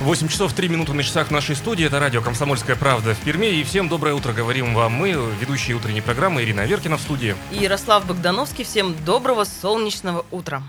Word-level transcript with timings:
8 0.00 0.28
часов 0.28 0.54
3 0.54 0.68
минуты 0.70 0.94
на 0.94 1.02
часах 1.02 1.30
нашей 1.30 1.54
студии. 1.54 1.84
Это 1.84 2.00
радио 2.00 2.22
«Комсомольская 2.22 2.74
правда» 2.74 3.14
в 3.14 3.20
Перми. 3.22 3.48
И 3.48 3.62
всем 3.64 3.90
доброе 3.90 4.14
утро 4.14 4.32
говорим 4.32 4.74
вам 4.74 4.92
мы, 4.92 5.10
ведущие 5.38 5.76
утренней 5.76 6.00
программы 6.00 6.42
Ирина 6.42 6.62
Аверкина 6.62 6.96
в 6.96 7.02
студии. 7.02 7.36
И 7.52 7.56
Ярослав 7.56 8.06
Богдановский. 8.06 8.64
Всем 8.64 8.96
доброго 9.04 9.44
солнечного 9.44 10.24
утра. 10.30 10.62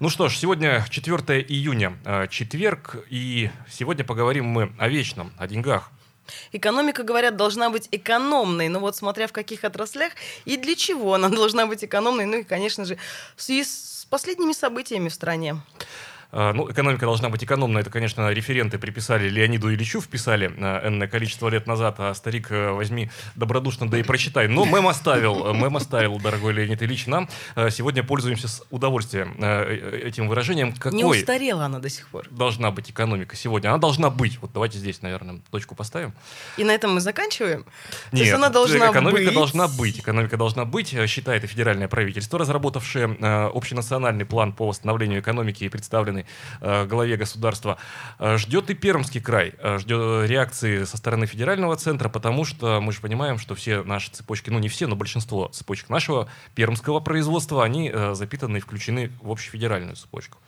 Ну 0.00 0.10
что 0.10 0.28
ж, 0.28 0.36
сегодня 0.36 0.84
4 0.90 1.40
июня, 1.40 1.96
э, 2.04 2.28
четверг, 2.28 2.96
и 3.08 3.50
сегодня 3.70 4.04
поговорим 4.04 4.44
мы 4.44 4.70
о 4.78 4.88
вечном, 4.88 5.32
о 5.38 5.46
деньгах. 5.46 5.90
Экономика, 6.52 7.04
говорят, 7.04 7.36
должна 7.36 7.70
быть 7.70 7.88
экономной, 7.90 8.68
но 8.68 8.80
вот 8.80 8.96
смотря 8.96 9.28
в 9.28 9.32
каких 9.32 9.64
отраслях 9.64 10.12
и 10.44 10.58
для 10.58 10.74
чего 10.74 11.14
она 11.14 11.30
должна 11.30 11.66
быть 11.66 11.82
экономной, 11.84 12.26
ну 12.26 12.40
и, 12.40 12.42
конечно 12.42 12.84
же, 12.84 12.98
в 13.34 13.42
связи 13.42 13.64
с 13.64 14.06
последними 14.10 14.52
событиями 14.52 15.08
в 15.08 15.14
стране. 15.14 15.56
А, 16.36 16.52
ну, 16.52 16.68
экономика 16.68 17.06
должна 17.06 17.28
быть 17.28 17.44
экономной. 17.44 17.82
Это, 17.82 17.90
конечно, 17.90 18.28
референты 18.30 18.76
приписали 18.76 19.28
Леониду 19.28 19.72
Ильичу, 19.72 20.00
вписали 20.00 20.52
э, 20.56 20.88
энное 20.88 21.06
количество 21.06 21.48
лет 21.48 21.68
назад, 21.68 21.94
а 21.98 22.12
старик 22.12 22.50
э, 22.50 22.72
возьми 22.72 23.08
добродушно, 23.36 23.88
да 23.88 23.98
и 23.98 24.02
прочитай. 24.02 24.48
Но 24.48 24.64
мем 24.64 24.88
оставил, 24.88 25.46
э, 25.46 25.54
мем 25.54 25.76
оставил, 25.76 26.18
дорогой 26.18 26.54
Леонид 26.54 26.82
Ильич, 26.82 27.06
нам. 27.06 27.28
Сегодня 27.70 28.02
пользуемся 28.02 28.48
с 28.48 28.64
удовольствием 28.70 29.36
этим 29.40 30.28
выражением. 30.28 30.72
Какой 30.72 30.96
Не 30.96 31.04
устарела 31.04 31.66
она 31.66 31.78
до 31.78 31.88
сих 31.88 32.08
пор. 32.08 32.26
Должна 32.30 32.72
быть 32.72 32.90
экономика 32.90 33.36
сегодня. 33.36 33.68
Она 33.68 33.78
должна 33.78 34.10
быть. 34.10 34.40
Вот 34.42 34.52
давайте 34.52 34.78
здесь, 34.78 35.02
наверное, 35.02 35.40
точку 35.52 35.76
поставим. 35.76 36.12
И 36.56 36.64
на 36.64 36.72
этом 36.72 36.94
мы 36.94 37.00
заканчиваем? 37.00 37.64
Нет, 38.10 38.34
она 38.34 38.48
должна 38.48 38.90
экономика 38.90 39.26
быть. 39.26 39.34
должна 39.34 39.68
быть. 39.68 40.00
Экономика 40.00 40.36
должна 40.36 40.64
быть, 40.64 40.96
считает 41.06 41.44
и 41.44 41.46
федеральное 41.46 41.86
правительство, 41.86 42.40
разработавшее 42.40 43.06
общенациональный 43.54 44.24
план 44.24 44.52
по 44.52 44.66
восстановлению 44.66 45.20
экономики 45.20 45.62
и 45.62 45.68
представленный 45.68 46.23
э, 46.60 46.86
главе 46.86 47.16
государства. 47.16 47.78
Э, 48.18 48.36
ждет 48.36 48.70
и 48.70 48.74
Пермский 48.74 49.20
край, 49.20 49.54
э, 49.58 49.78
ждет 49.78 50.28
реакции 50.28 50.84
со 50.84 50.96
стороны 50.96 51.26
федерального 51.26 51.76
центра, 51.76 52.08
потому 52.08 52.44
что 52.44 52.80
мы 52.80 52.92
же 52.92 53.00
понимаем, 53.00 53.38
что 53.38 53.54
все 53.54 53.82
наши 53.82 54.10
цепочки, 54.10 54.50
ну 54.50 54.58
не 54.58 54.68
все, 54.68 54.86
но 54.86 54.96
большинство 54.96 55.48
цепочек 55.48 55.88
нашего 55.88 56.28
пермского 56.54 57.00
производства, 57.00 57.64
они 57.64 57.92
запитаны 58.12 58.58
и 58.58 58.60
включены 58.60 59.10
в 59.20 59.30
общефедеральную 59.30 59.96
цепочку. 59.96 60.38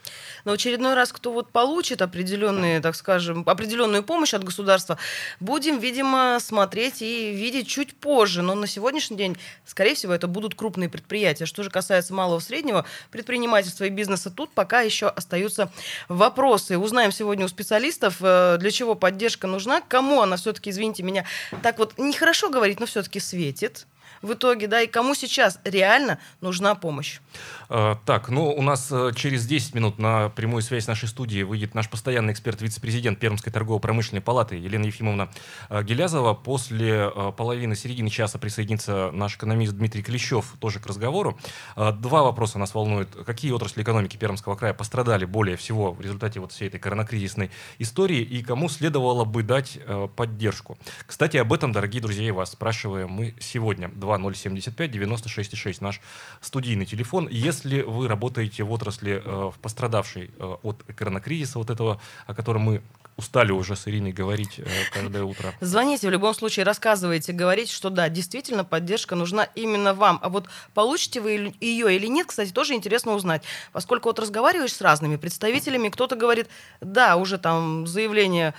Но 0.44 0.52
очередной 0.52 0.94
раз, 0.94 1.12
кто 1.12 1.33
вот 1.33 1.50
получит 1.50 2.02
определенные, 2.02 2.80
так 2.80 2.94
скажем, 2.94 3.42
определенную 3.46 4.02
помощь 4.02 4.34
от 4.34 4.44
государства, 4.44 4.98
будем, 5.40 5.78
видимо, 5.78 6.38
смотреть 6.40 7.02
и 7.02 7.33
видеть 7.33 7.68
чуть 7.68 7.96
позже. 7.96 8.42
Но 8.42 8.55
на 8.55 8.66
сегодняшний 8.66 9.16
день, 9.16 9.36
скорее 9.64 9.94
всего, 9.94 10.12
это 10.12 10.28
будут 10.28 10.55
крупные 10.55 10.88
предприятия. 10.88 11.46
Что 11.46 11.62
же 11.62 11.70
касается 11.70 12.14
малого 12.14 12.38
среднего 12.40 12.84
предпринимательства 13.11 13.84
и 13.84 13.90
бизнеса, 13.90 14.30
тут 14.30 14.50
пока 14.50 14.80
еще 14.80 15.08
остаются 15.08 15.66
вопросы. 16.09 16.78
Узнаем 16.78 17.12
сегодня 17.12 17.45
у 17.45 17.48
специалистов, 17.48 18.17
э, 18.20 18.56
для 18.59 18.70
чего 18.70 18.95
поддержка 18.95 19.47
нужна, 19.47 19.81
кому 19.81 20.23
она 20.23 20.36
все-таки, 20.36 20.70
извините 20.70 21.03
меня, 21.03 21.25
так 21.62 21.78
вот 21.78 21.95
нехорошо 21.98 22.50
говорить, 22.50 22.81
но 22.81 22.86
все-таки 22.86 23.20
светит 23.20 23.86
в 24.27 24.34
итоге, 24.34 24.66
да, 24.66 24.82
и 24.82 24.86
кому 24.86 25.14
сейчас 25.14 25.58
реально 25.64 26.19
нужна 26.41 26.74
помощь. 26.74 27.20
А, 27.69 27.96
так, 28.05 28.28
ну, 28.28 28.52
у 28.52 28.62
нас 28.62 28.88
э, 28.91 29.12
через 29.14 29.46
10 29.46 29.74
минут 29.74 29.98
на 29.98 30.28
прямую 30.28 30.62
связь 30.62 30.86
нашей 30.86 31.08
студии 31.08 31.42
выйдет 31.42 31.74
наш 31.74 31.88
постоянный 31.88 32.33
эксперт, 32.33 32.61
вице-президент 32.62 33.18
Пермской 33.18 33.52
торгово-промышленной 33.52 34.20
палаты 34.20 34.56
Елена 34.56 34.84
Ефимовна 34.84 35.28
э, 35.68 35.83
Гелязова. 35.83 36.34
После 36.34 37.11
э, 37.14 37.33
половины 37.36 37.74
середины 37.74 38.11
часа 38.11 38.39
присоединится 38.39 39.11
наш 39.12 39.36
экономист 39.36 39.73
Дмитрий 39.73 40.02
Клещев 40.02 40.55
тоже 40.61 40.80
к 40.80 40.86
разговору. 40.86 41.39
Два 41.77 42.22
вопроса 42.22 42.58
нас 42.58 42.74
волнуют. 42.74 43.11
Какие 43.24 43.52
отрасли 43.52 43.83
экономики 43.83 44.17
Пермского 44.17 44.55
края 44.56 44.74
пострадали 44.74 45.24
более 45.24 45.56
всего 45.56 45.92
в 45.92 46.01
результате 46.01 46.40
вот 46.40 46.52
всей 46.52 46.68
этой 46.68 46.78
коронакризисной 46.80 47.51
истории 47.78 48.20
и 48.20 48.42
кому 48.42 48.68
следовало 48.68 49.24
бы 49.24 49.42
дать 49.42 49.78
поддержку? 50.17 50.78
Кстати, 51.06 51.36
об 51.36 51.52
этом, 51.52 51.72
дорогие 51.72 52.02
друзья, 52.02 52.27
и 52.27 52.30
вас 52.30 52.52
спрашиваем 52.52 53.11
мы 53.11 53.34
сегодня. 53.40 53.89
2075 54.22 54.90
96,6 54.90 55.77
наш 55.80 56.00
студийный 56.40 56.86
телефон. 56.86 57.28
Если 57.30 57.82
вы 57.82 58.08
работаете 58.08 58.62
в 58.64 58.72
отрасли, 58.72 59.22
э, 59.24 59.50
пострадавшей 59.60 60.30
э, 60.38 60.56
от 60.62 60.82
коронакризиса, 60.94 61.58
вот 61.58 61.70
этого, 61.70 62.00
о 62.27 62.34
котором 62.34 62.62
мы 62.62 62.82
устали 63.16 63.50
уже 63.50 63.77
с 63.77 63.88
Ириной 63.88 64.12
говорить 64.12 64.58
э, 64.58 64.66
каждое 64.92 65.24
утро. 65.24 65.54
Звоните, 65.60 66.06
в 66.06 66.10
любом 66.10 66.34
случае 66.34 66.64
рассказывайте, 66.64 67.32
говорите, 67.32 67.72
что 67.72 67.90
да, 67.90 68.08
действительно 68.08 68.64
поддержка 68.64 69.14
нужна 69.14 69.44
именно 69.54 69.94
вам. 69.94 70.18
А 70.22 70.28
вот 70.28 70.48
получите 70.74 71.20
вы 71.20 71.54
ее 71.60 71.96
или 71.96 72.06
нет, 72.06 72.27
кстати, 72.27 72.52
тоже 72.52 72.74
интересно 72.74 73.14
узнать. 73.14 73.42
Поскольку 73.72 74.10
вот 74.10 74.18
разговариваешь 74.18 74.74
с 74.74 74.80
разными 74.80 75.16
представителями, 75.16 75.88
кто-то 75.88 76.16
говорит, 76.16 76.48
да, 76.80 77.16
уже 77.16 77.38
там 77.38 77.86
заявление 77.86 78.54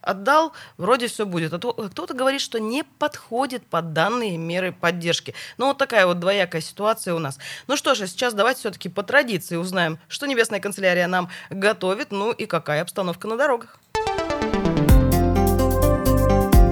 отдал, 0.00 0.52
вроде 0.76 1.08
все 1.08 1.26
будет. 1.26 1.52
А 1.52 1.58
кто-то 1.58 2.14
говорит, 2.14 2.40
что 2.40 2.58
не 2.58 2.84
подходит 2.84 3.66
под 3.66 3.92
данные 3.92 4.36
меры 4.36 4.72
поддержки. 4.72 5.34
Ну, 5.56 5.66
вот 5.66 5.78
такая 5.78 6.06
вот 6.06 6.18
двоякая 6.20 6.60
ситуация 6.60 7.14
у 7.14 7.18
нас. 7.18 7.38
Ну 7.66 7.76
что 7.76 7.94
же, 7.94 8.06
сейчас 8.06 8.34
давайте 8.34 8.60
все-таки 8.60 8.88
по 8.88 9.02
традиции 9.02 9.56
узнаем, 9.56 9.98
что 10.08 10.26
Небесная 10.26 10.60
канцелярия 10.60 11.06
нам 11.06 11.28
готовит, 11.50 12.10
ну 12.10 12.32
и 12.32 12.46
какая 12.46 12.82
обстановка 12.82 13.28
на 13.28 13.36
дорогах. 13.36 13.78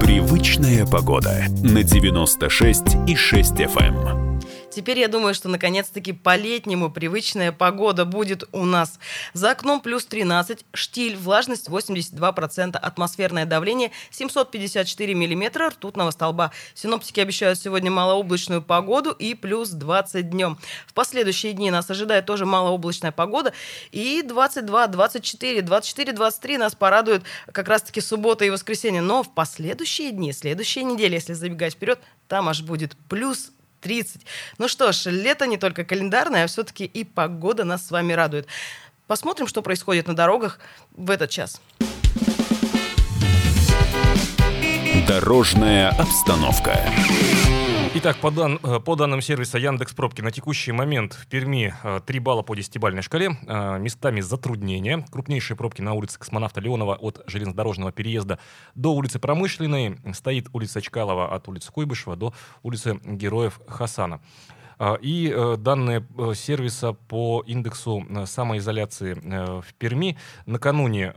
Привычная 0.00 0.86
погода 0.86 1.44
на 1.62 1.82
96 1.82 2.82
и 3.06 3.16
6 3.16 3.52
FM. 3.52 4.35
Теперь 4.70 4.98
я 4.98 5.08
думаю, 5.08 5.34
что 5.34 5.48
наконец-таки 5.48 6.12
по-летнему 6.12 6.90
привычная 6.90 7.52
погода 7.52 8.04
будет 8.04 8.44
у 8.52 8.64
нас. 8.64 8.98
За 9.32 9.52
окном 9.52 9.80
плюс 9.80 10.04
13, 10.04 10.66
штиль, 10.74 11.16
влажность 11.16 11.68
82%, 11.68 12.76
атмосферное 12.76 13.46
давление 13.46 13.90
754 14.10 15.14
миллиметра 15.14 15.70
ртутного 15.70 16.10
столба. 16.10 16.52
Синоптики 16.74 17.20
обещают 17.20 17.58
сегодня 17.58 17.90
малооблачную 17.90 18.62
погоду 18.62 19.12
и 19.12 19.34
плюс 19.34 19.70
20 19.70 20.30
днем. 20.30 20.58
В 20.86 20.94
последующие 20.94 21.52
дни 21.52 21.70
нас 21.70 21.90
ожидает 21.90 22.26
тоже 22.26 22.44
малооблачная 22.44 23.12
погода 23.12 23.52
и 23.92 24.22
22, 24.22 24.86
24, 24.88 25.62
24, 25.62 26.12
23 26.12 26.58
нас 26.58 26.74
порадует 26.74 27.22
как 27.52 27.68
раз-таки 27.68 28.00
суббота 28.00 28.44
и 28.44 28.50
воскресенье. 28.50 29.00
Но 29.00 29.22
в 29.22 29.32
последующие 29.32 30.12
дни, 30.12 30.32
следующие 30.32 30.84
недели, 30.84 31.14
если 31.14 31.32
забегать 31.32 31.74
вперед, 31.74 31.98
там 32.28 32.48
аж 32.48 32.62
будет 32.62 32.96
плюс 33.08 33.52
30. 33.86 34.22
Ну 34.58 34.66
что 34.66 34.90
ж, 34.90 35.06
лето 35.06 35.46
не 35.46 35.58
только 35.58 35.84
календарное, 35.84 36.44
а 36.44 36.46
все-таки 36.48 36.84
и 36.84 37.04
погода 37.04 37.64
нас 37.64 37.86
с 37.86 37.90
вами 37.92 38.14
радует. 38.14 38.48
Посмотрим, 39.06 39.46
что 39.46 39.62
происходит 39.62 40.08
на 40.08 40.16
дорогах 40.16 40.58
в 40.96 41.10
этот 41.10 41.30
час. 41.30 41.60
Дорожная 45.06 45.90
обстановка. 45.90 46.80
Итак, 47.98 48.18
по, 48.18 48.30
дан, 48.30 48.60
э, 48.62 48.78
по 48.78 48.94
данным 48.94 49.22
сервиса 49.22 49.56
Яндекс 49.56 49.94
Пробки 49.94 50.20
на 50.20 50.30
текущий 50.30 50.70
момент 50.70 51.14
в 51.14 51.26
Перми 51.28 51.72
3 52.04 52.18
э, 52.18 52.20
балла 52.20 52.42
по 52.42 52.54
десятибальной 52.54 53.00
шкале, 53.00 53.38
э, 53.46 53.78
местами 53.78 54.20
затруднения. 54.20 55.02
Крупнейшие 55.10 55.56
пробки 55.56 55.80
на 55.80 55.94
улице 55.94 56.18
Космонавта 56.18 56.60
Леонова 56.60 56.96
от 56.96 57.22
железнодорожного 57.26 57.92
переезда 57.92 58.38
до 58.74 58.92
улицы 58.92 59.18
Промышленной. 59.18 59.98
Стоит 60.12 60.48
улица 60.52 60.82
Чкалова 60.82 61.34
от 61.34 61.48
улицы 61.48 61.72
Куйбышева 61.72 62.16
до 62.16 62.34
улицы 62.62 63.00
Героев 63.02 63.60
Хасана. 63.66 64.20
А, 64.78 64.98
и 65.00 65.32
э, 65.34 65.56
данные 65.56 66.06
э, 66.18 66.34
сервиса 66.34 66.92
по 66.92 67.42
индексу 67.46 68.04
э, 68.08 68.26
самоизоляции 68.26 69.14
в 69.14 69.74
Перми 69.74 70.18
накануне 70.44 71.14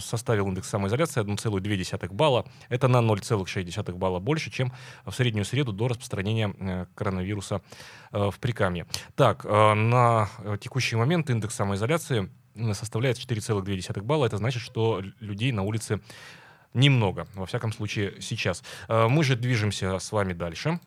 составил 0.00 0.48
индекс 0.48 0.68
самоизоляции 0.68 1.22
1,2 1.22 2.12
балла. 2.12 2.46
Это 2.68 2.88
на 2.88 2.98
0,6 2.98 3.92
балла 3.94 4.18
больше, 4.18 4.50
чем 4.50 4.72
в 5.04 5.12
среднюю 5.12 5.44
среду 5.44 5.72
до 5.72 5.88
распространения 5.88 6.88
коронавируса 6.94 7.62
в 8.10 8.34
Прикамье. 8.40 8.86
Так, 9.14 9.44
на 9.44 10.28
текущий 10.60 10.96
момент 10.96 11.30
индекс 11.30 11.54
самоизоляции 11.54 12.30
составляет 12.72 13.18
4,2 13.18 14.02
балла. 14.02 14.26
Это 14.26 14.36
значит, 14.36 14.62
что 14.62 15.02
людей 15.20 15.52
на 15.52 15.62
улице 15.62 16.00
немного, 16.74 17.26
во 17.34 17.46
всяком 17.46 17.72
случае 17.72 18.20
сейчас. 18.20 18.62
Мы 18.88 19.24
же 19.24 19.36
движемся 19.36 19.98
с 19.98 20.12
вами 20.12 20.32
дальше. 20.32 20.80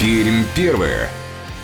Пермь 0.00 0.44
первое. 0.56 1.08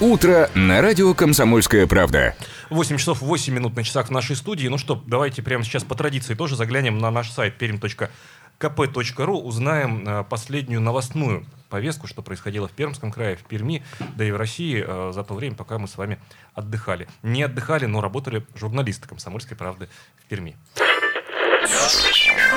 Утро 0.00 0.48
на 0.54 0.80
радио 0.80 1.12
«Комсомольская 1.12 1.86
правда». 1.88 2.36
8 2.70 2.98
часов 2.98 3.20
8 3.20 3.52
минут 3.52 3.74
на 3.74 3.82
часах 3.82 4.08
в 4.08 4.10
нашей 4.10 4.36
студии. 4.36 4.68
Ну 4.68 4.78
что, 4.78 5.02
давайте 5.06 5.42
прямо 5.42 5.64
сейчас 5.64 5.82
по 5.82 5.94
традиции 5.94 6.34
тоже 6.34 6.54
заглянем 6.54 6.98
на 6.98 7.10
наш 7.10 7.30
сайт 7.30 7.60
perm.com 7.60 8.08
kp.ru 8.58 9.40
узнаем 9.40 10.24
последнюю 10.24 10.80
новостную 10.80 11.46
повестку, 11.68 12.06
что 12.06 12.22
происходило 12.22 12.66
в 12.68 12.72
Пермском 12.72 13.12
крае, 13.12 13.36
в 13.36 13.44
Перми, 13.44 13.84
да 14.16 14.24
и 14.24 14.30
в 14.30 14.36
России 14.36 14.84
э, 14.84 15.12
за 15.12 15.22
то 15.22 15.34
время, 15.34 15.54
пока 15.54 15.78
мы 15.78 15.86
с 15.86 15.96
вами 15.96 16.18
отдыхали. 16.54 17.08
Не 17.22 17.42
отдыхали, 17.44 17.86
но 17.86 18.00
работали 18.00 18.44
журналисты 18.54 19.06
«Комсомольской 19.06 19.56
правды» 19.56 19.88
в 20.16 20.24
Перми. 20.24 20.56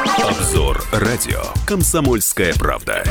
Обзор 0.06 0.84
радио 0.92 1.42
«Комсомольская 1.68 2.54
правда». 2.56 3.04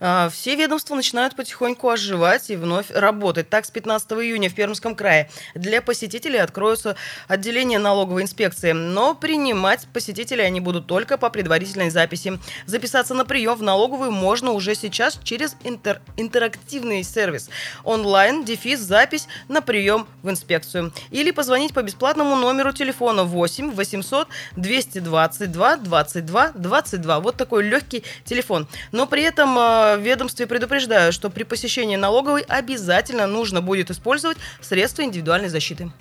А, 0.00 0.28
все 0.28 0.54
ведомства 0.56 0.94
начинают 0.94 1.36
потихоньку 1.36 1.88
оживать 1.88 2.50
и 2.50 2.56
вновь 2.56 2.90
работать. 2.90 3.48
Так, 3.48 3.64
с 3.64 3.70
15 3.70 4.12
июня 4.12 4.50
в 4.50 4.54
Пермском 4.54 4.94
крае 4.94 5.30
для 5.54 5.82
посетителей 5.82 6.38
откроются 6.38 6.96
отделения 7.28 7.78
налоговой 7.78 8.22
инспекции. 8.22 8.72
Но 8.72 9.14
принимать 9.14 9.86
посетителей 9.92 10.44
они 10.44 10.60
будут 10.60 10.86
только 10.86 11.18
по 11.18 11.30
предварительной 11.30 11.90
записи. 11.90 12.38
Записаться 12.66 13.14
на 13.14 13.24
прием 13.24 13.56
в 13.56 13.62
налоговую 13.62 14.10
можно 14.12 14.52
уже 14.52 14.74
сейчас 14.74 15.18
через 15.22 15.56
интер 15.64 16.00
интерактивный 16.16 17.02
сервис. 17.02 17.48
Онлайн, 17.84 18.44
дефис, 18.44 18.80
запись 18.80 19.28
на 19.48 19.60
прием 19.60 20.06
в 20.22 20.30
инспекцию. 20.30 20.92
Или 21.10 21.30
позвонить 21.30 21.72
по 21.72 21.82
бесплатному 21.82 22.36
номеру 22.36 22.72
телефона 22.72 23.24
8 23.24 23.72
800 23.72 24.28
222 24.56 25.76
22 25.76 26.52
22. 26.54 27.20
Вот 27.20 27.36
такой 27.36 27.62
легкий 27.62 28.04
телефон. 28.24 28.66
Но 28.92 29.06
при 29.06 29.22
этом 29.22 29.56
а, 29.58 29.85
в 29.94 30.00
ведомстве 30.00 30.48
предупреждают, 30.48 31.14
что 31.14 31.30
при 31.30 31.44
посещении 31.44 31.96
налоговой 31.96 32.42
обязательно 32.42 33.26
нужно 33.28 33.62
будет 33.62 33.90
использовать 33.90 34.38
средства 34.60 35.02
индивидуальной 35.02 35.48
защиты. 35.48 35.92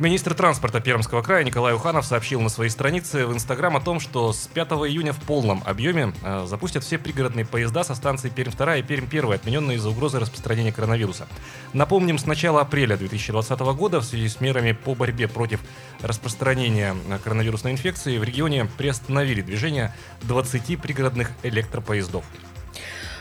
Министр 0.00 0.34
транспорта 0.34 0.80
Пермского 0.80 1.22
края 1.22 1.44
Николай 1.44 1.72
Уханов 1.72 2.04
сообщил 2.04 2.40
на 2.40 2.48
своей 2.48 2.68
странице 2.68 3.26
в 3.26 3.32
Инстаграм 3.32 3.76
о 3.76 3.80
том, 3.80 4.00
что 4.00 4.32
с 4.32 4.48
5 4.48 4.70
июня 4.88 5.12
в 5.12 5.20
полном 5.20 5.62
объеме 5.64 6.12
э, 6.24 6.46
запустят 6.48 6.82
все 6.82 6.98
пригородные 6.98 7.46
поезда 7.46 7.84
со 7.84 7.94
станции 7.94 8.28
Пермь-2 8.28 8.80
и 8.80 8.82
Пермь-1, 8.82 9.32
отмененные 9.32 9.76
из-за 9.76 9.90
угрозы 9.90 10.18
распространения 10.18 10.72
коронавируса. 10.72 11.28
Напомним, 11.74 12.18
с 12.18 12.26
начала 12.26 12.62
апреля 12.62 12.96
2020 12.96 13.60
года 13.60 14.00
в 14.00 14.04
связи 14.04 14.28
с 14.28 14.40
мерами 14.40 14.72
по 14.72 14.96
борьбе 14.96 15.28
против 15.28 15.60
распространения 16.02 16.96
коронавирусной 17.22 17.70
инфекции 17.70 18.18
в 18.18 18.24
регионе 18.24 18.64
приостановили 18.76 19.42
движение 19.42 19.94
20 20.22 20.80
пригородных 20.80 21.30
электропоездов. 21.44 22.24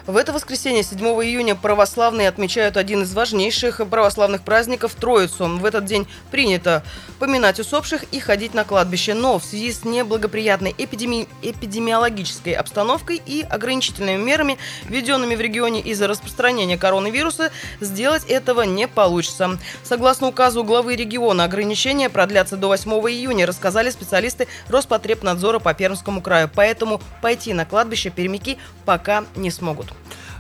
В 0.06 0.18
это 0.18 0.34
воскресенье, 0.34 0.84
7 0.84 1.00
июня, 1.00 1.56
православные 1.56 2.28
отмечают 2.28 2.76
один 2.76 3.04
из 3.04 3.14
важнейших 3.14 3.78
православных 3.90 4.42
праздников– 4.42 4.96
Троицу. 5.00 5.48
В 5.48 5.64
этот 5.64 5.86
день 5.86 6.08
принято 6.30 6.84
поминать 7.20 7.62
усопших 7.62 8.04
и 8.12 8.20
ходить 8.20 8.54
на 8.54 8.66
кладбище. 8.66 9.14
Но 9.14 9.40
в 9.40 9.46
связи 9.46 9.72
с 9.72 9.86
неблагоприятной 9.86 10.76
эпидеми... 10.78 11.30
эпидемиологической 11.42 12.52
обстановкой 12.52 13.22
и 13.26 13.44
ограничительными 13.44 14.22
мерами, 14.22 14.58
введенными 14.90 15.36
в 15.36 15.42
регионе 15.42 15.80
из-за 15.80 16.10
распространения 16.10 16.78
коронавируса, 16.78 17.54
сделать 17.80 18.26
этого 18.26 18.64
не 18.64 18.90
получится. 18.90 19.58
Согласно 19.84 20.28
указу 20.28 20.66
главы 20.66 20.98
региона, 20.98 21.46
ограничения 21.46 22.10
продлятся 22.10 22.58
до 22.58 22.68
8 22.68 22.92
июня, 22.92 23.46
рассказали 23.46 23.90
специалисты 23.90 24.50
Роспотребнадзора 24.68 25.60
по 25.60 25.74
Пермскому 25.74 26.22
краю. 26.22 26.50
Поэтому 26.54 27.00
пойти 27.22 27.54
на 27.54 27.64
кладбище 27.64 28.10
пермяки 28.10 28.58
пока 28.84 29.24
не 29.38 29.50
смогут. 29.50 29.93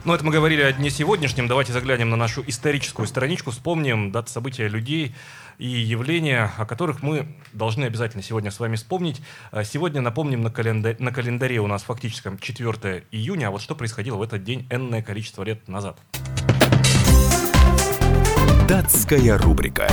Ну, 0.05 0.13
это 0.13 0.25
мы 0.25 0.31
говорили 0.33 0.61
о 0.61 0.73
дне 0.73 0.89
сегодняшнем. 0.89 1.47
Давайте 1.47 1.71
заглянем 1.71 2.09
на 2.09 2.17
нашу 2.17 2.44
историческую 2.45 3.07
страничку, 3.07 3.51
вспомним 3.51 4.11
даты 4.11 4.29
события 4.31 4.67
людей 4.67 5.15
и 5.57 5.67
явления, 5.67 6.51
о 6.57 6.65
которых 6.65 7.01
мы 7.01 7.27
должны 7.53 7.85
обязательно 7.85 8.21
сегодня 8.21 8.51
с 8.51 8.59
вами 8.59 8.75
вспомнить. 8.75 9.21
А 9.51 9.63
сегодня, 9.63 10.01
напомним, 10.01 10.41
на, 10.41 10.51
календаре, 10.51 10.97
на 11.00 11.11
календаре 11.11 11.59
у 11.59 11.67
нас 11.67 11.83
фактически 11.83 12.29
4 12.41 13.05
июня, 13.11 13.47
а 13.47 13.51
вот 13.51 13.61
что 13.61 13.75
происходило 13.75 14.17
в 14.17 14.21
этот 14.21 14.44
день 14.44 14.67
энное 14.69 15.01
количество 15.01 15.44
лет 15.44 15.67
назад. 15.69 15.97
Датская 18.67 19.38
рубрика. 19.38 19.88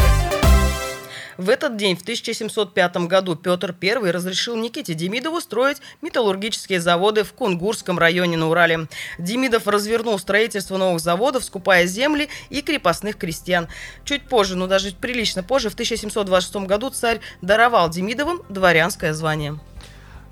В 1.40 1.48
этот 1.48 1.78
день, 1.78 1.96
в 1.96 2.02
1705 2.02 3.08
году, 3.08 3.34
Петр 3.34 3.74
I 3.82 4.10
разрешил 4.10 4.56
Никите 4.56 4.92
Демидову 4.92 5.40
строить 5.40 5.78
металлургические 6.02 6.82
заводы 6.82 7.24
в 7.24 7.32
Кунгурском 7.32 7.98
районе 7.98 8.36
на 8.36 8.50
Урале. 8.50 8.88
Демидов 9.16 9.66
развернул 9.66 10.18
строительство 10.18 10.76
новых 10.76 11.00
заводов, 11.00 11.42
скупая 11.42 11.86
земли 11.86 12.28
и 12.50 12.60
крепостных 12.60 13.16
крестьян. 13.16 13.68
Чуть 14.04 14.28
позже, 14.28 14.54
ну 14.54 14.66
даже 14.66 14.92
прилично 14.92 15.42
позже, 15.42 15.70
в 15.70 15.72
1726 15.72 16.66
году 16.66 16.90
царь 16.90 17.20
даровал 17.40 17.88
Демидовым 17.88 18.42
дворянское 18.50 19.14
звание. 19.14 19.58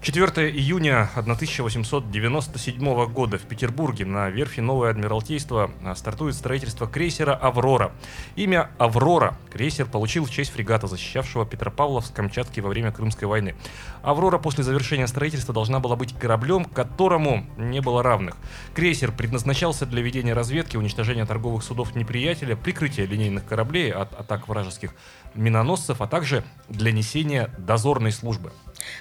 4 0.01 0.49
июня 0.51 1.11
1897 1.17 3.07
года 3.07 3.37
в 3.37 3.43
Петербурге 3.43 4.05
на 4.05 4.31
верфи 4.31 4.61
Новое 4.61 4.91
Адмиралтейство 4.91 5.73
а, 5.83 5.97
стартует 5.97 6.37
строительство 6.37 6.87
крейсера 6.87 7.35
«Аврора». 7.35 7.91
Имя 8.37 8.71
«Аврора» 8.79 9.37
крейсер 9.53 9.87
получил 9.87 10.25
в 10.25 10.31
честь 10.31 10.53
фрегата, 10.53 10.87
защищавшего 10.87 11.45
Петропавловск-Камчатский 11.45 12.63
во 12.63 12.69
время 12.69 12.93
Крымской 12.93 13.27
войны. 13.27 13.57
«Аврора» 14.03 14.39
после 14.39 14.63
завершения 14.63 15.09
строительства 15.09 15.53
должна 15.53 15.81
была 15.81 15.97
быть 15.97 16.17
кораблем, 16.17 16.65
которому 16.65 17.45
не 17.57 17.81
было 17.81 18.05
равных. 18.05 18.37
Крейсер 18.75 19.11
предназначался 19.11 19.85
для 19.85 20.01
ведения 20.01 20.33
разведки, 20.33 20.77
уничтожения 20.77 21.27
торговых 21.27 21.65
судов 21.65 21.97
неприятеля, 21.97 22.55
прикрытия 22.55 23.05
линейных 23.05 23.45
кораблей 23.45 23.93
от 23.93 24.13
атак 24.13 24.47
вражеских 24.47 24.95
миноносцев, 25.35 26.01
а 26.01 26.07
также 26.07 26.45
для 26.69 26.93
несения 26.93 27.51
дозорной 27.59 28.13
службы. 28.13 28.53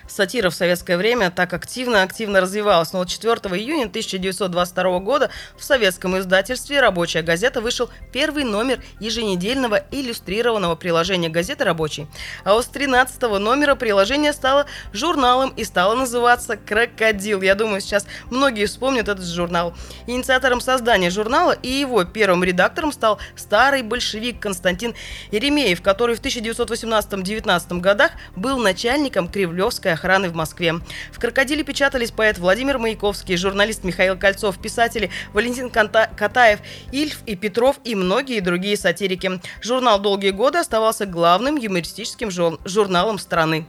Сатира 0.07 0.49
в 0.49 0.55
советское 0.55 0.97
время 0.97 1.31
так 1.31 1.53
активно-активно 1.53 2.41
развивалась. 2.41 2.93
Но 2.93 2.99
вот 2.99 3.09
4 3.09 3.33
июня 3.55 3.85
1922 3.85 4.99
года 4.99 5.29
в 5.57 5.63
советском 5.63 6.17
издательстве 6.17 6.79
«Рабочая 6.79 7.21
газета» 7.21 7.61
вышел 7.61 7.89
первый 8.11 8.43
номер 8.43 8.81
еженедельного 8.99 9.83
иллюстрированного 9.91 10.75
приложения 10.75 11.29
газеты 11.29 11.63
«Рабочий». 11.63 12.07
А 12.43 12.53
вот 12.53 12.65
с 12.65 12.67
13 12.67 13.21
номера 13.39 13.75
приложение 13.75 14.33
стало 14.33 14.65
журналом 14.93 15.49
и 15.55 15.63
стало 15.63 15.95
называться 15.95 16.57
«Крокодил». 16.57 17.41
Я 17.41 17.55
думаю, 17.55 17.81
сейчас 17.81 18.05
многие 18.29 18.65
вспомнят 18.65 19.07
этот 19.07 19.25
журнал. 19.25 19.75
Инициатором 20.07 20.61
создания 20.61 21.09
журнала 21.09 21.51
и 21.51 21.69
его 21.69 22.03
первым 22.03 22.43
редактором 22.43 22.91
стал 22.91 23.19
старый 23.35 23.81
большевик 23.81 24.39
Константин 24.39 24.95
Еремеев, 25.31 25.81
который 25.81 26.15
в 26.15 26.21
1918-19 26.21 27.79
годах 27.79 28.11
был 28.35 28.57
начальником 28.57 29.29
Кремлевского 29.29 29.76
Кремлевской 29.77 29.93
охраны 29.93 30.29
в 30.29 30.35
Москве. 30.35 30.75
В 31.11 31.19
«Крокодиле» 31.19 31.63
печатались 31.63 32.11
поэт 32.11 32.37
Владимир 32.37 32.77
Маяковский, 32.77 33.37
журналист 33.37 33.83
Михаил 33.83 34.17
Кольцов, 34.17 34.59
писатели 34.59 35.09
Валентин 35.33 35.69
Катаев, 35.69 36.59
Ильф 36.91 37.19
и 37.25 37.35
Петров 37.35 37.79
и 37.83 37.95
многие 37.95 38.39
другие 38.39 38.77
сатирики. 38.77 39.39
Журнал 39.61 39.99
долгие 39.99 40.31
годы 40.31 40.59
оставался 40.59 41.05
главным 41.05 41.55
юмористическим 41.55 42.31
журналом 42.31 43.19
страны. 43.19 43.67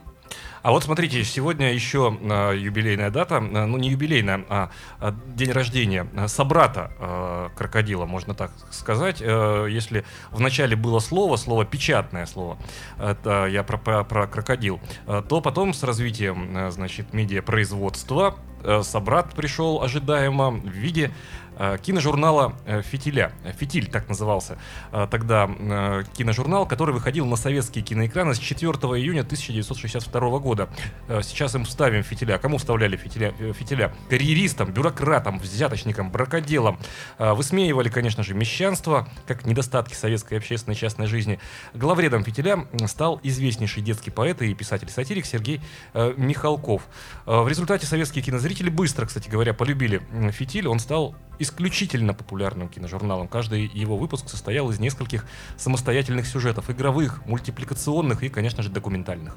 А 0.69 0.71
вот 0.71 0.83
смотрите, 0.83 1.23
сегодня 1.23 1.73
еще 1.73 2.15
э, 2.21 2.55
юбилейная 2.55 3.09
дата, 3.09 3.37
э, 3.37 3.65
ну 3.65 3.79
не 3.79 3.89
юбилейная, 3.89 4.45
а, 4.49 4.69
а 4.99 5.15
день 5.33 5.51
рождения 5.51 6.07
собрата 6.27 6.91
крокодила, 7.55 8.05
можно 8.05 8.33
так 8.33 8.51
сказать. 8.71 9.21
Э, 9.21 9.67
если 9.69 10.05
в 10.31 10.39
начале 10.39 10.75
было 10.75 10.99
слово, 10.99 11.35
слово 11.35 11.65
печатное 11.65 12.25
слово, 12.25 12.57
это 12.97 13.47
я 13.47 13.63
про, 13.63 13.77
про, 13.77 14.03
про 14.03 14.27
крокодил, 14.27 14.79
э, 15.07 15.21
то 15.27 15.41
потом 15.41 15.73
с 15.73 15.83
развитием, 15.83 16.55
э, 16.55 16.71
значит, 16.71 17.13
медиапроизводства 17.13 18.35
собрат 18.81 19.33
пришел 19.35 19.81
ожидаемо 19.81 20.51
в 20.51 20.67
виде 20.67 21.11
киножурнала 21.83 22.53
э, 22.65 22.81
«Фитиля». 22.81 23.33
«Фитиль» 23.57 23.87
так 23.87 24.07
назывался 24.07 24.57
э, 24.91 25.07
тогда 25.11 25.49
киножурнал, 26.13 26.65
который 26.65 26.93
выходил 26.93 27.25
на 27.25 27.35
советские 27.35 27.83
киноэкраны 27.83 28.33
с 28.33 28.39
4 28.39 28.71
июня 28.71 29.21
1962 29.21 30.39
года. 30.39 30.69
Сейчас 31.21 31.55
им 31.55 31.65
вставим 31.65 32.03
«Фитиля». 32.03 32.37
Кому 32.37 32.57
вставляли 32.57 32.95
«Фитиля»? 32.95 33.33
«Фитиля»? 33.53 33.93
Карьеристам, 34.09 34.71
бюрократам, 34.71 35.39
взяточникам, 35.39 36.11
бракоделам. 36.11 36.79
Высмеивали, 37.17 37.89
конечно 37.89 38.23
же, 38.23 38.33
мещанство, 38.33 39.07
как 39.27 39.45
недостатки 39.45 39.93
советской 39.93 40.37
общественной 40.37 40.75
и 40.75 40.77
частной 40.77 41.07
жизни. 41.07 41.39
Главредом 41.73 42.23
«Фитиля» 42.23 42.67
стал 42.85 43.19
известнейший 43.23 43.83
детский 43.83 44.11
поэт 44.11 44.41
и 44.41 44.53
писатель-сатирик 44.53 45.25
Сергей 45.25 45.61
Михалков. 45.93 46.83
В 47.25 47.47
результате 47.47 47.85
советские 47.85 48.23
кинозрители 48.23 48.69
быстро, 48.69 49.05
кстати 49.05 49.29
говоря, 49.29 49.53
полюбили 49.53 50.01
«Фитиль». 50.31 50.67
Он 50.67 50.79
стал 50.79 51.15
исключительно 51.49 52.13
популярным 52.13 52.69
киножурналом. 52.69 53.27
Каждый 53.27 53.69
его 53.73 53.97
выпуск 53.97 54.29
состоял 54.29 54.69
из 54.69 54.79
нескольких 54.79 55.25
самостоятельных 55.57 56.27
сюжетов, 56.27 56.69
игровых, 56.69 57.25
мультипликационных 57.25 58.23
и, 58.23 58.29
конечно 58.29 58.63
же, 58.63 58.69
документальных. 58.69 59.35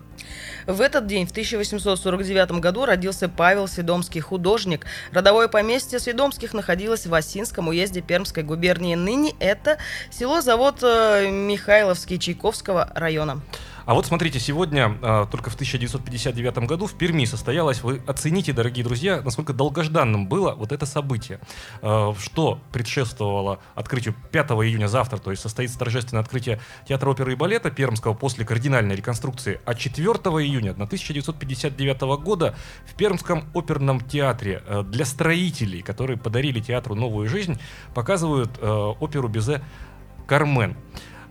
В 0.67 0.81
этот 0.81 1.07
день, 1.07 1.27
в 1.27 1.31
1849 1.31 2.53
году, 2.61 2.85
родился 2.85 3.29
Павел 3.29 3.67
Сведомский, 3.67 4.21
художник. 4.21 4.87
Родовое 5.11 5.49
поместье 5.49 5.99
Сведомских 5.99 6.55
находилось 6.55 7.07
в 7.07 7.15
Осинском 7.15 7.69
уезде 7.69 8.03
Пермской 8.03 8.43
губернии. 8.43 8.95
Ныне 8.95 9.35
это 9.41 9.79
село-завод 10.11 10.83
э, 10.83 11.31
Михайловский 11.31 12.19
Чайковского 12.19 12.93
района. 12.95 13.41
А 13.85 13.95
вот 13.95 14.07
смотрите, 14.07 14.39
сегодня, 14.39 14.97
а, 15.03 15.27
только 15.27 15.51
в 15.51 15.55
1959 15.55 16.67
году 16.67 16.87
в 16.87 16.95
Перми 16.95 17.25
состоялось, 17.25 17.83
вы 17.83 18.01
оцените, 18.07 18.53
дорогие 18.53 18.85
друзья, 18.85 19.21
насколько 19.23 19.53
долгожданным 19.53 20.29
было 20.29 20.55
вот 20.55 20.71
это 20.71 20.87
событие. 20.87 21.41
А, 21.81 22.15
что 22.17 22.61
предшествовало 22.73 23.59
открытию 23.75 24.15
5 24.31 24.51
июня 24.51 24.87
завтра, 24.87 25.19
то 25.19 25.31
есть 25.33 25.43
состоится 25.43 25.79
торжественное 25.79 26.23
открытие 26.23 26.61
театра 26.87 27.11
оперы 27.11 27.33
и 27.33 27.35
балета 27.35 27.71
Пермского 27.71 28.15
после 28.15 28.45
кардинальной 28.45 28.95
реконструкции, 28.95 29.61
а 29.65 29.75
4 29.75 30.07
июня 30.07 30.71
1959 30.71 32.01
года 32.23 32.55
в 32.87 32.95
Пермском 32.95 33.45
оперном 33.53 34.01
театре 34.01 34.63
а, 34.65 34.83
для 34.85 35.05
строителей, 35.05 35.83
которые 35.83 36.19
подарили 36.19 36.61
театру 36.61 36.95
новую 36.95 37.29
жизнь, 37.29 37.59
показывают 37.95 38.59
оперу 38.63 39.29
Безе 39.29 39.63
«Кармен». 40.27 40.77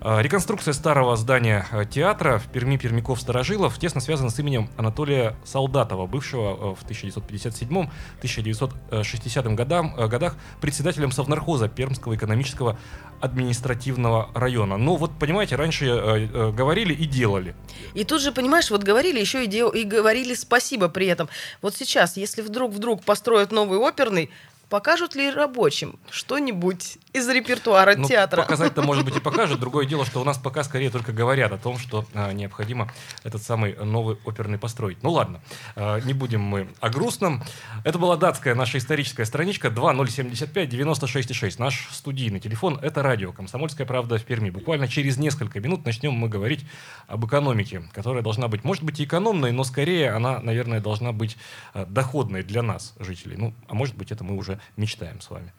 Реконструкция 0.01 0.74
старого 0.74 1.15
здания 1.15 1.67
э, 1.72 1.86
театра 1.86 2.39
в 2.39 2.48
Перми 2.48 2.77
Пермяков-Старожилов 2.77 3.77
тесно 3.77 4.01
связана 4.01 4.31
с 4.31 4.39
именем 4.39 4.67
Анатолия 4.75 5.36
Солдатова, 5.46 6.08
бывшего 6.08 6.74
э, 6.74 6.75
в 6.75 6.84
1957-1960 6.89 9.53
годам, 9.53 9.93
э, 9.96 10.08
годах 10.08 10.38
председателем 10.60 11.12
Совнархоза 11.12 11.70
Пермского 11.70 12.15
экономического 12.15 12.79
административного 13.20 14.31
района. 14.34 14.77
Но 14.77 14.96
вот, 14.96 15.12
понимаете, 15.20 15.55
раньше 15.55 15.86
э, 15.86 16.51
говорили 16.51 16.93
и 16.93 17.05
делали. 17.05 17.55
И 17.93 18.03
тут 18.03 18.22
же, 18.22 18.31
понимаешь, 18.31 18.72
вот 18.72 18.81
говорили 18.81 19.20
еще 19.20 19.43
и, 19.43 19.48
дел, 19.48 19.70
и 19.70 19.84
говорили 19.84 20.34
спасибо 20.34 20.89
при 20.89 21.05
этом. 21.08 21.29
Вот 21.62 21.75
сейчас, 21.75 22.17
если 22.17 22.41
вдруг-вдруг 22.41 23.03
построят 23.03 23.51
новый 23.51 23.77
оперный, 23.77 24.31
покажут 24.72 25.16
ли 25.16 25.30
рабочим 25.30 26.00
что-нибудь 26.10 26.98
из 27.12 27.28
репертуара 27.28 27.94
ну, 27.98 28.08
театра? 28.08 28.42
Показать-то, 28.42 28.82
может 28.82 29.04
быть, 29.04 29.18
и 29.18 29.20
покажут. 29.30 29.60
Другое 29.60 29.86
дело, 29.86 30.06
что 30.06 30.22
у 30.22 30.24
нас 30.24 30.38
пока 30.38 30.63
скорее 30.63 30.90
только 30.90 31.12
говорят 31.12 31.51
о 31.51 31.58
том, 31.58 31.78
что 31.78 32.06
а, 32.13 32.32
необходимо 32.32 32.90
этот 33.25 33.44
самый 33.44 33.75
новый 33.75 34.18
оперный 34.24 34.58
построить. 34.58 35.04
Ну 35.04 35.12
ладно, 35.12 35.42
а, 35.75 36.00
не 36.00 36.13
будем 36.13 36.40
мы 36.42 36.70
о 36.80 36.90
грустном. 36.90 37.44
Это 37.84 38.00
была 38.00 38.16
датская 38.16 38.56
наша 38.56 38.78
историческая 38.78 39.25
страничка 39.25 39.68
2075-96-6. 39.68 41.56
Наш 41.58 41.90
студийный 41.92 42.40
телефон— 42.40 42.80
это 42.82 43.04
радио 43.04 43.34
«Комсомольская 43.34 43.86
правда» 43.86 44.18
в 44.18 44.24
Перми. 44.24 44.51
Буквально 44.51 44.88
через 44.88 45.18
несколько 45.18 45.60
минут 45.60 45.86
начнем 45.86 46.13
мы 46.13 46.30
говорить 46.30 46.66
об 47.08 47.25
экономике, 47.25 47.84
которая 47.92 48.24
должна 48.24 48.48
быть, 48.48 48.63
может 48.63 48.84
быть, 48.84 49.01
и 49.01 49.04
экономной, 49.04 49.51
но 49.51 49.66
скорее 49.66 50.12
она, 50.12 50.40
наверное, 50.40 50.80
должна 50.80 51.12
быть 51.12 51.36
а, 51.74 51.86
доходной 51.86 52.44
для 52.44 52.63
нас, 52.63 52.94
жителей. 53.00 53.36
Ну, 53.36 53.54
а 53.68 53.74
может 53.74 53.98
быть, 53.98 54.13
это 54.13 54.24
мы 54.24 54.38
уже 54.38 54.61
мечтаем 54.77 55.22
с 55.22 55.30
вами. 55.30 55.51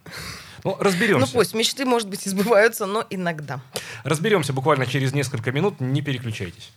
Ну, 0.65 0.77
разберемся. 0.79 1.27
Ну 1.27 1.39
пусть, 1.39 1.55
мечты, 1.55 1.85
может 1.85 2.09
быть, 2.09 2.27
избываются, 2.27 2.87
но 2.87 3.05
иногда. 3.11 3.61
Разберемся 4.05 4.53
буквально 4.53 4.87
через 4.87 5.13
несколько 5.13 5.53
минут, 5.53 5.81
не 5.81 6.03
переключайтесь. 6.03 6.71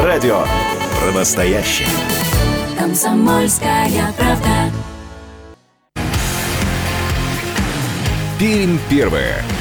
Радио 0.00 0.44
про 1.00 1.12
настоящее. 1.12 1.88
Комсомольская 2.78 4.14
правда. 4.16 4.72
Пермь 8.38 8.78
первое. 8.88 9.57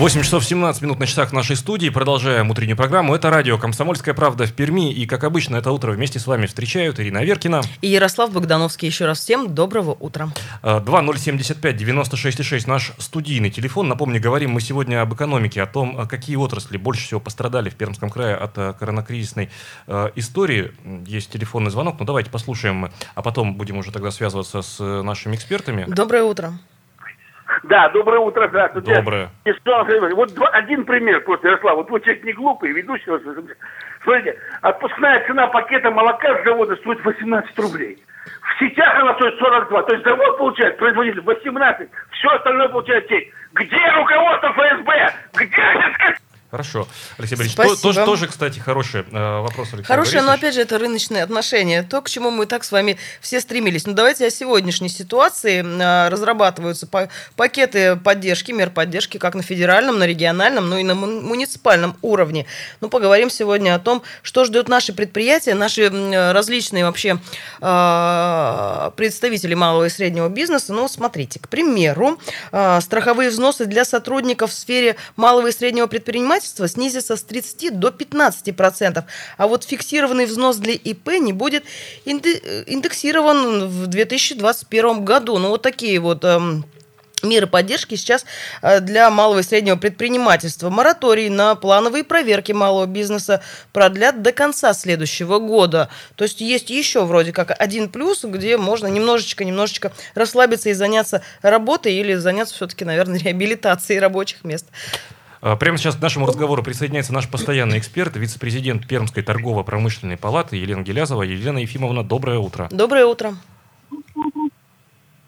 8 0.00 0.22
часов 0.22 0.44
17 0.46 0.80
минут 0.80 0.98
на 0.98 1.06
часах 1.06 1.30
нашей 1.30 1.56
студии. 1.56 1.90
Продолжаем 1.90 2.50
утреннюю 2.50 2.74
программу. 2.74 3.14
Это 3.14 3.28
радио 3.28 3.58
«Комсомольская 3.58 4.14
правда» 4.14 4.46
в 4.46 4.54
Перми. 4.54 4.90
И, 4.90 5.04
как 5.04 5.24
обычно, 5.24 5.56
это 5.56 5.72
утро 5.72 5.92
вместе 5.92 6.18
с 6.18 6.26
вами 6.26 6.46
встречают 6.46 6.98
Ирина 6.98 7.22
Веркина. 7.22 7.60
И 7.82 7.88
Ярослав 7.88 8.32
Богдановский. 8.32 8.88
Еще 8.88 9.04
раз 9.04 9.18
всем 9.18 9.54
доброго 9.54 9.90
утра. 9.90 10.30
2075-96-6 10.62 12.62
наш 12.66 12.92
студийный 12.96 13.50
телефон. 13.50 13.88
Напомню, 13.88 14.22
говорим 14.22 14.52
мы 14.52 14.62
сегодня 14.62 15.02
об 15.02 15.12
экономике, 15.12 15.60
о 15.60 15.66
том, 15.66 16.08
какие 16.08 16.36
отрасли 16.36 16.78
больше 16.78 17.04
всего 17.04 17.20
пострадали 17.20 17.68
в 17.68 17.74
Пермском 17.74 18.08
крае 18.08 18.36
от 18.36 18.56
э, 18.56 18.72
коронакризисной 18.80 19.50
э, 19.86 20.10
истории. 20.16 20.72
Есть 21.06 21.30
телефонный 21.30 21.70
звонок, 21.70 22.00
но 22.00 22.06
давайте 22.06 22.30
послушаем 22.30 22.90
а 23.14 23.20
потом 23.20 23.54
будем 23.54 23.76
уже 23.76 23.92
тогда 23.92 24.10
связываться 24.10 24.62
с 24.62 24.80
э, 24.80 25.02
нашими 25.02 25.36
экспертами. 25.36 25.84
Доброе 25.86 26.22
утро. 26.22 26.54
Да, 27.64 27.88
доброе 27.90 28.20
утро, 28.20 28.48
здравствуйте. 28.48 28.94
Доброе. 28.94 29.28
Вот 30.14 30.34
два, 30.34 30.48
один 30.48 30.84
пример 30.84 31.20
просто, 31.22 31.48
Ярослав. 31.48 31.76
Вот 31.76 31.90
вы 31.90 32.00
человек 32.00 32.24
не 32.24 32.32
глупый, 32.32 32.72
ведущий. 32.72 33.10
Смотрите, 34.02 34.38
отпускная 34.62 35.26
цена 35.26 35.46
пакета 35.48 35.90
молока 35.90 36.40
с 36.40 36.44
завода 36.44 36.74
стоит 36.76 37.04
18 37.04 37.58
рублей. 37.58 37.98
В 38.24 38.58
сетях 38.58 38.94
она 39.00 39.14
стоит 39.14 39.38
42. 39.38 39.82
То 39.82 39.92
есть 39.92 40.04
завод 40.04 40.38
получает, 40.38 40.78
производитель 40.78 41.20
18. 41.20 41.88
Все 42.12 42.28
остальное 42.28 42.68
получает 42.68 43.08
сеть. 43.08 43.30
Где 43.52 43.90
руководство 43.94 44.52
ФСБ? 44.52 45.14
Где 45.34 46.16
Хорошо. 46.50 46.88
Алексей 47.16 47.36
Борисович, 47.36 47.56
то, 47.56 47.80
тоже, 47.80 48.04
тоже, 48.04 48.26
кстати, 48.26 48.58
хороший 48.58 49.02
э, 49.02 49.40
вопрос, 49.40 49.68
Алексей 49.72 49.86
Хорошее, 49.86 50.22
но 50.22 50.32
опять 50.32 50.54
же, 50.54 50.62
это 50.62 50.78
рыночные 50.78 51.22
отношения. 51.22 51.84
То, 51.84 52.02
к 52.02 52.10
чему 52.10 52.32
мы 52.32 52.46
так 52.46 52.64
с 52.64 52.72
вами 52.72 52.98
все 53.20 53.40
стремились. 53.40 53.86
Ну, 53.86 53.92
давайте 53.92 54.26
о 54.26 54.30
сегодняшней 54.30 54.88
ситуации. 54.88 55.62
Э, 55.62 56.08
разрабатываются 56.08 56.88
пакеты 57.36 57.94
поддержки, 57.94 58.50
мер 58.50 58.70
поддержки 58.70 59.16
как 59.18 59.36
на 59.36 59.42
федеральном, 59.42 60.00
на 60.00 60.08
региональном, 60.08 60.68
ну 60.68 60.78
и 60.78 60.82
на 60.82 60.96
муниципальном 60.96 61.96
уровне. 62.02 62.46
Ну, 62.80 62.88
поговорим 62.88 63.30
сегодня 63.30 63.76
о 63.76 63.78
том, 63.78 64.02
что 64.22 64.44
ждет 64.44 64.68
наши 64.68 64.92
предприятия, 64.92 65.54
наши 65.54 65.88
различные 66.32 66.84
вообще 66.84 67.20
э, 67.60 68.90
представители 68.96 69.54
малого 69.54 69.84
и 69.84 69.88
среднего 69.88 70.28
бизнеса. 70.28 70.72
Ну, 70.72 70.88
смотрите, 70.88 71.38
к 71.38 71.48
примеру, 71.48 72.18
э, 72.50 72.80
страховые 72.80 73.30
взносы 73.30 73.66
для 73.66 73.84
сотрудников 73.84 74.50
в 74.50 74.54
сфере 74.54 74.96
малого 75.14 75.46
и 75.46 75.52
среднего 75.52 75.86
предпринимательства 75.86 76.39
предпринимательства 76.40 76.68
снизится 76.68 77.16
с 77.16 77.22
30 77.22 77.78
до 77.78 77.90
15 77.90 78.56
процентов, 78.56 79.04
а 79.36 79.46
вот 79.46 79.64
фиксированный 79.64 80.26
взнос 80.26 80.56
для 80.56 80.72
ИП 80.72 81.08
не 81.20 81.32
будет 81.32 81.64
индексирован 82.04 83.68
в 83.68 83.86
2021 83.86 85.04
году. 85.04 85.38
Ну 85.38 85.48
вот 85.48 85.62
такие 85.62 86.00
вот 86.00 86.24
эм, 86.24 86.64
меры 87.22 87.46
поддержки 87.46 87.96
сейчас 87.96 88.24
э, 88.62 88.80
для 88.80 89.10
малого 89.10 89.40
и 89.40 89.42
среднего 89.42 89.76
предпринимательства. 89.76 90.70
Мораторий 90.70 91.28
на 91.28 91.54
плановые 91.54 92.04
проверки 92.04 92.52
малого 92.52 92.86
бизнеса 92.86 93.42
продлят 93.72 94.22
до 94.22 94.32
конца 94.32 94.72
следующего 94.72 95.38
года. 95.38 95.88
То 96.16 96.24
есть 96.24 96.40
есть 96.40 96.70
еще 96.70 97.04
вроде 97.04 97.32
как 97.32 97.54
один 97.58 97.88
плюс, 97.88 98.24
где 98.24 98.56
можно 98.56 98.86
немножечко-немножечко 98.86 99.92
расслабиться 100.14 100.70
и 100.70 100.74
заняться 100.74 101.22
работой 101.42 101.94
или 101.94 102.14
заняться 102.14 102.54
все-таки, 102.54 102.84
наверное, 102.84 103.18
реабилитацией 103.24 104.00
рабочих 104.00 104.44
мест. 104.44 104.66
А, 105.42 105.56
прямо 105.56 105.78
сейчас 105.78 105.96
к 105.96 106.00
нашему 106.00 106.26
разговору 106.26 106.62
присоединяется 106.62 107.14
наш 107.14 107.28
постоянный 107.28 107.78
эксперт, 107.78 108.16
вице-президент 108.16 108.86
Пермской 108.86 109.22
торгово-промышленной 109.22 110.16
палаты 110.16 110.56
Елена 110.56 110.82
Гелязова. 110.82 111.22
Елена 111.22 111.58
Ефимовна, 111.58 112.04
доброе 112.04 112.38
утро. 112.38 112.68
Доброе 112.70 113.06
утро. 113.06 113.34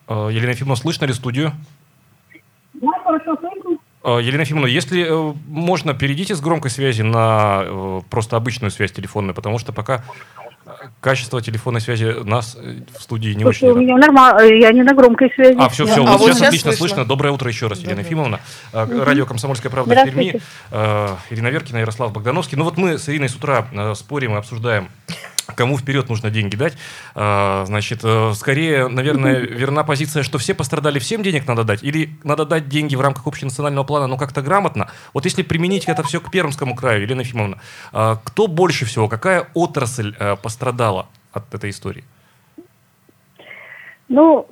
А, 0.06 0.28
Елена 0.28 0.50
Ефимовна, 0.50 0.76
слышно 0.76 1.06
ли 1.06 1.14
студию? 1.14 1.52
Да, 2.74 2.88
хорошо 3.04 3.36
слышно. 3.36 3.78
А, 4.02 4.18
Елена 4.18 4.42
Ефимовна, 4.42 4.66
если 4.66 5.06
э, 5.08 5.34
можно, 5.46 5.94
перейдите 5.94 6.34
с 6.34 6.40
громкой 6.40 6.70
связи 6.70 7.02
на 7.02 7.62
э, 7.64 8.00
просто 8.10 8.36
обычную 8.36 8.70
связь 8.70 8.92
телефонную, 8.92 9.34
потому 9.34 9.58
что 9.58 9.72
пока 9.72 10.04
качество 11.00 11.40
телефонной 11.40 11.80
связи 11.80 12.04
нас 12.24 12.56
э, 12.58 12.80
в 12.96 13.02
студии 13.02 13.30
не 13.30 13.42
Слушай, 13.42 13.70
очень. 13.70 13.78
У 13.78 13.80
меня 13.82 13.96
нормально, 13.96 14.40
э, 14.40 14.60
я 14.60 14.72
не 14.72 14.82
на 14.82 14.94
громкой 14.94 15.30
связи. 15.34 15.56
А, 15.58 15.68
все, 15.68 15.86
все, 15.86 16.04
а 16.04 16.16
вот, 16.16 16.20
сейчас, 16.20 16.36
сейчас 16.36 16.48
отлично 16.48 16.70
слышно. 16.70 16.88
слышно. 16.88 17.04
Доброе 17.04 17.30
утро 17.30 17.48
еще 17.48 17.66
раз, 17.66 17.78
Елена 17.78 18.02
Доброе. 18.02 18.06
Ефимовна. 18.06 18.40
Угу. 18.72 19.04
Радио 19.04 19.26
«Комсомольская 19.26 19.70
правда» 19.70 19.94
в 19.94 20.04
Перми. 20.04 20.40
Э, 20.70 21.16
Ирина 21.30 21.48
Веркина, 21.48 21.78
Ярослав 21.78 22.12
Богдановский. 22.12 22.56
Ну 22.56 22.64
вот 22.64 22.76
мы 22.76 22.98
с 22.98 23.08
Ириной 23.08 23.28
с 23.28 23.34
утра 23.34 23.66
э, 23.72 23.94
спорим 23.94 24.34
и 24.34 24.38
обсуждаем 24.38 24.88
Кому 25.54 25.78
вперед 25.78 26.08
нужно 26.08 26.30
деньги 26.30 26.56
дать? 26.56 26.74
А, 27.14 27.64
значит, 27.66 28.00
э, 28.04 28.32
скорее, 28.34 28.88
наверное, 28.88 29.38
верна 29.40 29.84
позиция, 29.84 30.22
что 30.22 30.38
все 30.38 30.54
пострадали, 30.54 30.98
всем 30.98 31.22
денег 31.22 31.46
надо 31.46 31.64
дать? 31.64 31.82
Или 31.82 32.16
надо 32.24 32.44
дать 32.44 32.68
деньги 32.68 32.94
в 32.94 33.00
рамках 33.00 33.26
общенационального 33.26 33.84
плана, 33.84 34.06
но 34.06 34.16
как-то 34.16 34.42
грамотно? 34.42 34.90
Вот 35.12 35.24
если 35.24 35.42
применить 35.42 35.84
это 35.86 36.02
все 36.02 36.20
к 36.20 36.30
Пермскому 36.30 36.74
краю, 36.74 37.02
Елена 37.02 37.20
Ефимовна, 37.20 37.58
а, 37.92 38.16
кто 38.22 38.46
больше 38.46 38.84
всего, 38.84 39.08
какая 39.08 39.48
отрасль 39.54 40.14
э, 40.18 40.36
пострадала 40.36 41.08
от 41.32 41.52
этой 41.54 41.70
истории? 41.70 42.04
Ну, 44.08 44.46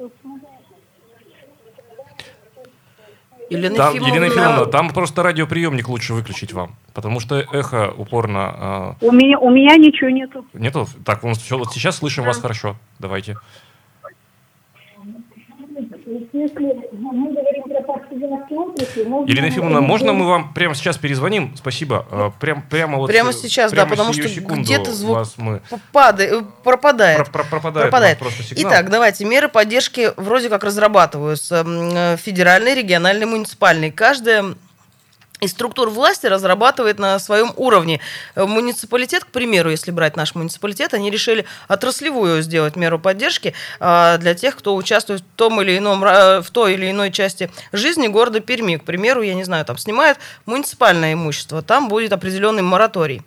Елена 3.51 3.77
Там, 3.77 3.95
Ефимовна, 3.95 4.15
Елена 4.15 4.25
Ефимовна, 4.27 4.67
там 4.67 4.91
просто 4.91 5.23
радиоприемник 5.23 5.89
лучше 5.89 6.15
выключить 6.15 6.53
вам, 6.53 6.77
потому 6.95 7.19
что 7.19 7.37
эхо 7.37 7.93
упорно... 7.97 8.97
у 9.01 9.11
меня, 9.11 9.39
у 9.39 9.51
меня 9.51 9.77
ничего 9.77 10.09
нету. 10.09 10.45
э, 10.55 10.59
нету? 10.59 10.87
Так, 11.05 11.25
вот 11.25 11.37
сейчас 11.37 11.97
слышим 11.97 12.25
вас 12.25 12.41
хорошо. 12.41 12.77
Давайте. 13.01 13.37
Если 16.33 16.91
мы 16.93 17.33
говорим 17.33 17.63
про 17.63 17.83
партизанские 17.83 18.59
отрасли, 18.59 19.05
можно... 19.05 19.31
Елена 19.31 19.47
Ефимовна, 19.47 19.81
можно 19.81 20.13
мы 20.13 20.27
вам 20.27 20.53
прямо 20.53 20.75
сейчас 20.75 20.99
перезвоним? 20.99 21.55
Спасибо. 21.57 22.07
Э, 22.11 22.31
Прям, 22.41 22.63
прямо 22.63 22.99
вот... 22.99 23.07
Прямо 23.09 23.31
э, 23.31 23.33
сейчас, 23.33 23.71
прямо 23.71 23.89
да, 23.89 23.91
потому 23.97 24.13
что 24.13 24.29
где-то 24.29 24.93
звук 24.93 25.27
мы... 25.37 25.61
Попадает, 25.71 26.45
пропадает. 26.65 27.31
Про- 27.31 27.45
про- 27.45 27.61
пропадает 27.61 28.21
нас 28.21 28.35
просто 28.35 28.43
сигнал. 28.43 28.73
Итак, 28.73 28.91
давайте. 28.91 29.25
Меры 29.25 29.49
поддержки 29.49 30.13
вроде 30.17 30.49
как 30.49 30.65
разрабатываются. 30.65 31.65
Э, 31.67 32.17
Федеральные, 32.17 32.75
региональные, 32.75 33.27
муниципальные. 33.27 33.93
Каждая 33.93 34.55
из 35.41 35.53
структур 35.53 35.91
власти 35.91 36.27
разрабатывает 36.27 36.99
на 36.99 37.19
своем 37.19 37.53
уровне. 37.57 38.01
Э, 38.35 38.45
Муниципалитет, 38.45 39.25
к 39.25 39.29
примеру, 39.29 39.71
если 39.71 39.91
брать 39.91 40.17
наш 40.17 40.35
муниципалитет, 40.35 40.95
они 40.95 41.11
решили 41.11 41.47
отраслевую 41.69 42.43
сделать 42.43 42.77
меру 42.77 42.99
поддержки 42.99 43.55
а, 43.79 44.19
для 44.19 44.35
тех, 44.35 44.57
кто 44.57 44.75
участвует 44.75 45.23
в 45.23 45.37
том 45.37 45.61
или 45.61 45.79
ином 45.79 46.01
в 46.01 46.47
той 46.53 46.75
или 46.75 46.91
иной 46.91 47.11
части 47.11 47.51
жизни 47.73 48.09
города 48.09 48.41
Перми. 48.41 48.77
К 48.77 48.85
примеру, 48.85 49.23
я 49.23 49.35
не 49.35 49.45
знаю, 49.45 49.65
там 49.65 49.79
снимает 49.79 50.19
муниципальное 50.47 51.15
имущество, 51.15 51.63
там 51.63 51.89
будет 51.89 52.13
определенный 52.13 52.63
мораторий. 52.63 53.23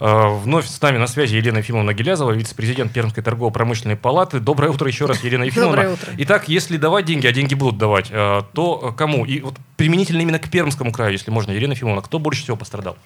Э, 0.00 0.28
Вновь 0.28 0.66
с 0.66 0.80
нами 0.80 0.98
на 0.98 1.06
связи 1.06 1.36
Елена 1.36 1.58
Ефимовна 1.58 1.94
Гелязова, 1.94 2.32
вице-президент 2.32 2.92
Пермской 2.92 3.22
торгово-промышленной 3.22 3.96
палаты. 3.96 4.40
Доброе 4.40 4.70
утро 4.70 4.88
еще 4.88 5.06
раз, 5.06 5.22
Елена 5.24 5.42
Ефимовна. 5.44 5.76
Доброе 5.76 5.92
утро. 5.94 6.12
Итак, 6.18 6.48
если 6.48 6.76
давать 6.76 7.04
деньги, 7.04 7.26
а 7.26 7.32
деньги 7.32 7.54
будут 7.54 7.78
давать, 7.78 8.10
э, 8.10 8.40
то 8.52 8.94
кому? 8.96 9.24
И 9.24 9.40
вот 9.40 9.54
применительно 9.76 10.20
именно 10.22 10.38
к 10.38 10.50
Пермскому 10.50 10.92
краю, 10.92 11.12
если 11.12 11.30
можно, 11.30 11.52
Елена 11.52 11.72
Ефимовна, 11.72 12.02
кто 12.02 12.18
больше 12.18 12.42
всего 12.42 12.56
пострадал? 12.56 12.96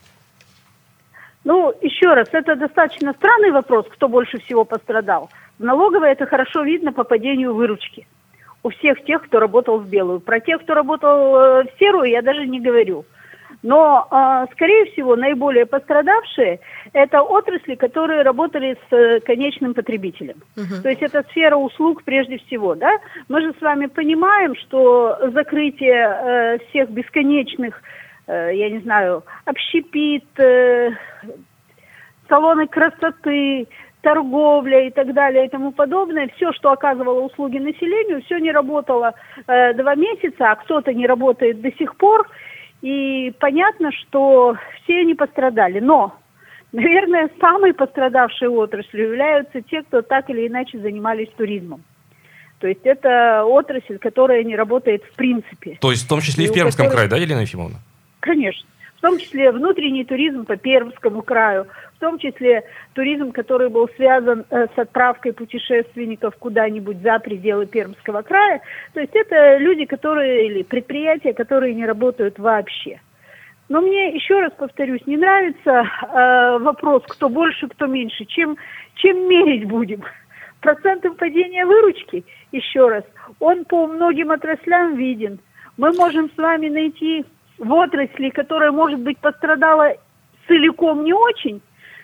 Ну, 1.44 1.74
еще 1.80 2.14
раз, 2.14 2.28
это 2.32 2.54
достаточно 2.54 3.12
странный 3.14 3.50
вопрос, 3.50 3.86
кто 3.90 4.08
больше 4.08 4.38
всего 4.38 4.64
пострадал. 4.64 5.28
В 5.58 5.64
налоговой 5.64 6.12
это 6.12 6.26
хорошо 6.26 6.62
видно 6.62 6.92
по 6.92 7.04
падению 7.04 7.54
выручки. 7.54 8.06
У 8.62 8.70
всех 8.70 9.04
тех, 9.04 9.22
кто 9.24 9.40
работал 9.40 9.78
в 9.78 9.88
белую. 9.88 10.20
Про 10.20 10.38
тех, 10.38 10.62
кто 10.62 10.74
работал 10.74 11.36
э, 11.36 11.64
в 11.64 11.78
серую, 11.80 12.10
я 12.10 12.22
даже 12.22 12.46
не 12.46 12.60
говорю. 12.60 13.04
Но, 13.62 14.08
э, 14.10 14.52
скорее 14.52 14.86
всего, 14.92 15.14
наиболее 15.16 15.66
пострадавшие– 15.66 16.60
это 16.92 17.22
отрасли, 17.22 17.76
которые 17.76 18.22
работали 18.22 18.76
с 18.90 18.92
э, 18.92 19.20
конечным 19.20 19.74
потребителем. 19.74 20.42
То 20.82 20.88
есть 20.88 21.02
это 21.02 21.22
сфера 21.30 21.56
услуг 21.56 22.02
прежде 22.02 22.38
всего. 22.38 22.74
Да? 22.74 22.90
Мы 23.28 23.40
же 23.42 23.54
с 23.58 23.60
вами 23.60 23.86
понимаем, 23.86 24.56
что 24.56 25.16
закрытие 25.32 25.94
э, 25.94 26.58
всех 26.68 26.90
бесконечных, 26.90 27.80
э, 28.26 28.50
я 28.54 28.70
не 28.70 28.80
знаю, 28.80 29.22
общепит, 29.44 30.24
э, 30.38 30.90
салоны 32.28 32.66
красоты, 32.66 33.68
торговля 34.02 34.86
и 34.86 34.90
так 34.90 35.14
далее 35.14 35.46
и 35.46 35.48
тому 35.48 35.72
подобное, 35.72 36.28
все, 36.36 36.52
что 36.52 36.72
оказывало 36.72 37.20
услуги 37.20 37.58
населению, 37.58 38.22
все 38.22 38.38
не 38.38 38.52
работало 38.52 39.14
э, 39.46 39.74
два 39.74 39.94
месяца, 39.94 40.50
а 40.50 40.56
кто-то 40.56 40.92
не 40.92 41.06
работает 41.06 41.60
до 41.60 41.70
сих 41.72 41.96
пор. 41.96 42.28
И 42.82 43.32
понятно, 43.38 43.90
что 43.92 44.56
все 44.82 45.00
они 45.00 45.14
пострадали. 45.14 45.78
Но, 45.80 46.14
наверное, 46.72 47.30
самой 47.40 47.72
пострадавшей 47.72 48.48
отраслью 48.48 49.04
являются 49.10 49.62
те, 49.62 49.82
кто 49.82 50.02
так 50.02 50.28
или 50.30 50.46
иначе 50.48 50.78
занимались 50.78 51.28
туризмом. 51.36 51.82
То 52.58 52.68
есть 52.68 52.80
это 52.84 53.44
отрасль, 53.44 53.98
которая 53.98 54.44
не 54.44 54.54
работает 54.56 55.02
в 55.04 55.14
принципе. 55.16 55.78
То 55.80 55.90
есть 55.90 56.04
в 56.04 56.08
том 56.08 56.20
числе 56.20 56.44
и 56.44 56.46
в 56.48 56.50
И 56.50 56.52
у 56.52 56.54
Пермском 56.54 56.86
которых- 56.86 56.94
крае, 56.94 57.08
да, 57.08 57.16
Елена 57.16 57.40
Ефимовна? 57.40 57.78
Конечно. 58.20 58.68
В 59.02 59.04
том 59.04 59.18
числе 59.18 59.50
внутренний 59.50 60.04
туризм 60.04 60.44
по 60.44 60.56
Пермскому 60.56 61.22
краю, 61.22 61.66
в 61.96 61.98
том 61.98 62.20
числе 62.20 62.62
туризм, 62.92 63.32
который 63.32 63.68
был 63.68 63.88
связан 63.96 64.44
э, 64.48 64.68
с 64.72 64.78
отправкой 64.78 65.32
путешественников 65.32 66.36
куда-нибудь 66.36 66.98
за 67.02 67.18
пределы 67.18 67.66
Пермского 67.66 68.22
края. 68.22 68.60
То 68.94 69.00
есть 69.00 69.12
это 69.12 69.56
люди, 69.56 69.86
которые, 69.86 70.46
или 70.46 70.62
предприятия, 70.62 71.32
которые 71.32 71.74
не 71.74 71.84
работают 71.84 72.38
вообще. 72.38 73.00
Но 73.68 73.80
мне, 73.80 74.14
еще 74.14 74.38
раз 74.38 74.52
повторюсь, 74.56 75.04
не 75.06 75.16
нравится 75.16 75.82
э, 75.82 76.58
вопрос, 76.60 77.02
кто 77.08 77.28
больше, 77.28 77.66
кто 77.66 77.88
меньше. 77.88 78.24
Чем, 78.26 78.56
чем 78.94 79.28
мерить 79.28 79.64
будем? 79.64 80.04
Процентом 80.60 81.16
падения 81.16 81.66
выручки, 81.66 82.24
еще 82.52 82.88
раз, 82.88 83.02
он 83.40 83.64
по 83.64 83.88
многим 83.88 84.30
отраслям 84.30 84.94
виден. 84.94 85.40
Мы 85.76 85.92
можем 85.92 86.30
с 86.30 86.36
вами 86.36 86.68
найти 86.68 87.24
в 87.62 87.72
отрасли, 87.72 88.30
которая, 88.30 88.72
может 88.72 89.00
быть, 89.00 89.18
пострадала 89.18 89.94
целиком 90.48 91.04
не 91.04 91.12
очень, 91.12 91.62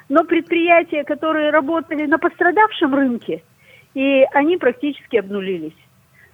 но 0.08 0.24
предприятия, 0.24 1.04
которые 1.04 1.50
работали 1.50 2.06
на 2.06 2.18
пострадавшем 2.18 2.94
рынке, 2.94 3.42
и 3.94 4.24
они 4.32 4.56
практически 4.56 5.16
обнулились. 5.16 5.76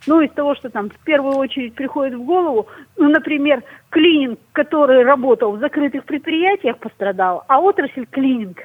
Ну, 0.07 0.21
из 0.21 0.31
того, 0.33 0.55
что 0.55 0.69
там 0.69 0.91
в 0.91 0.99
первую 1.05 1.37
очередь 1.37 1.75
приходит 1.75 2.15
в 2.15 2.25
голову, 2.25 2.69
ну, 2.99 3.09
например, 3.09 3.63
клининг, 3.89 4.39
который 4.53 5.03
работал 5.03 5.53
в 5.53 5.61
закрытых 5.61 6.05
предприятиях, 6.05 6.77
пострадал, 6.77 7.45
а 7.49 7.61
отрасль 7.61 8.05
клининг 8.11 8.59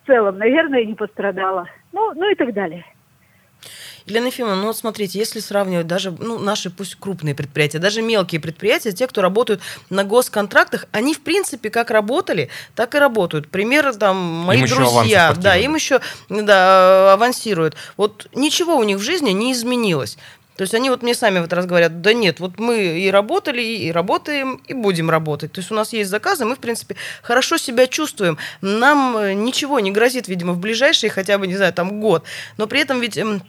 в 0.00 0.06
целом, 0.06 0.38
наверное, 0.38 0.84
не 0.84 0.94
пострадала. 0.94 1.66
Ну, 1.92 2.12
ну 2.14 2.30
и 2.30 2.36
так 2.36 2.52
далее. 2.52 2.84
Елена 4.06 4.26
Ефимовна, 4.26 4.56
ну 4.56 4.66
вот 4.66 4.76
смотрите, 4.76 5.18
если 5.18 5.40
сравнивать 5.40 5.86
даже 5.86 6.10
ну, 6.10 6.38
наши 6.38 6.68
пусть 6.68 6.96
крупные 6.96 7.34
предприятия, 7.34 7.78
даже 7.78 8.02
мелкие 8.02 8.40
предприятия, 8.40 8.92
те, 8.92 9.06
кто 9.06 9.22
работают 9.22 9.62
на 9.88 10.04
госконтрактах, 10.04 10.86
они 10.92 11.14
в 11.14 11.20
принципе 11.20 11.70
как 11.70 11.90
работали, 11.90 12.50
так 12.74 12.94
и 12.94 12.98
работают. 12.98 13.48
Пример 13.48 13.94
там 13.94 14.16
мои 14.16 14.60
Им 14.60 14.66
друзья, 14.66 15.32
да, 15.34 15.56
им 15.56 15.74
еще 15.74 16.00
да, 16.28 17.14
авансируют. 17.14 17.76
Вот 17.96 18.28
ничего 18.34 18.76
у 18.76 18.82
них 18.82 18.98
в 18.98 19.02
жизни 19.02 19.30
не 19.30 19.52
изменилось. 19.52 20.18
То 20.56 20.62
есть 20.62 20.74
они 20.74 20.88
вот 20.88 21.02
мне 21.02 21.14
сами 21.14 21.40
в 21.40 21.42
этот 21.42 21.54
раз 21.54 21.66
говорят, 21.66 22.00
да 22.00 22.12
нет, 22.12 22.38
вот 22.38 22.58
мы 22.58 23.00
и 23.00 23.10
работали, 23.10 23.62
и 23.62 23.90
работаем, 23.90 24.60
и 24.68 24.74
будем 24.74 25.10
работать. 25.10 25.52
То 25.52 25.60
есть 25.60 25.72
у 25.72 25.74
нас 25.74 25.92
есть 25.92 26.10
заказы, 26.10 26.44
мы, 26.44 26.54
в 26.54 26.60
принципе, 26.60 26.94
хорошо 27.22 27.56
себя 27.56 27.86
чувствуем. 27.88 28.38
Нам 28.60 29.16
э, 29.16 29.32
ничего 29.34 29.80
не 29.80 29.90
грозит, 29.90 30.28
видимо, 30.28 30.52
в 30.52 30.58
ближайший 30.58 31.08
хотя 31.08 31.38
бы, 31.38 31.48
не 31.48 31.56
знаю, 31.56 31.72
там 31.72 32.00
год. 32.00 32.24
Но 32.56 32.68
при 32.68 32.80
этом 32.80 33.00
ведь 33.00 33.18
эм, 33.18 33.42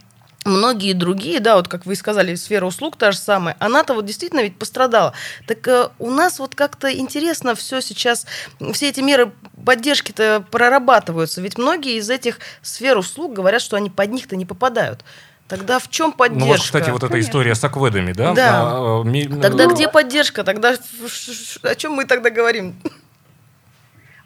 многие 0.45 0.93
другие, 0.93 1.39
да, 1.39 1.55
вот 1.55 1.67
как 1.67 1.85
вы 1.85 1.93
и 1.93 1.95
сказали, 1.95 2.35
сфера 2.35 2.65
услуг 2.65 2.95
та 2.95 3.11
же 3.11 3.17
самая, 3.17 3.57
она-то 3.59 3.93
вот 3.93 4.05
действительно 4.05 4.41
ведь 4.41 4.57
пострадала. 4.57 5.13
Так 5.47 5.67
э, 5.67 5.89
у 5.99 6.11
нас 6.11 6.39
вот 6.39 6.55
как-то 6.55 6.93
интересно 6.95 7.55
все 7.55 7.81
сейчас, 7.81 8.25
все 8.73 8.89
эти 8.89 9.01
меры 9.01 9.33
поддержки-то 9.65 10.45
прорабатываются, 10.51 11.41
ведь 11.41 11.57
многие 11.57 11.97
из 11.97 12.09
этих 12.09 12.39
сфер 12.61 12.97
услуг 12.97 13.33
говорят, 13.33 13.61
что 13.61 13.75
они 13.75 13.89
под 13.89 14.11
них-то 14.11 14.35
не 14.35 14.45
попадают. 14.45 15.03
Тогда 15.47 15.77
в 15.77 15.89
чем 15.89 16.11
поддержка? 16.11 16.45
Ну 16.45 16.51
вот, 16.53 16.61
кстати, 16.61 16.89
вот 16.89 17.03
эта 17.03 17.11
Конечно. 17.11 17.29
история 17.29 17.53
с 17.53 17.63
акведами, 17.63 18.13
да? 18.13 18.33
Да. 18.33 18.61
А, 18.63 19.01
а, 19.01 19.03
ми- 19.03 19.27
Тогда 19.27 19.65
Ну, 19.67 19.75
где 19.75 19.87
поддержка? 19.87 20.43
Тогда 20.43 20.75
о 21.63 21.75
чем 21.75 21.93
мы 21.93 22.05
тогда 22.05 22.31
говорим? 22.31 22.75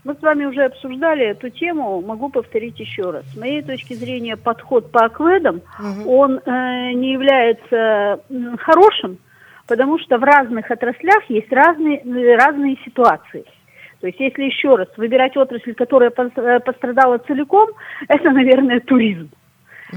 Мы 0.06 0.16
с 0.16 0.22
вами 0.22 0.46
уже 0.46 0.64
обсуждали 0.64 1.26
эту 1.26 1.50
тему, 1.50 2.02
могу 2.02 2.30
повторить 2.30 2.80
еще 2.80 3.12
раз. 3.12 3.26
С 3.34 3.38
моей 3.38 3.62
точки 3.62 3.94
зрения, 3.94 4.38
подход 4.38 4.92
по 4.92 5.06
акведам, 5.06 5.62
он 6.06 6.40
э, 6.40 6.92
не 6.94 7.14
является 7.14 8.22
м, 8.30 8.58
хорошим, 8.58 9.18
потому 9.68 10.00
что 10.00 10.18
в 10.18 10.24
разных 10.24 10.72
отраслях 10.72 11.24
есть 11.30 11.52
разные, 11.52 12.00
э, 12.00 12.36
разные 12.38 12.78
ситуации. 12.86 13.44
То 14.00 14.08
есть, 14.08 14.20
если 14.20 14.44
еще 14.44 14.76
раз 14.76 14.88
выбирать 14.96 15.36
отрасль, 15.36 15.74
которая 15.74 16.12
э, 16.12 16.60
пострадала 16.62 17.18
целиком, 17.18 17.70
это, 18.08 18.32
наверное, 18.32 18.80
туризм. 18.80 19.30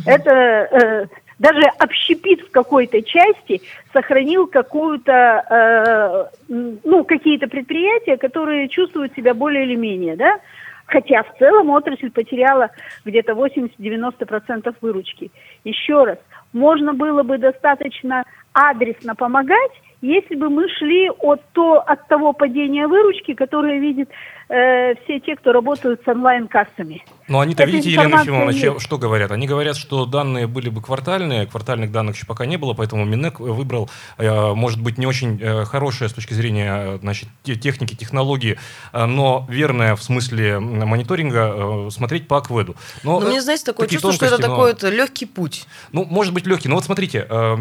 Это 0.07 0.31
э, 0.31 1.07
даже 1.38 1.62
общепит 1.79 2.40
в 2.40 2.51
какой-то 2.51 3.03
части 3.03 3.62
сохранил 3.92 4.47
какую-то, 4.47 6.31
э, 6.49 6.77
ну, 6.85 7.05
какие-то 7.05 7.49
предприятия, 7.49 8.16
которые 8.16 8.68
чувствуют 8.68 9.14
себя 9.14 9.35
более 9.35 9.64
или 9.64 9.75
менее, 9.75 10.16
да? 10.16 10.38
Хотя 10.87 11.23
в 11.23 11.38
целом 11.38 11.71
отрасль 11.71 12.11
потеряла 12.11 12.71
где-то 13.05 13.33
80-90% 13.33 14.75
выручки. 14.81 15.31
Еще 15.64 16.05
раз, 16.05 16.18
можно 16.53 16.92
было 16.92 17.23
бы 17.23 17.38
достаточно 17.38 18.25
адресно 18.53 19.14
помогать, 19.14 19.73
если 20.03 20.35
бы 20.35 20.51
мы 20.51 20.68
шли 20.68 21.09
от, 21.11 21.40
то, 21.53 21.75
от 21.79 22.09
того 22.09 22.33
падения 22.33 22.87
выручки, 22.88 23.35
которое 23.35 23.79
видят 23.79 24.09
э, 24.53 24.95
все 25.05 25.19
те, 25.21 25.35
кто 25.37 25.53
работают 25.53 26.03
с 26.05 26.09
онлайн-кассами. 26.09 27.05
Ну, 27.29 27.41
они-то, 27.41 27.65
видите, 27.65 27.91
Елена 27.91 28.21
Ефимовна, 28.21 28.53
чем- 28.53 28.79
что 28.81 28.99
говорят? 28.99 29.31
Они 29.33 29.47
говорят, 29.47 29.77
что 29.77 30.05
данные 30.07 30.47
были 30.47 30.69
бы 30.69 30.83
квартальные, 30.83 31.47
квартальных 31.47 31.91
данных 31.91 32.17
еще 32.17 32.27
пока 32.27 32.45
не 32.47 32.59
было, 32.59 32.75
поэтому 32.75 33.05
Минэк 33.05 33.41
выбрал, 33.41 33.88
э, 34.19 34.53
может 34.55 34.81
быть, 34.83 34.99
не 34.99 35.07
очень 35.07 35.38
э, 35.41 35.65
хорошее 35.65 36.11
с 36.11 36.12
точки 36.12 36.35
зрения 36.35 36.95
э, 36.95 36.99
значит, 37.01 37.29
те- 37.43 37.55
техники, 37.57 37.95
технологии, 37.95 38.59
э, 38.93 39.07
но 39.07 39.47
верное 39.49 39.95
в 39.97 40.03
смысле 40.03 40.59
мониторинга 40.61 41.87
э, 41.87 41.91
смотреть 41.91 42.29
по 42.29 42.37
акведу. 42.38 42.77
Но, 43.03 43.21
Ну, 43.21 43.27
э, 43.27 43.31
мне, 43.31 43.41
знаете, 43.41 43.65
такое 43.65 43.87
чувство, 43.88 44.12
что 44.12 44.27
это 44.27 44.37
тонкости, 44.37 44.51
но- 44.51 44.57
такой 44.57 44.73
вот 44.91 44.93
легкий 44.99 45.27
путь. 45.27 45.67
Ну, 45.93 46.05
может 46.05 46.35
быть, 46.35 46.47
легкий. 46.47 46.69
Но 46.69 46.75
вот 46.75 46.85
смотрите, 46.85 47.27
э, 47.31 47.57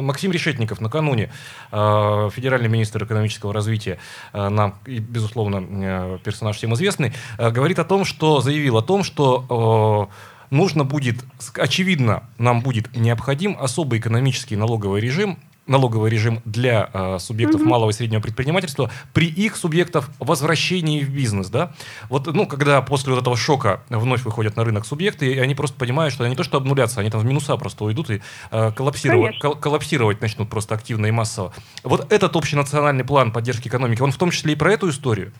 Максим 0.00 0.32
Решетников 0.32 0.80
накануне, 0.80 1.30
э, 1.72 2.30
федеральный 2.32 2.68
министр 2.68 3.04
экономического 3.04 3.52
развития, 3.52 3.98
э, 4.32 4.48
нам, 4.48 4.74
безусловно, 4.86 5.62
э, 5.70 6.18
персонаж 6.22 6.56
всем 6.56 6.74
известный, 6.74 7.12
э, 7.38 7.50
говорит 7.50 7.78
о 7.78 7.84
том, 7.84 8.04
что 8.04 8.40
заявил 8.40 8.78
о 8.78 8.82
том, 8.82 9.04
что 9.04 10.08
э, 10.10 10.54
нужно 10.54 10.84
будет, 10.84 11.24
очевидно, 11.54 12.24
нам 12.38 12.60
будет 12.60 12.94
необходим 12.96 13.56
особый 13.58 13.98
экономический 13.98 14.56
налоговый 14.56 15.00
режим 15.00 15.38
налоговый 15.66 16.10
режим 16.10 16.40
для 16.44 16.90
э, 16.92 17.18
субъектов 17.20 17.60
Мгм. 17.60 17.70
малого 17.70 17.90
и 17.90 17.92
среднего 17.92 18.20
предпринимательства 18.20 18.90
при 19.12 19.26
их 19.28 19.56
субъектов 19.56 20.10
возвращении 20.18 21.04
в 21.04 21.10
бизнес, 21.10 21.48
да? 21.50 21.72
Вот, 22.08 22.26
ну, 22.26 22.46
когда 22.46 22.82
после 22.82 23.12
вот 23.12 23.20
этого 23.20 23.36
шока 23.36 23.80
вновь 23.88 24.22
выходят 24.22 24.56
на 24.56 24.64
рынок 24.64 24.84
субъекты, 24.84 25.32
и 25.32 25.38
они 25.38 25.54
просто 25.54 25.76
понимают, 25.78 26.12
что 26.12 26.24
они 26.24 26.32
не 26.32 26.36
то 26.36 26.42
что 26.42 26.56
обнулятся, 26.56 27.00
они 27.00 27.10
там 27.10 27.20
в 27.20 27.24
минуса 27.24 27.56
просто 27.56 27.84
уйдут 27.84 28.10
и 28.10 28.20
э, 28.50 28.72
коллапсировать, 28.72 29.38
кол- 29.38 29.54
коллапсировать 29.54 30.20
начнут 30.20 30.50
просто 30.50 30.74
активно 30.74 31.06
и 31.06 31.12
массово. 31.12 31.52
Вот 31.84 32.12
этот 32.12 32.34
общенациональный 32.34 33.04
план 33.04 33.30
поддержки 33.30 33.68
экономики, 33.68 34.02
он 34.02 34.10
в 34.10 34.16
том 34.16 34.32
числе 34.32 34.54
и 34.54 34.56
про 34.56 34.72
эту 34.72 34.90
историю? 34.90 35.32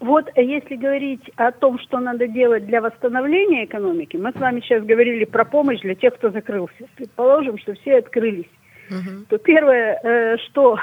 Вот 0.00 0.28
э, 0.34 0.42
если 0.44 0.76
говорить 0.76 1.30
о 1.36 1.52
том, 1.52 1.78
что 1.78 1.98
надо 1.98 2.26
делать 2.26 2.66
для 2.66 2.80
восстановления 2.80 3.64
экономики, 3.64 4.16
мы 4.16 4.32
с 4.32 4.36
вами 4.36 4.60
сейчас 4.60 4.84
говорили 4.84 5.24
про 5.24 5.44
помощь 5.44 5.80
для 5.80 5.94
тех, 5.94 6.14
кто 6.14 6.30
закрылся. 6.30 6.86
Предположим, 6.96 7.58
что 7.58 7.74
все 7.74 7.98
открылись. 7.98 8.50
То 9.28 9.38
первое, 9.38 9.98
э, 10.02 10.36
что 10.46 10.78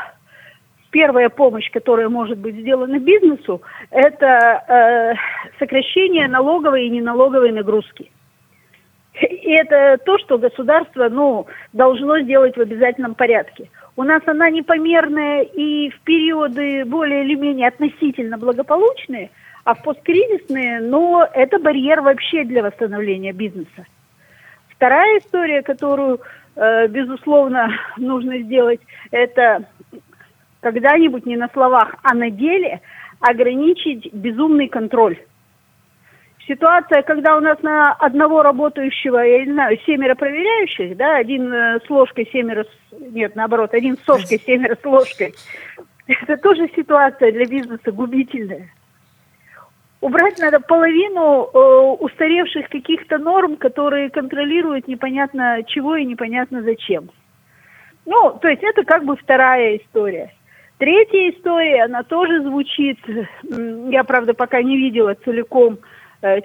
первая 0.92 1.30
помощь, 1.30 1.70
которая 1.72 2.10
может 2.10 2.38
быть 2.38 2.56
сделана 2.56 3.00
бизнесу, 3.00 3.62
это 3.92 4.26
э, 4.68 5.14
сокращение 5.60 6.28
налоговой 6.28 6.88
и 6.88 6.90
неналоговой 6.90 7.52
нагрузки. 7.52 8.12
И 9.22 9.52
это 9.52 10.00
то, 10.04 10.18
что 10.18 10.38
государство 10.38 11.08
ну, 11.08 11.46
должно 11.72 12.20
сделать 12.20 12.58
в 12.58 12.62
обязательном 12.62 13.16
порядке. 13.16 13.70
У 13.96 14.04
нас 14.04 14.24
она 14.26 14.50
непомерная 14.50 15.44
и 15.44 15.90
в 15.90 16.00
периоды 16.02 16.84
более 16.86 17.26
или 17.26 17.36
менее 17.36 17.68
относительно 17.68 18.38
благополучные, 18.38 19.30
а 19.66 19.76
в 19.76 19.84
посткризисные, 19.84 20.82
но 20.82 21.28
это 21.32 21.60
барьер 21.60 22.02
вообще 22.02 22.44
для 22.44 22.64
восстановления 22.64 23.34
бизнеса. 23.34 23.86
Вторая 24.70 25.20
история, 25.20 25.62
которую, 25.62 26.22
э, 26.56 26.88
безусловно, 26.88 27.70
нужно 27.98 28.40
сделать, 28.40 28.82
это 29.12 29.66
когда-нибудь 30.62 31.26
не 31.26 31.38
на 31.38 31.50
словах, 31.50 31.96
а 32.02 32.16
на 32.16 32.32
деле 32.32 32.82
ограничить 33.20 34.12
безумный 34.12 34.70
контроль. 34.70 35.20
Ситуация, 36.48 37.04
когда 37.04 37.38
у 37.38 37.40
нас 37.40 37.62
на 37.62 37.94
одного 37.94 38.44
работающего, 38.44 39.20
я 39.20 39.46
не 39.46 39.54
знаю, 39.54 39.80
семеро 39.86 40.14
проверяющих, 40.16 40.98
да, 40.98 41.16
один 41.16 41.52
э, 41.54 41.80
с 41.86 41.90
ложкой, 41.90 42.28
семеро, 42.34 42.66
с... 42.66 43.00
нет, 43.00 43.36
наоборот, 43.36 43.74
один 43.74 43.98
с 43.98 44.04
сошкой, 44.04 44.42
семеро 44.46 44.76
с 44.76 44.86
ложкой, 44.86 45.34
это 46.08 46.36
тоже 46.38 46.70
ситуация 46.76 47.32
для 47.32 47.46
бизнеса 47.46 47.94
губительная. 47.94 48.70
Убрать 50.02 50.38
надо 50.40 50.60
половину 50.60 51.46
э, 51.46 51.58
устаревших 52.04 52.68
каких-то 52.68 53.20
норм, 53.20 53.56
которые 53.56 54.10
контролируют 54.10 54.90
непонятно 54.90 55.64
чего 55.66 55.96
и 55.96 56.04
непонятно 56.04 56.62
зачем. 56.62 57.10
Ну, 58.06 58.38
то 58.42 58.50
есть 58.50 58.64
это 58.64 58.84
как 58.84 59.06
бы 59.06 59.16
вторая 59.16 59.78
история. 59.78 60.34
Третья 60.78 61.30
история, 61.30 61.86
она 61.86 62.04
тоже 62.04 62.42
звучит, 62.42 63.00
я, 63.44 64.04
правда, 64.04 64.34
пока 64.34 64.62
не 64.62 64.76
видела 64.76 65.16
целиком 65.24 65.80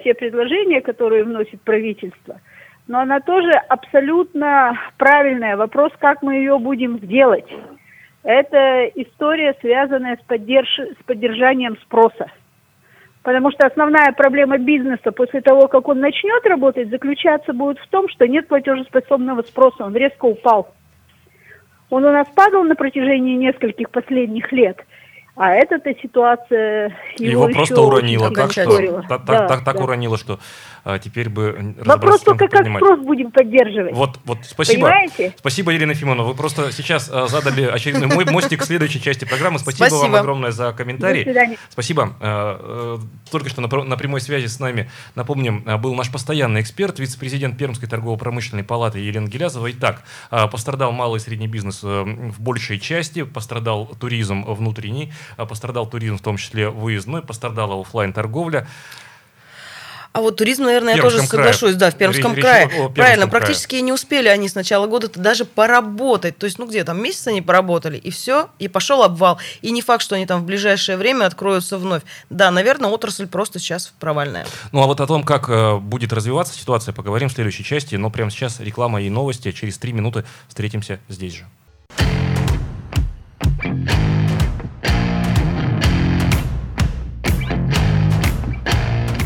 те 0.03 0.13
предложения, 0.13 0.81
которые 0.81 1.23
вносит 1.23 1.61
правительство, 1.61 2.41
но 2.87 2.99
она 2.99 3.19
тоже 3.21 3.51
абсолютно 3.51 4.77
правильная. 4.97 5.55
Вопрос, 5.55 5.91
как 5.99 6.21
мы 6.21 6.35
ее 6.35 6.57
будем 6.57 6.99
делать. 6.99 7.45
Это 8.23 8.85
история, 8.95 9.55
связанная 9.61 10.17
с, 10.17 10.29
поддерж- 10.29 10.95
с 10.99 11.03
поддержанием 11.05 11.77
спроса. 11.77 12.27
Потому 13.23 13.51
что 13.51 13.67
основная 13.67 14.11
проблема 14.11 14.57
бизнеса 14.57 15.11
после 15.11 15.41
того, 15.41 15.67
как 15.67 15.87
он 15.87 15.99
начнет 15.99 16.45
работать, 16.45 16.89
заключаться 16.89 17.53
будет 17.53 17.79
в 17.79 17.87
том, 17.89 18.09
что 18.09 18.27
нет 18.27 18.47
платежеспособного 18.47 19.43
спроса, 19.43 19.85
он 19.85 19.95
резко 19.95 20.25
упал. 20.25 20.73
Он 21.89 22.05
у 22.05 22.11
нас 22.11 22.27
падал 22.29 22.63
на 22.63 22.75
протяжении 22.75 23.35
нескольких 23.35 23.89
последних 23.89 24.51
лет, 24.51 24.77
а 25.39 25.53
эта 25.53 25.79
ситуация 26.01 26.93
его, 27.17 27.31
Его, 27.31 27.47
еще 27.47 27.57
просто 27.59 27.81
уронило. 27.81 28.25
очень 28.25 28.35
Так, 28.35 28.51
что, 28.51 28.67
ускорила. 28.67 29.05
так, 29.07 29.23
Да, 29.23 29.47
так, 29.47 29.63
так 29.63 29.77
да. 29.77 29.83
уронило, 29.83 30.17
что 30.17 30.37
а, 30.83 30.99
теперь 30.99 31.29
бы 31.29 31.75
чем 31.85 32.19
только, 32.19 32.47
как 32.47 32.59
поднимать. 32.59 32.83
спрос 32.83 32.99
будем 32.99 33.31
поддерживать. 33.31 33.93
Вот, 33.93 34.19
вот, 34.25 34.39
спасибо. 34.43 34.87
Понимаете? 34.87 35.33
Спасибо, 35.37 35.71
Елена 35.71 35.91
Ефимовна. 35.91 36.23
Вы 36.23 36.35
просто 36.35 36.73
сейчас 36.73 37.09
а, 37.09 37.27
задали 37.27 37.63
очередной 37.63 38.07
мой 38.07 38.25
мостик 38.25 38.59
к 38.59 38.65
следующей 38.65 39.01
части 39.01 39.23
программы. 39.23 39.59
Спасибо, 39.59 39.83
вам 39.83 39.91
Спасибо. 39.99 40.19
огромное 40.19 40.51
за 40.51 40.73
комментарий. 40.73 41.23
До 41.23 41.31
свидания. 41.31 41.57
Спасибо. 41.69 42.13
Э, 42.19 42.97
э, 42.99 43.29
Только 43.31 43.49
что 43.49 43.61
на 43.61 43.69
на 43.69 43.97
прямой 43.97 44.19
связи 44.19 44.47
с 44.47 44.59
нами, 44.59 44.89
напомним, 45.15 45.63
э, 45.65 45.77
был 45.77 45.95
наш 45.95 46.11
постоянный 46.11 46.61
эксперт, 46.61 46.99
вице-президент 46.99 47.57
Пермской 47.57 47.87
торгово-промышленной 47.87 48.63
палаты 48.63 48.99
Елена 48.99 49.27
Гелязова. 49.27 49.71
Итак, 49.71 50.03
э, 50.31 50.47
пострадал 50.47 50.91
малый 50.91 51.17
и 51.17 51.19
средний 51.19 51.47
бизнес 51.47 51.81
э, 51.83 52.03
в 52.03 52.41
большей 52.41 52.79
части, 52.79 53.23
пострадал 53.23 53.85
туризм 53.99 54.43
внутренний, 54.45 55.05
э, 55.05 55.28
пострадал 55.37 55.87
туризм 55.87 56.17
в 56.17 56.21
том 56.21 56.37
числе 56.37 56.69
выездной, 56.69 57.21
пострадала 57.21 57.79
оффлайн 57.79 58.13
торговля 58.13 58.67
А 60.11 60.21
вот 60.21 60.37
туризм, 60.37 60.63
наверное, 60.63 60.95
я 60.95 61.01
тоже 61.01 61.21
соглашусь, 61.21 61.75
да, 61.75 61.91
в 61.91 61.95
крае. 61.95 62.11
Пермском 62.11 62.33
Речь 62.33 62.43
крае. 62.43 62.65
о 62.65 62.67
Пермском 62.69 62.93
Правильно, 62.95 63.27
крае. 63.27 63.31
практически 63.31 63.75
не 63.75 63.93
успели 63.93 64.27
они 64.27 64.49
с 64.49 64.55
начала 64.55 64.87
года-то 64.87 65.19
даже 65.19 65.45
поработать. 65.45 66.37
То 66.37 66.45
есть, 66.45 66.57
ну 66.57 66.67
где 66.67 66.83
там, 66.83 67.01
месяц 67.01 67.27
они 67.27 67.43
поработали, 67.43 67.97
и 67.97 68.09
все, 68.09 68.49
и 68.57 68.67
пошел 68.67 69.03
обвал. 69.03 69.37
И 69.61 69.69
не 69.69 69.83
факт, 69.83 70.03
что 70.03 70.15
они 70.15 70.25
там 70.25 70.41
в 70.41 70.45
ближайшее 70.45 70.97
время 70.97 71.25
откроются 71.25 71.77
вновь. 71.77 72.01
Да, 72.31 72.49
наверное, 72.49 72.89
отрасль 72.89 73.27
просто 73.27 73.59
сейчас 73.59 73.93
провальная. 73.99 74.47
Ну 74.71 74.81
а 74.81 74.87
вот 74.87 74.99
о 74.99 75.05
том, 75.05 75.23
как 75.23 75.47
э, 75.47 75.77
будет 75.77 76.11
развиваться 76.11 76.57
ситуация, 76.57 76.91
поговорим 76.91 77.29
в 77.29 77.33
следующей 77.33 77.63
части. 77.63 77.93
Но 77.95 78.09
прямо 78.09 78.31
сейчас 78.31 78.59
реклама 78.59 79.01
и 79.01 79.09
новости. 79.11 79.51
Через 79.51 79.77
три 79.77 79.93
минуты 79.93 80.25
встретимся 80.47 80.99
здесь 81.07 81.35
же. 81.35 81.45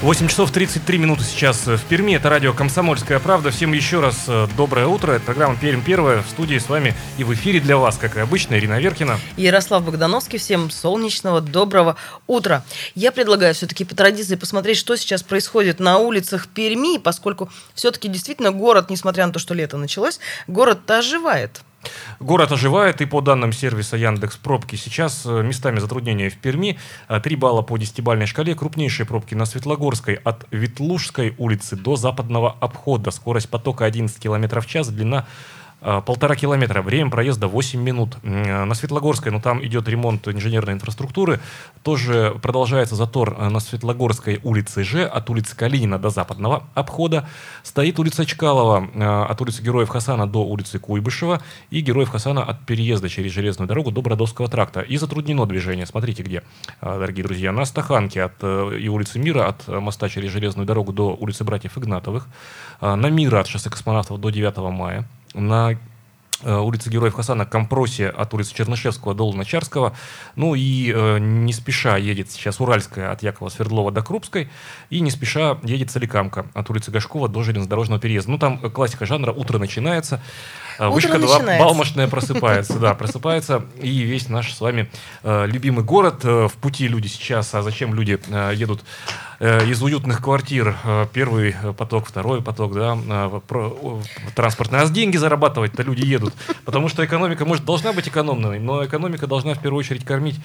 8 0.00 0.28
часов 0.28 0.52
33 0.52 0.96
минуты 0.96 1.24
сейчас 1.24 1.66
э, 1.66 1.76
в 1.76 1.82
Перми. 1.82 2.12
Это 2.12 2.30
радио 2.30 2.52
«Комсомольская 2.52 3.18
правда». 3.18 3.50
Всем 3.50 3.72
еще 3.72 3.98
раз 3.98 4.26
э, 4.28 4.46
доброе 4.56 4.86
утро. 4.86 5.10
Это 5.10 5.24
программа 5.24 5.56
«Пермь 5.56 5.82
первая». 5.82 6.22
В 6.22 6.30
студии 6.30 6.56
с 6.56 6.68
вами 6.68 6.94
и 7.16 7.24
в 7.24 7.34
эфире 7.34 7.58
для 7.58 7.76
вас, 7.76 7.98
как 7.98 8.16
и 8.16 8.20
обычно, 8.20 8.54
Ирина 8.54 8.78
Веркина. 8.78 9.18
Ярослав 9.36 9.84
Богдановский, 9.84 10.38
всем 10.38 10.70
солнечного, 10.70 11.40
доброго 11.40 11.96
утра. 12.28 12.64
Я 12.94 13.10
предлагаю 13.10 13.54
все-таки 13.54 13.84
по 13.84 13.96
традиции 13.96 14.36
посмотреть, 14.36 14.76
что 14.76 14.94
сейчас 14.94 15.24
происходит 15.24 15.80
на 15.80 15.98
улицах 15.98 16.46
Перми, 16.46 16.98
поскольку 16.98 17.50
все-таки 17.74 18.06
действительно 18.06 18.52
город, 18.52 18.90
несмотря 18.90 19.26
на 19.26 19.32
то, 19.32 19.40
что 19.40 19.52
лето 19.52 19.78
началось, 19.78 20.20
город-то 20.46 20.98
оживает. 20.98 21.62
Город 22.20 22.52
оживает, 22.52 23.00
и 23.00 23.06
по 23.06 23.20
данным 23.20 23.52
сервиса 23.52 23.96
Яндекс 23.96 24.36
Пробки 24.36 24.76
сейчас 24.76 25.24
э, 25.24 25.42
местами 25.42 25.78
затруднения 25.78 26.30
в 26.30 26.36
Перми 26.36 26.78
3 27.08 27.36
балла 27.36 27.62
по 27.62 27.76
десятибалльной 27.78 28.26
шкале. 28.26 28.54
Крупнейшие 28.54 29.06
пробки 29.06 29.34
на 29.34 29.46
Светлогорской 29.46 30.14
от 30.14 30.46
Ветлужской 30.50 31.34
улицы 31.38 31.76
до 31.76 31.96
западного 31.96 32.56
обхода. 32.60 33.10
Скорость 33.10 33.48
потока 33.48 33.84
11 33.84 34.18
км 34.20 34.60
в 34.60 34.66
час, 34.66 34.88
длина 34.88 35.26
э, 35.26 35.57
полтора 35.80 36.34
километра. 36.34 36.82
Время 36.82 37.10
проезда 37.10 37.46
8 37.46 37.80
минут. 37.80 38.16
Э, 38.22 38.64
На 38.64 38.74
Светлогорской, 38.74 39.30
ну 39.32 39.40
там 39.40 39.64
идет 39.64 39.88
ремонт 39.88 40.26
инженерной 40.28 40.74
инфраструктуры. 40.74 41.40
Тоже 41.82 42.36
продолжается 42.42 42.96
затор 42.96 43.36
э, 43.38 43.48
на 43.48 43.60
Светлогорской 43.60 44.40
улице 44.42 44.84
Ж 44.84 45.04
от 45.04 45.30
улицы 45.30 45.56
Калинина 45.56 45.98
до 45.98 46.10
западного 46.10 46.64
обхода. 46.74 47.28
Стоит 47.62 47.98
улица 47.98 48.26
Чкалова 48.26 48.88
э, 48.92 49.22
от 49.30 49.40
улицы 49.40 49.62
Героев 49.62 49.88
Хасана 49.88 50.26
до 50.26 50.44
улицы 50.44 50.78
Куйбышева 50.78 51.40
и 51.70 51.80
Героев 51.80 52.08
Хасана 52.10 52.42
от 52.42 52.66
переезда 52.66 53.08
через 53.08 53.32
железную 53.32 53.68
дорогу 53.68 53.90
до 53.90 54.02
Бродовского 54.02 54.48
тракта. 54.48 54.80
И 54.80 54.96
затруднено 54.96 55.46
движение. 55.46 55.86
Смотрите 55.86 56.22
где, 56.22 56.42
э, 56.80 56.98
дорогие 56.98 57.24
друзья. 57.24 57.52
На 57.52 57.64
Стаханке 57.64 58.24
от 58.24 58.34
э, 58.42 58.78
и 58.80 58.88
улицы 58.88 59.18
Мира 59.18 59.48
от 59.48 59.68
э, 59.68 59.78
моста 59.78 60.08
через 60.08 60.30
железную 60.30 60.66
дорогу 60.66 60.92
до 60.92 61.14
улицы 61.14 61.44
Братьев 61.44 61.78
Игнатовых. 61.78 62.26
Э, 62.80 62.94
На 62.94 63.06
Мира 63.10 63.40
от 63.40 63.46
шоссе 63.46 63.70
космонавтов 63.70 64.20
до 64.20 64.30
9 64.30 64.56
мая. 64.72 65.06
На 65.38 65.76
э, 66.42 66.56
улице 66.56 66.90
Героев 66.90 67.14
Хасана 67.14 67.46
Компросе 67.46 68.08
от 68.08 68.34
улицы 68.34 68.54
Чернышевского 68.54 69.14
до 69.14 69.24
Луначарского. 69.26 69.94
Ну 70.36 70.54
и 70.54 70.92
э, 70.94 71.18
не 71.18 71.52
спеша 71.52 71.96
едет 71.96 72.30
сейчас 72.30 72.60
Уральская 72.60 73.10
от 73.10 73.22
Якова 73.22 73.48
Свердлова 73.48 73.90
до 73.90 74.02
Крупской. 74.02 74.48
И 74.90 75.00
не 75.00 75.10
спеша 75.10 75.58
едет 75.62 75.90
Соликамка 75.90 76.46
от 76.54 76.70
улицы 76.70 76.90
Гашкова 76.90 77.28
до 77.28 77.42
железнодорожного 77.42 78.00
переезда. 78.00 78.30
Ну 78.30 78.38
там 78.38 78.60
э, 78.62 78.70
классика 78.70 79.06
жанра 79.06 79.32
«Утро 79.32 79.58
начинается». 79.58 80.20
Вышка 80.78 81.18
2 81.18 81.38
начинается. 81.38 81.64
Балмошная 81.64 82.08
просыпается, 82.08 82.78
да, 82.78 82.94
просыпается. 82.94 83.64
И 83.80 84.02
весь 84.02 84.28
наш 84.28 84.52
с 84.52 84.60
вами 84.60 84.90
э, 85.22 85.46
любимый 85.46 85.84
город. 85.84 86.24
э, 86.24 86.48
в 86.48 86.52
пути 86.54 86.86
люди 86.88 87.08
сейчас, 87.08 87.54
а 87.54 87.62
зачем 87.62 87.94
люди 87.94 88.18
э, 88.28 88.52
едут 88.54 88.84
из 89.40 89.80
уютных 89.80 90.20
квартир 90.20 90.74
первый 91.12 91.54
поток, 91.76 92.08
второй 92.08 92.42
поток, 92.42 92.74
да, 92.74 92.98
транспортный. 94.34 94.80
А 94.80 94.86
с 94.86 94.90
деньги 94.90 95.16
зарабатывать-то 95.16 95.84
люди 95.84 96.04
едут. 96.04 96.34
Потому 96.64 96.88
что 96.88 97.04
экономика, 97.04 97.44
может, 97.44 97.64
должна 97.64 97.92
быть 97.92 98.08
экономной, 98.08 98.58
но 98.58 98.84
экономика 98.84 99.28
должна 99.28 99.54
в 99.54 99.60
первую 99.60 99.78
очередь 99.78 100.04
кормить 100.04 100.40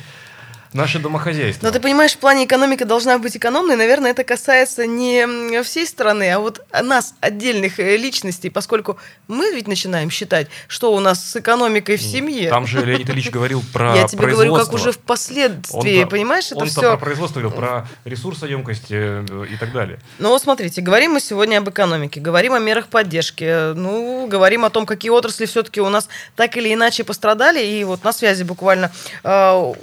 Наше 0.73 0.99
домохозяйство. 0.99 1.67
Но 1.67 1.71
ты 1.71 1.79
понимаешь, 1.79 2.13
в 2.13 2.17
плане 2.17 2.45
экономика 2.45 2.85
должна 2.85 3.17
быть 3.19 3.37
экономной. 3.37 3.75
Наверное, 3.75 4.11
это 4.11 4.23
касается 4.23 4.87
не 4.87 5.61
всей 5.63 5.85
страны, 5.85 6.31
а 6.31 6.39
вот 6.39 6.65
нас, 6.71 7.15
отдельных 7.21 7.79
э, 7.79 7.97
личностей, 7.97 8.49
поскольку 8.49 8.97
мы 9.27 9.51
ведь 9.53 9.67
начинаем 9.67 10.09
считать, 10.09 10.47
что 10.67 10.93
у 10.93 10.99
нас 10.99 11.23
с 11.23 11.35
экономикой 11.35 11.97
в 11.97 12.01
семье. 12.01 12.49
Там 12.49 12.65
же 12.65 12.83
Леонид 12.83 13.09
Ильич 13.09 13.29
говорил 13.31 13.63
про 13.71 13.95
Я 13.95 14.07
тебе 14.07 14.27
говорю, 14.27 14.55
как 14.55 14.73
уже 14.73 14.91
впоследствии, 14.91 16.03
он, 16.03 16.09
понимаешь, 16.09 16.51
это 16.51 16.61
он 16.61 16.67
все... 16.67 16.81
про 16.81 16.97
производство 16.97 17.39
говорил, 17.39 17.57
про 17.57 17.87
ресурсоемкость 18.05 18.87
э, 18.89 19.25
и 19.51 19.55
так 19.57 19.71
далее. 19.71 19.99
Ну 20.19 20.29
вот 20.29 20.41
смотрите, 20.41 20.81
говорим 20.81 21.11
мы 21.13 21.19
сегодня 21.19 21.57
об 21.57 21.69
экономике, 21.69 22.19
говорим 22.19 22.53
о 22.53 22.59
мерах 22.59 22.87
поддержки, 22.87 23.73
ну, 23.73 24.27
говорим 24.27 24.65
о 24.65 24.69
том, 24.69 24.85
какие 24.85 25.11
отрасли 25.11 25.45
все-таки 25.45 25.81
у 25.81 25.89
нас 25.89 26.09
так 26.35 26.57
или 26.57 26.73
иначе 26.73 27.03
пострадали, 27.03 27.63
и 27.63 27.83
вот 27.83 28.03
на 28.03 28.13
связи 28.13 28.43
буквально 28.43 28.91
э, 29.23 29.73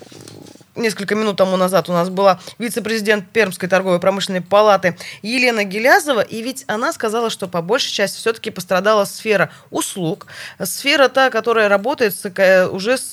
несколько 0.81 1.15
минут 1.15 1.37
тому 1.37 1.57
назад 1.57 1.89
у 1.89 1.93
нас 1.93 2.09
была 2.09 2.41
вице-президент 2.59 3.29
Пермской 3.31 3.69
торговой 3.69 4.01
промышленной 4.01 4.41
палаты 4.41 4.97
Елена 5.23 5.65
Гелязова, 5.65 6.21
и 6.21 6.43
ведь 6.43 6.65
она 6.67 6.93
сказала, 6.93 7.31
что 7.31 7.49
по 7.49 7.63
большей 7.63 7.93
части 7.93 8.19
все-таки 8.19 8.51
пострадала 8.51 9.05
сфера 9.05 9.51
услуг, 9.71 10.27
сфера 10.63 11.09
та, 11.09 11.31
которая 11.31 11.69
работает 11.69 12.15
с, 12.15 12.69
уже 12.71 12.99
с 12.99 13.13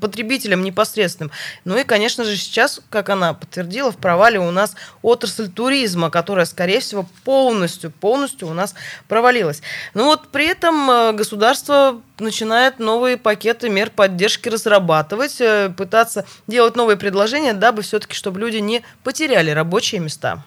потребителем 0.00 0.62
непосредственным. 0.62 1.30
Ну 1.64 1.76
и, 1.76 1.84
конечно 1.84 2.24
же, 2.24 2.36
сейчас, 2.36 2.80
как 2.90 3.08
она 3.08 3.34
подтвердила, 3.34 3.92
в 3.92 3.96
провале 3.96 4.38
у 4.38 4.50
нас 4.50 4.74
отрасль 5.02 5.48
туризма, 5.48 6.10
которая, 6.10 6.46
скорее 6.46 6.80
всего, 6.80 7.06
полностью, 7.24 7.90
полностью 7.90 8.48
у 8.48 8.54
нас 8.54 8.74
провалилась. 9.08 9.62
Но 9.94 10.04
вот 10.04 10.28
при 10.28 10.46
этом 10.46 10.90
э, 10.90 11.12
государство 11.12 12.00
начинает 12.18 12.78
новые 12.78 13.16
пакеты 13.16 13.68
мер 13.68 13.90
поддержки 13.90 14.48
разрабатывать, 14.48 15.40
э, 15.40 15.70
пытаться 15.76 16.24
делать 16.46 16.76
новые 16.76 16.91
предложения, 16.96 17.52
дабы 17.52 17.82
все-таки, 17.82 18.14
чтобы 18.14 18.40
люди 18.40 18.56
не 18.56 18.82
потеряли 19.02 19.50
рабочие 19.50 20.00
места. 20.00 20.42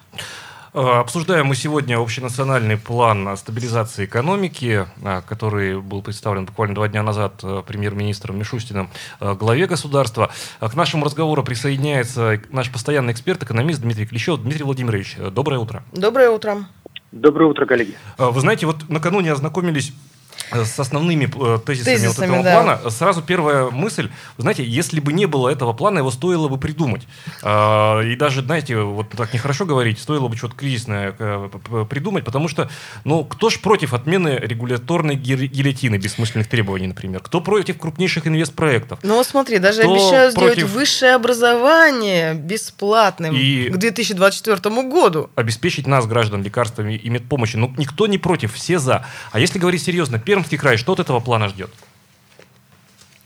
Э, 0.74 1.00
обсуждаем 1.00 1.46
мы 1.46 1.54
сегодня 1.54 1.98
общенациональный 1.98 2.76
план 2.76 3.36
стабилизации 3.36 4.04
экономики, 4.04 4.86
э, 5.02 5.22
который 5.26 5.80
был 5.80 6.02
представлен 6.02 6.44
буквально 6.44 6.74
два 6.74 6.88
дня 6.88 7.02
назад 7.02 7.42
премьер-министром 7.66 8.38
Мишустиным 8.38 8.90
главе 9.20 9.66
государства. 9.66 10.30
К 10.60 10.74
нашему 10.74 11.04
разговору 11.04 11.42
присоединяется 11.42 12.40
наш 12.50 12.70
постоянный 12.70 13.12
эксперт, 13.12 13.42
экономист 13.42 13.80
Дмитрий 13.80 14.06
Клещев. 14.06 14.40
Дмитрий 14.40 14.64
Владимирович, 14.64 15.16
доброе 15.32 15.58
утро. 15.58 15.82
Доброе 15.92 16.30
утро. 16.30 16.66
Доброе 17.12 17.46
утро, 17.46 17.64
коллеги. 17.64 17.94
Вы 18.18 18.40
знаете, 18.40 18.66
вот 18.66 18.88
накануне 18.88 19.32
ознакомились 19.32 19.92
Э, 19.92 20.05
с 20.52 20.78
основными 20.78 21.24
э, 21.24 21.58
тезисами, 21.64 21.94
тезисами 21.96 22.30
вот 22.30 22.40
этого 22.40 22.42
да. 22.42 22.52
плана, 22.52 22.90
сразу 22.90 23.22
первая 23.22 23.70
мысль, 23.70 24.10
знаете, 24.38 24.64
если 24.64 25.00
бы 25.00 25.12
не 25.12 25.26
было 25.26 25.48
этого 25.48 25.72
плана, 25.72 25.98
его 25.98 26.10
стоило 26.10 26.48
бы 26.48 26.58
придумать. 26.58 27.06
А, 27.42 28.00
и 28.02 28.16
даже, 28.16 28.42
знаете, 28.42 28.76
вот 28.78 29.10
так 29.10 29.32
нехорошо 29.34 29.64
говорить, 29.64 29.98
стоило 29.98 30.28
бы 30.28 30.36
что-то 30.36 30.54
кризисное 30.54 31.14
э, 31.18 31.48
придумать, 31.88 32.24
потому 32.24 32.48
что, 32.48 32.70
ну, 33.04 33.24
кто 33.24 33.50
ж 33.50 33.58
против 33.60 33.94
отмены 33.94 34.38
регуляторной 34.40 35.16
гильотины 35.16 35.96
бессмысленных 35.96 36.48
требований, 36.48 36.86
например? 36.86 37.20
Кто 37.20 37.40
против 37.40 37.78
крупнейших 37.78 38.26
инвестпроектов? 38.26 38.98
Ну, 39.02 39.22
смотри, 39.24 39.58
даже 39.58 39.82
кто 39.82 39.92
обещают 39.92 40.34
против... 40.34 40.54
сделать 40.54 40.72
высшее 40.72 41.14
образование 41.14 42.34
бесплатным 42.34 43.34
и 43.34 43.68
к 43.70 43.76
2024 43.76 44.82
году. 44.88 45.30
Обеспечить 45.34 45.86
нас, 45.86 46.06
граждан, 46.06 46.42
лекарствами 46.42 46.94
и 46.94 47.08
медпомощью. 47.08 47.60
Ну, 47.60 47.74
никто 47.76 48.06
не 48.06 48.18
против, 48.18 48.54
все 48.54 48.78
за. 48.78 49.04
А 49.32 49.40
если 49.40 49.58
говорить 49.58 49.82
серьезно, 49.82 50.18
Пермский 50.36 50.58
край 50.58 50.76
что 50.76 50.92
от 50.92 51.00
этого 51.00 51.20
плана 51.20 51.48
ждет? 51.48 51.70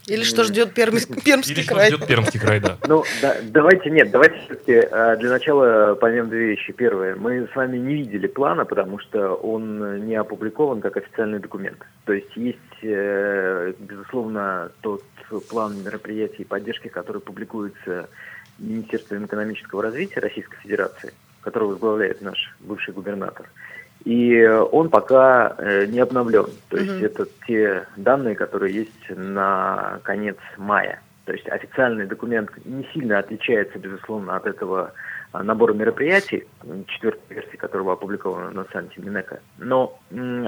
Или 0.07 0.23
что 0.23 0.45
ждет 0.45 0.73
Пермский, 0.73 1.21
Пермский 1.21 1.55
Или 1.55 1.67
край? 1.67 1.87
что 1.87 1.97
ждет 1.97 2.07
Пермский 2.07 2.39
край, 2.39 2.61
да. 2.61 2.77
Ну, 2.87 3.03
да, 3.21 3.35
давайте, 3.43 3.89
нет, 3.89 4.11
давайте 4.11 4.37
все-таки 4.45 4.71
э, 4.71 5.17
для 5.17 5.29
начала 5.29 5.95
поймем 5.95 6.29
две 6.29 6.47
вещи. 6.47 6.71
Первое, 6.71 7.17
мы 7.17 7.49
с 7.51 7.55
вами 7.55 7.77
не 7.77 7.95
видели 7.95 8.27
плана, 8.27 8.63
потому 8.63 8.97
что 8.99 9.33
он 9.33 10.07
не 10.07 10.15
опубликован 10.15 10.79
как 10.79 10.95
официальный 10.95 11.39
документ. 11.39 11.85
То 12.05 12.13
есть 12.13 12.33
есть, 12.37 12.57
э, 12.81 13.73
безусловно, 13.77 14.71
тот 14.79 15.03
план 15.49 15.83
мероприятий 15.83 16.43
и 16.43 16.45
поддержки, 16.45 16.87
который 16.87 17.21
публикуется 17.21 18.07
Министерством 18.57 19.25
экономического 19.25 19.83
развития 19.83 20.21
Российской 20.21 20.57
Федерации, 20.61 21.13
который 21.41 21.67
возглавляет 21.67 22.21
наш 22.21 22.55
бывший 22.61 22.93
губернатор– 22.93 23.49
и 24.05 24.45
он 24.45 24.89
пока 24.89 25.55
э, 25.57 25.85
не 25.85 25.99
обновлен. 25.99 26.47
То 26.69 26.77
есть 26.77 26.91
mm 26.91 27.05
это 27.05 27.25
те 27.47 27.87
данные, 27.97 28.35
которые 28.35 28.73
есть 28.73 29.09
на 29.09 29.99
конец 30.03 30.37
мая. 30.57 31.01
То 31.25 31.33
есть 31.33 31.47
официальный 31.47 32.07
документ 32.07 32.49
не 32.65 32.85
сильно 32.93 33.19
отличается, 33.19 33.77
безусловно, 33.79 34.35
от 34.35 34.45
этого 34.47 34.93
а, 35.31 35.43
набора 35.43 35.73
мероприятий, 35.73 36.45
четвертой 36.87 37.35
версии 37.35 37.55
которого 37.55 37.93
опубликована 37.93 38.51
на 38.51 38.65
сайте 38.65 38.99
Минека. 39.01 39.39
Но 39.57 39.99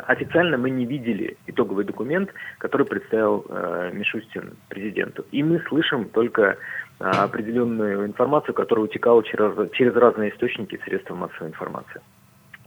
официально 0.07 0.57
мы 0.57 0.71
не 0.71 0.85
видели 0.85 1.37
итоговый 1.47 1.85
документ, 1.85 2.31
который 2.57 2.85
представил 2.85 3.45
э, 3.47 3.91
Мишустин 3.93 4.53
президенту. 4.67 5.25
И 5.31 5.41
мы 5.43 5.61
слышим 5.69 6.09
только 6.09 6.57
э, 6.99 7.03
определенную 7.03 8.05
информацию, 8.05 8.53
которая 8.53 8.85
утекала 8.85 9.23
через, 9.23 9.71
через 9.71 9.95
разные 9.95 10.31
источники 10.31 10.79
средства 10.83 11.15
массовой 11.15 11.49
информации. 11.49 12.01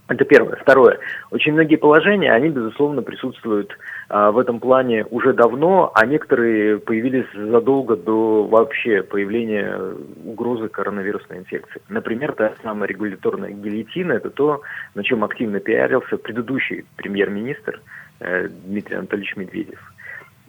Это 0.09 0.23
первое. 0.23 0.55
Второе. 0.55 0.99
Очень 1.31 1.53
многие 1.53 1.75
положения, 1.75 2.31
они, 2.31 2.47
безусловно, 2.49 3.01
присутствуют 3.01 3.77
а, 4.07 4.31
в 4.31 4.39
этом 4.39 4.61
плане 4.61 5.05
уже 5.09 5.33
давно, 5.33 5.91
а 5.93 6.05
некоторые 6.05 6.79
появились 6.79 7.25
задолго 7.33 7.97
до 7.97 8.45
вообще 8.45 9.03
появления 9.03 9.77
угрозы 10.23 10.69
коронавирусной 10.69 11.39
инфекции. 11.39 11.81
Например, 11.89 12.31
та 12.31 12.53
самая 12.63 12.87
регуляторная 12.87 13.51
гильотина, 13.51 14.13
это 14.13 14.29
то, 14.29 14.61
на 14.95 15.03
чем 15.03 15.25
активно 15.25 15.59
пиарился 15.59 16.17
предыдущий 16.17 16.85
премьер-министр 16.95 17.81
э, 18.21 18.47
Дмитрий 18.47 18.95
Анатольевич 18.95 19.35
Медведев. 19.35 19.93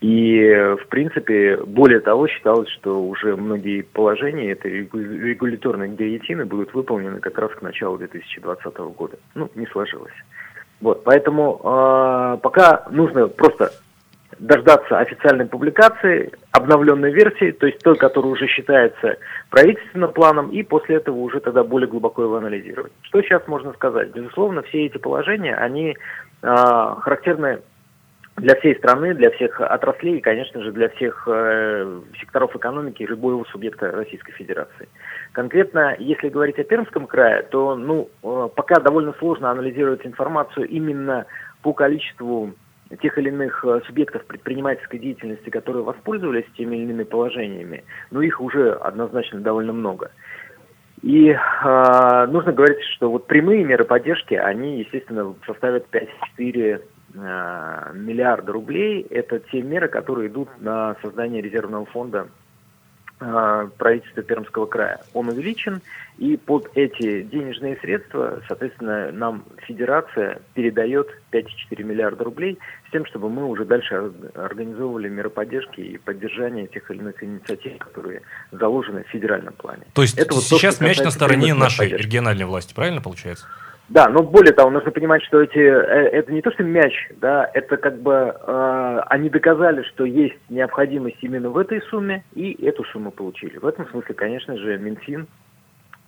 И, 0.01 0.77
в 0.81 0.87
принципе, 0.89 1.57
более 1.57 1.99
того, 1.99 2.29
считалось, 2.29 2.69
что 2.69 3.03
уже 3.03 3.35
многие 3.37 3.83
положения 3.83 4.53
этой 4.53 4.71
регуляторной 4.71 5.89
гильотины 5.89 6.45
будут 6.45 6.73
выполнены 6.73 7.19
как 7.19 7.37
раз 7.39 7.51
к 7.53 7.63
началу 7.63 7.99
2020 7.99 8.77
года. 8.97 9.17
Ну, 9.35 9.51
не 9.57 9.67
сложилось. 9.67 10.13
Вот, 10.81 11.03
поэтому 11.03 11.61
э, 11.65 12.39
пока 12.41 12.87
нужно 12.91 13.27
просто 13.27 13.73
дождаться 14.39 15.01
официальной 15.01 15.47
публикации, 15.47 16.31
обновленной 16.53 17.11
версии, 17.11 17.51
то 17.51 17.67
есть 17.67 17.81
той, 17.81 17.97
которая 17.97 18.31
уже 18.31 18.47
считается 18.47 19.17
правительственным 19.51 20.13
планом, 20.13 20.51
и 20.51 20.63
после 20.63 20.97
этого 20.97 21.17
уже 21.17 21.41
тогда 21.41 21.65
более 21.65 21.89
глубоко 21.89 22.23
его 22.23 22.37
анализировать. 22.37 22.93
Что 23.03 23.21
сейчас 23.23 23.49
можно 23.49 23.73
сказать? 23.73 24.13
Безусловно, 24.15 24.63
все 24.63 24.87
эти 24.87 24.99
положения, 24.99 25.57
они 25.57 25.91
э, 25.91 25.95
характерны 27.01 27.61
для 28.41 28.55
всей 28.57 28.77
страны, 28.77 29.15
для 29.15 29.31
всех 29.31 29.61
отраслей 29.61 30.19
и, 30.19 30.21
конечно 30.21 30.63
же, 30.63 30.73
для 30.73 30.89
всех 30.91 31.27
э, 31.31 32.01
секторов 32.21 32.55
экономики 32.55 33.03
любого 33.03 33.45
субъекта 33.45 33.91
Российской 33.91 34.33
Федерации. 34.33 34.89
Конкретно, 35.33 35.97
если 35.99 36.29
говорить 36.29 36.59
о 36.59 36.65
Пермском 36.65 37.07
крае, 37.07 37.43
то 37.43 37.75
ну, 37.75 38.09
э, 38.23 38.49
пока 38.55 38.81
довольно 38.81 39.13
сложно 39.19 39.51
анализировать 39.51 40.07
информацию 40.07 40.69
именно 40.69 41.27
по 41.63 41.73
количеству 41.73 42.55
тех 43.03 43.19
или 43.19 43.29
иных 43.29 43.65
э, 43.65 43.81
субъектов 43.87 44.25
предпринимательской 44.27 44.99
деятельности, 44.99 45.51
которые 45.51 45.83
воспользовались 45.83 46.47
теми 46.57 46.77
или 46.77 46.85
иными 46.85 47.05
положениями, 47.05 47.85
но 48.11 48.23
их 48.23 48.41
уже 48.41 48.73
однозначно 48.73 49.41
довольно 49.41 49.73
много. 49.73 50.11
И 51.03 51.31
э, 51.31 52.27
нужно 52.29 52.53
говорить, 52.53 52.83
что 52.97 53.11
вот 53.11 53.27
прямые 53.27 53.65
меры 53.65 53.85
поддержки, 53.85 54.35
они, 54.35 54.81
естественно, 54.81 55.35
составят 55.47 55.87
5-4 55.93 56.81
Э, 56.81 56.81
миллиарда 57.15 58.53
рублей– 58.53 59.03
это 59.11 59.41
те 59.41 59.63
меры, 59.63 59.89
которые 59.89 60.29
идут 60.29 60.49
на 60.61 60.97
создание 61.03 61.41
резервного 61.41 61.87
фонда 61.87 62.29
э, 63.21 63.69
правительства 63.79 64.23
Пермского 64.23 64.67
края. 64.67 65.01
Он 65.15 65.29
увеличен, 65.29 65.81
и 66.19 66.37
под 66.37 66.71
эти 66.75 67.23
денежные 67.23 67.77
средства, 67.77 68.43
соответственно, 68.47 69.11
нам 69.13 69.45
Федерация 69.67 70.41
передает 70.55 71.09
5,4 71.33 71.83
миллиарда 71.83 72.25
рублей 72.25 72.59
с 72.89 72.91
тем, 72.91 73.07
чтобы 73.07 73.31
мы 73.31 73.47
уже 73.47 73.65
дальше 73.65 74.13
организовывали 74.35 75.09
меры 75.09 75.31
поддержки 75.31 75.81
и 75.81 75.99
поддержания 75.99 76.67
тех 76.67 76.91
или 76.91 76.99
иных 76.99 77.23
инициатив, 77.23 77.79
которые 77.79 78.23
заложены 78.53 79.05
в 79.05 79.09
федеральном 79.09 79.55
плане. 79.55 79.85
То 79.95 80.03
есть 80.03 80.19
Это 80.19 80.35
сейчас 80.35 80.77
то, 80.77 80.85
мяч 80.85 80.99
на 80.99 81.11
стороне 81.11 81.55
нашей 81.55 81.79
поддержки. 81.87 82.07
региональной 82.07 82.45
власти, 82.45 82.75
правильно 82.75 83.01
получается? 83.01 83.47
Да, 83.89 84.09
но 84.09 84.23
более 84.23 84.53
того, 84.53 84.71
нужно 84.71 84.91
понимать, 84.91 85.23
что 85.25 85.41
эти, 85.41 85.59
э, 85.59 86.09
это 86.11 86.31
не 86.31 86.43
то, 86.43 86.51
что 86.53 86.63
мяч, 86.63 86.93
да, 87.17 87.51
это 87.55 87.79
как 87.79 88.01
бы 88.03 88.35
э, 88.39 89.01
они 89.07 89.31
доказали, 89.31 89.83
что 89.83 90.05
есть 90.05 90.39
необходимость 90.51 91.17
именно 91.23 91.49
в 91.49 91.57
этой 91.57 91.81
сумме, 91.83 92.23
и 92.35 92.53
эту 92.67 92.85
сумму 92.85 93.11
получили. 93.11 93.57
В 93.57 93.67
этом 93.67 93.89
смысле, 93.89 94.15
конечно 94.15 94.59
же, 94.59 94.77
Минфин 94.79 95.27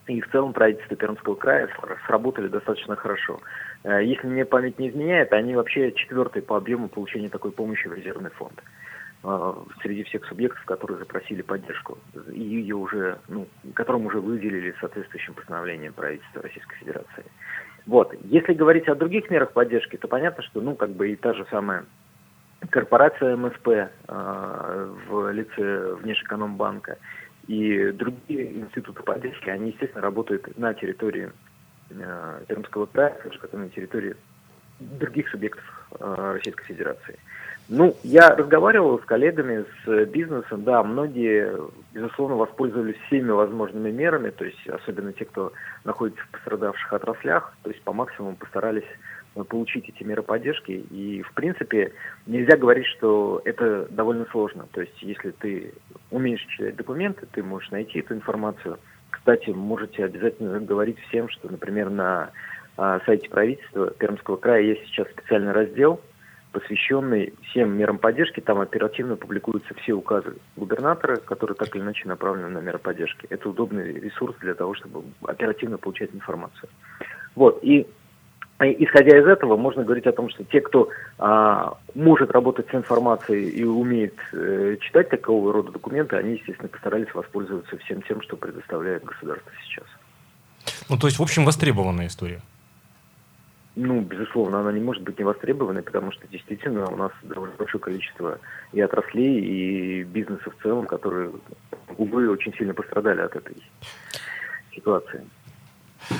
и 0.06 0.20
в 0.20 0.30
целом 0.30 0.52
правительство 0.52 0.96
Пермского 0.96 1.36
края 1.36 1.68
сработали 2.06 2.48
достаточно 2.48 2.96
хорошо. 2.96 3.40
Э, 3.84 4.04
если 4.04 4.26
мне 4.26 4.44
память 4.44 4.78
не 4.78 4.90
изменяет, 4.90 5.32
они 5.32 5.54
вообще 5.54 5.92
четвертые 5.92 6.42
по 6.42 6.56
объему 6.56 6.88
получения 6.88 7.28
такой 7.30 7.52
помощи 7.52 7.86
в 7.86 7.94
резервный 7.94 8.30
фонд 8.30 8.62
э, 9.24 9.54
среди 9.82 10.02
всех 10.04 10.26
субъектов, 10.26 10.62
которые 10.64 10.98
запросили 10.98 11.42
поддержку, 11.42 11.96
и 12.30 12.42
ее 12.42 12.76
уже, 12.76 13.18
ну, 13.28 13.46
которым 13.72 14.06
уже 14.06 14.20
выделили 14.20 14.74
соответствующим 14.80 15.32
постановлением 15.32 15.94
правительства 15.94 16.42
Российской 16.42 16.76
Федерации. 16.76 17.24
Вот. 17.90 18.14
Если 18.22 18.52
говорить 18.52 18.86
о 18.86 18.94
других 18.94 19.28
мерах 19.30 19.50
поддержки, 19.50 19.96
то 19.96 20.06
понятно, 20.06 20.44
что, 20.44 20.60
ну, 20.60 20.76
как 20.76 20.90
бы 20.90 21.10
и 21.10 21.16
та 21.16 21.34
же 21.34 21.44
самая 21.50 21.86
корпорация 22.70 23.36
МСП 23.36 23.66
э, 23.66 24.94
в 25.08 25.32
лице 25.32 25.94
Внешэкономбанка 25.94 26.98
и 27.48 27.90
другие 27.90 28.60
институты 28.60 29.02
поддержки, 29.02 29.50
они, 29.50 29.70
естественно, 29.70 30.02
работают 30.02 30.56
на 30.56 30.72
территории 30.72 31.32
э, 31.90 32.44
Пермского 32.46 32.86
края, 32.86 33.18
как 33.40 33.52
на 33.54 33.68
территории 33.70 34.14
других 34.78 35.28
субъектов 35.28 35.64
э, 35.98 36.32
Российской 36.34 36.66
Федерации. 36.66 37.18
Ну, 37.72 37.94
я 38.02 38.30
разговаривал 38.34 38.98
с 38.98 39.04
коллегами, 39.04 39.64
с 39.84 40.06
бизнесом, 40.06 40.64
да, 40.64 40.82
многие, 40.82 41.56
безусловно, 41.94 42.34
воспользовались 42.34 42.96
всеми 43.06 43.30
возможными 43.30 43.92
мерами, 43.92 44.30
то 44.30 44.44
есть 44.44 44.68
особенно 44.68 45.12
те, 45.12 45.24
кто 45.24 45.52
находится 45.84 46.20
в 46.24 46.30
пострадавших 46.30 46.92
отраслях, 46.92 47.54
то 47.62 47.70
есть 47.70 47.80
по 47.82 47.92
максимуму 47.92 48.34
постарались 48.34 48.88
э, 49.36 49.44
получить 49.44 49.88
эти 49.88 50.02
меры 50.02 50.22
поддержки. 50.22 50.72
И, 50.72 51.22
в 51.22 51.32
принципе, 51.34 51.92
нельзя 52.26 52.56
говорить, 52.56 52.86
что 52.86 53.40
это 53.44 53.86
довольно 53.88 54.26
сложно. 54.32 54.66
То 54.72 54.80
есть, 54.80 55.00
если 55.00 55.30
ты 55.30 55.72
умеешь 56.10 56.44
читать 56.48 56.74
документы, 56.74 57.28
ты 57.30 57.44
можешь 57.44 57.70
найти 57.70 58.00
эту 58.00 58.14
информацию. 58.14 58.80
Кстати, 59.10 59.50
можете 59.50 60.06
обязательно 60.06 60.58
говорить 60.58 60.98
всем, 61.06 61.28
что, 61.28 61.48
например, 61.48 61.88
на 61.88 62.32
а, 62.76 62.98
сайте 63.06 63.28
правительства 63.28 63.92
Пермского 63.92 64.38
края 64.38 64.62
есть 64.62 64.86
сейчас 64.86 65.06
специальный 65.10 65.52
раздел, 65.52 66.00
посвященный 66.52 67.34
всем 67.50 67.76
мерам 67.76 67.98
поддержки. 67.98 68.40
Там 68.40 68.60
оперативно 68.60 69.16
публикуются 69.16 69.74
все 69.74 69.92
указы 69.92 70.36
губернатора, 70.56 71.16
которые 71.16 71.56
так 71.56 71.74
или 71.74 71.82
иначе 71.82 72.08
направлены 72.08 72.48
на 72.48 72.58
меры 72.58 72.78
поддержки. 72.78 73.26
Это 73.30 73.48
удобный 73.48 73.92
ресурс 73.92 74.34
для 74.40 74.54
того, 74.54 74.74
чтобы 74.74 75.04
оперативно 75.22 75.78
получать 75.78 76.10
информацию. 76.14 76.68
Вот. 77.34 77.60
И 77.62 77.86
исходя 78.60 79.18
из 79.18 79.26
этого, 79.26 79.56
можно 79.56 79.84
говорить 79.84 80.06
о 80.06 80.12
том, 80.12 80.28
что 80.28 80.44
те, 80.44 80.60
кто 80.60 80.90
а, 81.18 81.78
может 81.94 82.30
работать 82.30 82.68
с 82.70 82.74
информацией 82.74 83.48
и 83.48 83.64
умеет 83.64 84.14
э, 84.32 84.76
читать 84.80 85.08
такого 85.08 85.52
рода 85.52 85.72
документы, 85.72 86.16
они, 86.16 86.34
естественно, 86.34 86.68
постарались 86.68 87.12
воспользоваться 87.14 87.78
всем 87.78 88.02
тем, 88.02 88.20
что 88.22 88.36
предоставляет 88.36 89.04
государство 89.04 89.50
сейчас. 89.64 89.86
Ну, 90.90 90.98
то 90.98 91.06
есть, 91.06 91.18
в 91.18 91.22
общем, 91.22 91.44
востребованная 91.44 92.08
история. 92.08 92.42
Ну, 93.82 94.02
безусловно, 94.02 94.60
она 94.60 94.72
не 94.72 94.80
может 94.80 95.02
быть 95.04 95.18
не 95.18 95.24
востребованной, 95.24 95.82
потому 95.82 96.12
что 96.12 96.28
действительно 96.28 96.86
у 96.90 96.96
нас 96.96 97.12
довольно 97.22 97.54
большое 97.56 97.80
количество 97.80 98.38
и 98.74 98.80
отраслей, 98.82 99.40
и 99.40 100.02
бизнеса 100.04 100.50
в 100.50 100.62
целом, 100.62 100.84
которые, 100.84 101.32
увы, 101.96 102.28
очень 102.28 102.52
сильно 102.52 102.74
пострадали 102.74 103.22
от 103.22 103.34
этой 103.34 103.56
ситуации. 104.74 105.24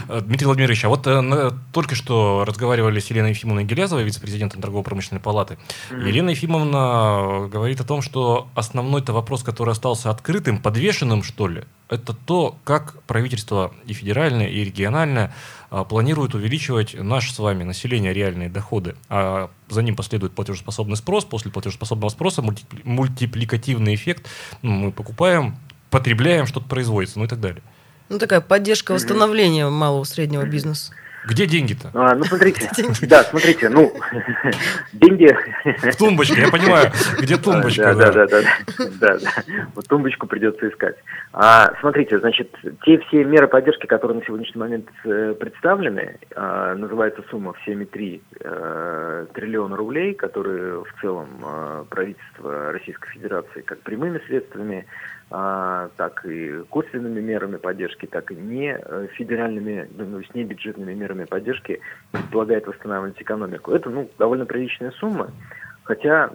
Э, 0.09 0.21
Дмитрий 0.21 0.47
Владимирович, 0.47 0.85
а 0.85 0.89
вот 0.89 1.07
э, 1.07 1.51
только 1.73 1.95
что 1.95 2.45
разговаривали 2.47 3.01
с 3.01 3.07
Еленой 3.11 3.31
Ефимовной 3.31 3.65
Гелязовой, 3.65 4.05
вице-президентом 4.05 4.61
торгово-промышленной 4.61 5.21
палаты. 5.21 5.59
Mm-hmm. 5.91 6.09
Елена 6.09 6.31
Ефимовна 6.31 7.49
говорит 7.49 7.81
о 7.81 7.85
том, 7.85 8.03
что 8.03 8.49
основной-то 8.55 9.13
вопрос, 9.13 9.43
который 9.43 9.73
остался 9.73 10.11
открытым, 10.11 10.59
подвешенным, 10.59 11.23
что 11.23 11.49
ли, 11.49 11.65
это 11.89 12.15
то, 12.15 12.57
как 12.65 13.03
правительство 13.05 13.73
и 13.85 13.93
федеральное, 13.93 14.47
и 14.47 14.65
региональное 14.65 15.35
а, 15.71 15.85
планирует 15.85 16.35
увеличивать 16.37 16.95
наш 16.95 17.33
с 17.33 17.39
вами 17.39 17.65
население 17.65 18.13
реальные 18.15 18.49
доходы. 18.49 18.95
А 19.09 19.51
за 19.69 19.83
ним 19.83 19.97
последует 19.97 20.33
платежеспособный 20.33 20.97
спрос, 20.97 21.25
после 21.25 21.51
платежеспособного 21.51 22.11
спроса 22.11 22.45
мультипликативный 22.85 23.97
эффект. 23.97 24.29
Ну, 24.63 24.71
мы 24.71 24.93
покупаем, 24.93 25.57
потребляем, 25.91 26.47
что-то 26.47 26.69
производится, 26.69 27.19
ну 27.19 27.25
и 27.25 27.29
так 27.29 27.41
далее. 27.41 27.63
Ну, 28.11 28.19
такая 28.19 28.41
поддержка 28.41 28.93
восстановления 28.93 29.67
mm-hmm. 29.67 29.71
малого 29.71 30.05
среднего 30.05 30.45
бизнеса. 30.45 30.93
Где 31.27 31.47
деньги-то? 31.47 31.91
А, 31.95 32.15
ну, 32.15 32.25
смотрите. 32.25 32.69
Да, 33.07 33.23
смотрите, 33.25 33.69
ну, 33.69 33.93
деньги... 34.93 35.37
В 35.65 35.97
тумбочке, 35.97 36.41
я 36.41 36.49
понимаю, 36.49 36.91
где 37.21 37.37
тумбочка. 37.37 37.95
Да, 37.95 38.11
да, 38.11 38.27
да, 38.27 38.43
да, 39.01 39.19
Вот 39.75 39.87
тумбочку 39.87 40.27
придется 40.27 40.69
искать. 40.69 40.97
А, 41.33 41.73
смотрите, 41.81 42.19
значит, 42.19 42.53
те 42.85 42.99
все 42.99 43.25
меры 43.25 43.49
поддержки, 43.49 43.87
которые 43.87 44.19
на 44.19 44.25
сегодняшний 44.25 44.61
момент 44.61 44.89
э, 45.05 45.35
представлены, 45.39 46.19
а, 46.35 46.75
называется 46.75 47.23
сумма 47.31 47.53
в 47.53 47.69
7,3 47.69 48.21
э, 48.41 49.27
триллиона 49.35 49.77
рублей, 49.77 50.15
которые 50.15 50.85
в 50.85 51.01
целом 51.01 51.29
а, 51.45 51.85
правительство 51.85 52.73
Российской 52.73 53.11
Федерации 53.11 53.61
как 53.61 53.81
прямыми 53.81 54.21
средствами 54.27 54.87
так 55.31 56.27
и 56.27 56.65
косвенными 56.71 57.21
мерами 57.21 57.57
поддержки, 57.57 58.07
так 58.07 58.33
и 58.33 58.35
не 58.35 58.77
э, 58.77 59.07
федеральными, 59.15 59.89
ну, 59.97 60.11
то 60.11 60.19
есть 60.19 60.35
не 60.35 60.43
бюджетными 60.43 60.93
мерами 60.93 61.25
поддержки 61.25 61.81
предполагает 62.11 62.67
восстанавливать 62.67 63.23
экономику. 63.23 63.71
Это 63.71 63.91
ну, 63.91 64.11
довольно 64.19 64.45
приличная 64.45 64.91
сумма, 64.91 65.31
хотя 65.85 66.31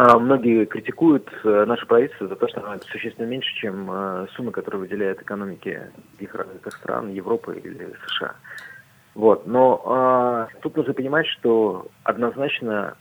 а, 0.00 0.16
многие 0.16 0.64
критикуют 0.64 1.28
э, 1.42 1.64
наше 1.64 1.84
правительство 1.84 2.28
за 2.28 2.36
то, 2.36 2.46
что 2.46 2.64
оно 2.64 2.80
существенно 2.82 3.26
меньше, 3.26 3.52
чем 3.56 3.90
э, 3.90 4.26
суммы, 4.36 4.52
которые 4.52 4.82
выделяет 4.82 5.20
экономике 5.20 5.90
их 6.20 6.32
развитых 6.36 6.72
стран, 6.76 7.10
Европы 7.10 7.60
или 7.64 7.92
США. 8.06 8.36
Вот. 9.16 9.48
Но 9.48 9.82
а, 9.86 10.48
тут 10.62 10.76
нужно 10.76 10.94
понимать, 10.94 11.26
что 11.26 11.88
однозначно 12.04 12.96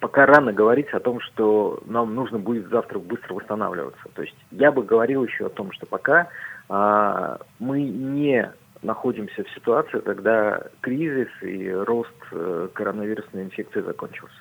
пока 0.00 0.26
рано 0.26 0.52
говорить 0.52 0.88
о 0.92 1.00
том, 1.00 1.20
что 1.20 1.82
нам 1.86 2.14
нужно 2.14 2.38
будет 2.38 2.68
завтра 2.68 2.98
быстро 2.98 3.34
восстанавливаться. 3.34 4.08
То 4.14 4.22
есть 4.22 4.36
я 4.50 4.70
бы 4.72 4.82
говорил 4.82 5.24
еще 5.24 5.46
о 5.46 5.50
том, 5.50 5.72
что 5.72 5.86
пока 5.86 6.28
а, 6.68 7.38
мы 7.58 7.82
не 7.82 8.50
находимся 8.82 9.44
в 9.44 9.50
ситуации, 9.50 10.00
когда 10.00 10.62
кризис 10.80 11.28
и 11.42 11.70
рост 11.70 12.12
э, 12.30 12.68
коронавирусной 12.72 13.44
инфекции 13.44 13.80
закончился. 13.80 14.36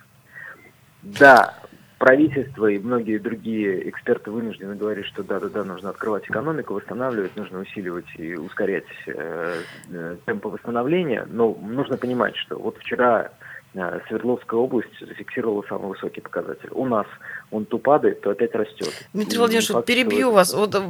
Да, 1.01 1.53
правительство 1.97 2.67
и 2.67 2.77
многие 2.77 3.17
другие 3.17 3.89
эксперты 3.89 4.31
вынуждены 4.31 4.75
говорить, 4.75 5.05
что 5.05 5.23
да-да-да, 5.23 5.63
нужно 5.63 5.89
открывать 5.89 6.25
экономику, 6.25 6.73
восстанавливать, 6.73 7.35
нужно 7.35 7.59
усиливать 7.59 8.05
и 8.17 8.35
ускорять 8.35 8.85
э, 9.07 9.61
э, 9.89 10.17
темпы 10.25 10.49
восстановления, 10.49 11.25
но 11.29 11.57
нужно 11.61 11.97
понимать, 11.97 12.35
что 12.35 12.59
вот 12.59 12.77
вчера 12.77 13.31
Свердловская 14.07 14.57
область 14.57 14.99
зафиксировала 15.01 15.61
самый 15.67 15.89
высокий 15.89 16.21
показатель. 16.21 16.69
У 16.71 16.85
нас 16.85 17.05
он 17.51 17.65
то 17.65 17.77
падает, 17.77 18.21
то 18.21 18.29
опять 18.29 18.55
растет. 18.55 18.89
Дмитрий 19.13 19.37
Владимирович, 19.37 19.69
вот 19.69 19.85
перебью 19.85 20.31
вас. 20.31 20.53
Вот 20.53 20.73
э, 20.75 20.81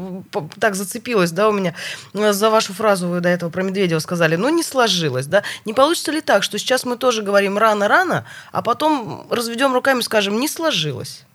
так 0.60 0.76
зацепилось, 0.76 1.32
да, 1.32 1.50
у 1.50 1.52
меня 1.52 1.74
э, 2.13 2.32
за 2.32 2.50
вашу 2.52 2.74
фразу 2.74 3.08
вы 3.08 3.21
до 3.21 3.30
этого 3.30 3.50
про 3.50 3.63
Медведева 3.63 3.98
сказали. 3.98 4.36
Ну, 4.36 4.50
не 4.50 4.62
сложилось, 4.62 5.26
да. 5.26 5.41
Не 5.65 5.74
получится 5.74 6.12
ли 6.12 6.21
так, 6.21 6.43
что 6.43 6.60
сейчас 6.60 6.86
мы 6.86 6.95
тоже 6.95 7.24
говорим 7.24 7.58
рано-рано, 7.58 8.26
а 8.52 8.62
потом 8.62 9.26
разведем 9.32 9.74
руками 9.74 10.00
и 10.00 10.04
скажем, 10.04 10.39
не 10.39 10.48
сложилось? 10.48 11.26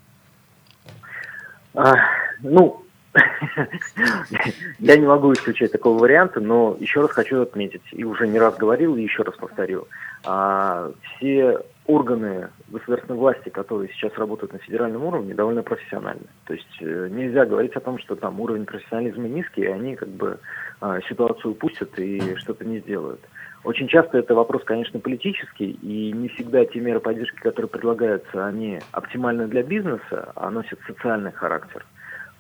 А, 1.75 1.95
ну, 2.43 2.80
я 4.79 4.97
не 4.97 5.07
могу 5.07 5.33
исключать 5.33 5.73
такого 5.73 5.99
варианта, 5.99 6.41
но 6.41 6.77
еще 6.79 7.01
раз 7.01 7.11
хочу 7.11 7.43
отметить, 7.43 7.83
и 7.93 8.05
уже 8.05 8.29
не 8.29 8.39
раз 8.39 8.57
говорил, 8.57 8.97
и 8.97 9.03
еще 9.03 9.23
раз 9.23 9.35
повторю– 9.37 9.89
а 10.25 10.91
все 11.03 11.59
органы 11.87 12.49
государственной 12.69 13.19
власти, 13.19 13.49
которые 13.49 13.91
сейчас 13.91 14.13
работают 14.17 14.53
на 14.53 14.59
федеральном 14.59 15.05
уровне, 15.05 15.35
довольно 15.35 15.63
профессиональны. 15.63 16.27
То 16.45 16.55
есть 16.55 16.77
э, 16.81 17.09
нельзя 17.11 17.47
говорить 17.47 17.75
о 17.75 17.81
том, 17.81 17.99
что 17.99 18.15
там 18.17 18.39
уровень 18.41 18.67
профессионализма 18.67 19.29
низкий, 19.29 19.63
и 19.63 19.67
они 19.67 19.97
как 19.97 20.09
бы 20.09 20.39
а, 20.81 21.01
ситуацию 21.09 21.53
упустят 21.53 21.99
и 21.99 22.37
что-то 22.37 22.65
не 22.65 22.79
сделают. 22.81 23.21
Очень 23.65 23.89
часто 23.89 24.19
это 24.19 24.35
вопрос, 24.35 24.63
конечно, 24.65 25.01
политический, 25.01 25.73
и 25.83 26.13
не 26.13 26.29
всегда 26.29 26.65
те 26.65 26.81
меры 26.81 27.01
поддержки, 27.01 27.37
которые 27.37 27.69
предлагаются, 27.69 28.47
они 28.47 28.79
оптимальны 28.93 29.49
для 29.49 29.63
бизнеса, 29.63 30.33
а 30.35 30.51
носят 30.51 30.79
социальный 30.87 31.33
характер. 31.33 31.85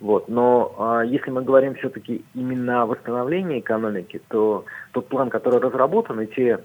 Вот. 0.00 0.28
Но 0.28 0.74
а, 0.78 1.02
если 1.02 1.30
мы 1.30 1.42
говорим 1.42 1.74
все-таки 1.74 2.24
именно 2.34 2.82
о 2.82 2.86
восстановлении 2.86 3.60
экономики, 3.60 4.20
то 4.28 4.64
тот 4.92 5.08
план, 5.08 5.28
который 5.28 5.60
разработан, 5.60 6.20
и 6.22 6.26
те 6.26 6.60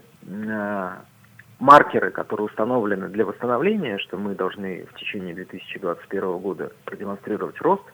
а, 0.48 1.02
маркеры, 1.58 2.10
которые 2.10 2.46
установлены 2.46 3.08
для 3.08 3.26
восстановления, 3.26 3.98
что 3.98 4.16
мы 4.16 4.34
должны 4.34 4.86
в 4.86 4.98
течение 4.98 5.34
2021 5.34 6.38
года 6.38 6.72
продемонстрировать 6.84 7.60
рост 7.60 7.84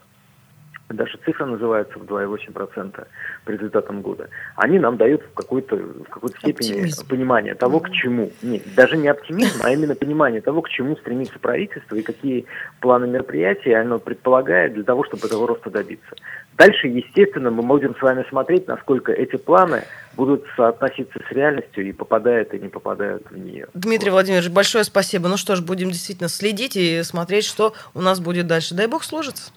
даже 0.88 1.18
цифра 1.24 1.46
называется 1.46 1.98
в 1.98 2.02
2,8% 2.02 3.06
по 3.44 3.50
результатам 3.50 4.02
года, 4.02 4.28
они 4.56 4.78
нам 4.78 4.96
дают 4.96 5.22
в 5.22 5.34
какой-то, 5.34 5.76
в 5.76 6.08
какой-то 6.08 6.36
степени 6.38 6.72
Оптимизм. 6.72 7.08
понимание 7.08 7.54
того, 7.54 7.80
к 7.80 7.90
чему. 7.90 8.30
Нет, 8.42 8.62
даже 8.76 8.96
не 8.96 9.08
оптимизм, 9.08 9.60
а 9.62 9.70
именно 9.70 9.94
понимание 9.94 10.40
того, 10.40 10.62
к 10.62 10.68
чему 10.68 10.96
стремится 10.96 11.38
правительство 11.38 11.96
и 11.96 12.02
какие 12.02 12.46
планы 12.80 13.06
мероприятий 13.06 13.72
оно 13.72 13.98
предполагает 13.98 14.74
для 14.74 14.84
того, 14.84 15.04
чтобы 15.04 15.26
этого 15.26 15.46
роста 15.46 15.70
добиться. 15.70 16.14
Дальше, 16.56 16.88
естественно, 16.88 17.50
мы 17.50 17.62
будем 17.62 17.96
с 17.96 18.02
вами 18.02 18.24
смотреть, 18.28 18.68
насколько 18.68 19.12
эти 19.12 19.36
планы 19.36 19.84
будут 20.16 20.44
соотноситься 20.56 21.18
с 21.28 21.32
реальностью 21.32 21.88
и 21.88 21.92
попадают 21.92 22.52
и 22.54 22.58
не 22.58 22.68
попадают 22.68 23.30
в 23.30 23.36
нее. 23.36 23.66
Дмитрий 23.74 24.10
Владимирович, 24.10 24.50
большое 24.50 24.84
спасибо. 24.84 25.28
Ну 25.28 25.36
что 25.36 25.56
ж, 25.56 25.60
будем 25.60 25.90
действительно 25.90 26.28
следить 26.28 26.76
и 26.76 27.02
смотреть, 27.02 27.44
что 27.44 27.74
у 27.94 28.00
нас 28.00 28.20
будет 28.20 28.46
дальше. 28.46 28.74
Дай 28.74 28.86
бог 28.86 29.04
сложится. 29.04 29.52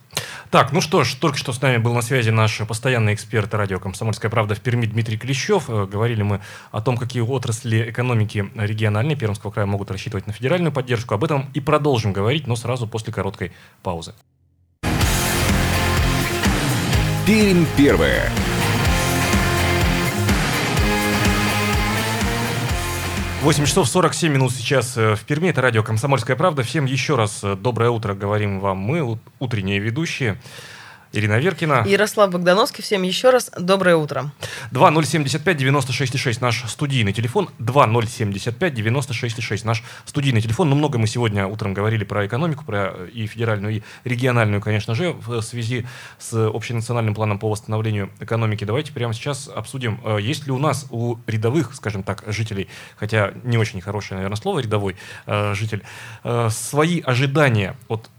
Так, 0.49 0.71
ну 0.71 0.81
что 0.81 1.03
ж, 1.03 1.15
только 1.15 1.37
что 1.37 1.51
с 1.51 1.61
нами 1.61 1.77
был 1.77 1.93
на 1.93 2.01
связи 2.01 2.29
наш 2.29 2.59
постоянный 2.67 3.13
эксперт 3.13 3.53
радио 3.53 3.79
«Комсомольская 3.79 4.31
правда» 4.31 4.55
в 4.55 4.61
Перми 4.61 4.85
Дмитрий 4.85 5.17
Клещев. 5.17 5.69
Э, 5.69 5.85
Говорили 5.85 6.21
мы 6.21 6.41
о 6.71 6.81
том, 6.81 6.97
какие 6.97 7.21
отрасли 7.21 7.89
экономики 7.89 8.49
региональной 8.55 9.15
Пермского 9.15 9.51
края 9.51 9.65
могут 9.65 9.91
рассчитывать 9.91 10.27
на 10.27 10.33
федеральную 10.33 10.71
поддержку. 10.71 11.15
Об 11.15 11.23
этом 11.23 11.49
и 11.53 11.59
продолжим 11.59 12.13
говорить, 12.13 12.47
но 12.47 12.55
сразу 12.55 12.87
после 12.87 13.11
короткой 13.11 13.51
паузы. 13.83 14.13
Пермь 17.25 17.65
первая. 17.75 18.31
Восемь 23.45 23.65
часов 23.65 23.87
47 23.87 24.33
минут 24.33 24.51
сейчас 24.53 24.97
э, 24.97 25.13
в 25.15 25.23
Перми. 25.23 25.49
Это 25.49 25.61
радио 25.61 25.83
«Комсомольская 25.83 26.35
правда». 26.35 26.63
Всем 26.63 26.85
еще 26.85 27.15
раз 27.15 27.41
э, 27.43 27.55
доброе 27.55 27.91
утро 27.91 28.15
говорим 28.15 28.59
вам 28.59 28.79
мы, 28.79 29.03
ут- 29.03 29.19
утренние 29.37 29.77
ведущие. 29.77 30.41
Ирина 31.15 31.39
Веркина. 31.39 31.83
Ярослав 31.85 32.29
Богдановский, 32.29 32.83
всем 32.83 33.03
еще 33.03 33.29
раз 33.29 33.49
доброе 33.57 33.95
утро. 33.95 34.33
2075-96-6 34.71 36.39
наш 36.41 36.63
студийный 36.67 37.13
телефон. 37.13 37.49
2075-96-6 37.59 39.65
наш 39.65 39.81
студийный 40.05 40.41
телефон. 40.41 40.69
Ну, 40.69 40.75
много 40.75 40.97
мы 40.97 41.07
сегодня 41.07 41.47
утром 41.47 41.73
говорили 41.73 42.03
про 42.03 42.27
экономику, 42.27 42.65
про 42.65 42.91
э, 42.93 43.07
и 43.13 43.27
федеральную, 43.27 43.77
и 43.77 43.81
региональную, 44.03 44.61
конечно 44.61 44.93
же, 44.93 45.13
в 45.13 45.41
связи 45.41 45.85
с 46.19 46.33
общенациональным 46.33 47.15
планом 47.15 47.39
по 47.39 47.49
восстановлению 47.49 48.11
экономики. 48.19 48.65
Давайте 48.65 48.91
прямо 48.91 49.13
сейчас 49.13 49.47
обсудим, 49.47 50.01
э, 50.03 50.17
есть 50.21 50.45
ли 50.45 50.51
у 50.51 50.57
нас, 50.57 50.85
у 50.89 51.15
рядовых, 51.27 51.73
скажем 51.75 52.03
так, 52.03 52.25
жителей, 52.27 52.67
хотя 52.97 53.31
не 53.43 53.57
очень 53.57 53.79
хорошее, 53.79 54.17
наверное, 54.17 54.35
слово 54.35 54.59
рядовой 54.59 54.97
э, 55.27 55.53
житель, 55.53 55.83
э, 56.23 56.49
свои 56.51 56.99
ожидания 56.99 57.77
от 57.87 58.09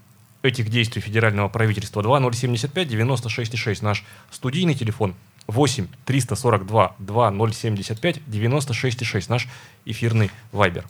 этих 0.47 0.69
действий 0.71 1.03
федерального 1.03 1.49
правительства 1.49 2.03
2075 2.03 2.89
96 2.89 3.57
6 3.57 3.83
наш 3.83 4.05
студийный 4.31 4.75
телефон 4.75 5.15
8 5.47 5.87
342 6.05 6.97
2075 6.99 8.21
96 8.27 9.05
6 9.05 9.29
наш 9.29 9.49
эфирный 9.85 10.31
вайбер. 10.53 10.85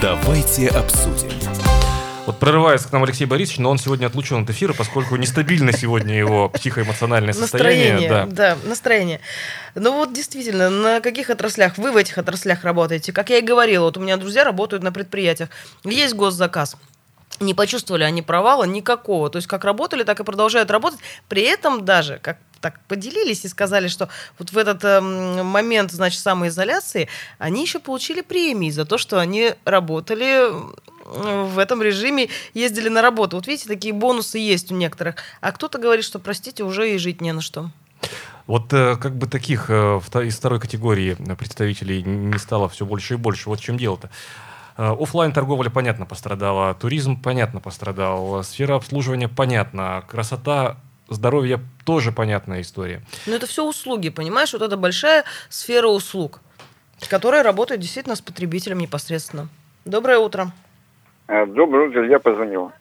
Давайте 0.00 0.68
обсудим. 0.68 1.81
Вот 2.24 2.38
прорывается 2.38 2.88
к 2.88 2.92
нам 2.92 3.02
Алексей 3.02 3.24
Борисович, 3.24 3.58
но 3.58 3.70
он 3.70 3.78
сегодня 3.78 4.06
отлучен 4.06 4.44
от 4.44 4.50
эфира, 4.50 4.72
поскольку 4.74 5.16
нестабильно 5.16 5.72
сегодня 5.72 6.16
его 6.16 6.48
психоэмоциональное 6.50 7.32
состояние. 7.32 7.94
Настроение, 7.94 8.26
Да. 8.26 8.54
да, 8.54 8.68
настроение. 8.68 9.20
Ну 9.74 9.92
вот 9.96 10.12
действительно, 10.12 10.70
на 10.70 11.00
каких 11.00 11.30
отраслях 11.30 11.78
вы 11.78 11.90
в 11.90 11.96
этих 11.96 12.18
отраслях 12.18 12.62
работаете? 12.62 13.12
Как 13.12 13.30
я 13.30 13.38
и 13.38 13.42
говорила, 13.42 13.86
вот 13.86 13.96
у 13.96 14.00
меня 14.00 14.16
друзья 14.16 14.44
работают 14.44 14.84
на 14.84 14.92
предприятиях. 14.92 15.48
Есть 15.82 16.14
госзаказ. 16.14 16.76
Не 17.40 17.54
почувствовали 17.54 18.04
они 18.04 18.22
провала 18.22 18.64
никакого. 18.64 19.28
То 19.28 19.38
есть 19.38 19.48
как 19.48 19.64
работали, 19.64 20.04
так 20.04 20.20
и 20.20 20.24
продолжают 20.24 20.70
работать. 20.70 21.00
При 21.28 21.42
этом 21.42 21.84
даже, 21.84 22.20
как 22.22 22.38
так 22.60 22.78
поделились 22.86 23.44
и 23.44 23.48
сказали, 23.48 23.88
что 23.88 24.08
вот 24.38 24.52
в 24.52 24.56
этот 24.56 24.84
эм, 24.84 25.44
момент, 25.44 25.90
значит, 25.90 26.20
самоизоляции 26.20 27.08
они 27.38 27.62
еще 27.62 27.80
получили 27.80 28.20
премии 28.20 28.70
за 28.70 28.84
то, 28.84 28.98
что 28.98 29.18
они 29.18 29.54
работали 29.64 30.48
в 31.04 31.58
этом 31.58 31.82
режиме, 31.82 32.28
ездили 32.54 32.88
на 32.88 33.02
работу. 33.02 33.36
Вот 33.36 33.46
видите, 33.46 33.68
такие 33.68 33.94
бонусы 33.94 34.38
есть 34.38 34.70
у 34.72 34.74
некоторых. 34.74 35.16
А 35.40 35.52
кто-то 35.52 35.78
говорит, 35.78 36.04
что, 36.04 36.18
простите, 36.18 36.64
уже 36.64 36.94
и 36.94 36.98
жить 36.98 37.20
не 37.20 37.32
на 37.32 37.40
что. 37.40 37.70
Вот 38.46 38.72
э, 38.72 38.96
как 38.96 39.16
бы 39.16 39.26
таких 39.26 39.66
э, 39.68 40.00
из 40.24 40.36
второй 40.36 40.60
категории 40.60 41.14
представителей 41.38 42.02
не 42.02 42.38
стало 42.38 42.68
все 42.68 42.84
больше 42.84 43.14
и 43.14 43.16
больше. 43.16 43.48
Вот 43.48 43.60
в 43.60 43.62
чем 43.62 43.76
дело-то. 43.76 44.10
Оффлайн 44.76 45.32
торговля 45.32 45.68
понятно 45.68 46.06
пострадала, 46.06 46.74
туризм 46.74 47.20
понятно 47.20 47.60
пострадал, 47.60 48.42
сфера 48.42 48.76
обслуживания 48.76 49.28
понятно, 49.28 50.02
красота, 50.08 50.78
здоровье 51.10 51.60
тоже 51.84 52.10
понятная 52.10 52.62
история. 52.62 53.02
Но 53.26 53.34
это 53.34 53.46
все 53.46 53.68
услуги, 53.68 54.08
понимаешь? 54.08 54.52
Вот 54.54 54.62
это 54.62 54.78
большая 54.78 55.24
сфера 55.50 55.88
услуг, 55.88 56.40
которая 57.08 57.42
работает 57.42 57.82
действительно 57.82 58.16
с 58.16 58.22
потребителем 58.22 58.78
непосредственно. 58.78 59.48
Доброе 59.84 60.18
утро. 60.18 60.52
Э, 61.28 61.46
Доброе 61.46 61.88
утро, 61.88 62.04
я 62.06 62.18
позвонил. 62.18 62.72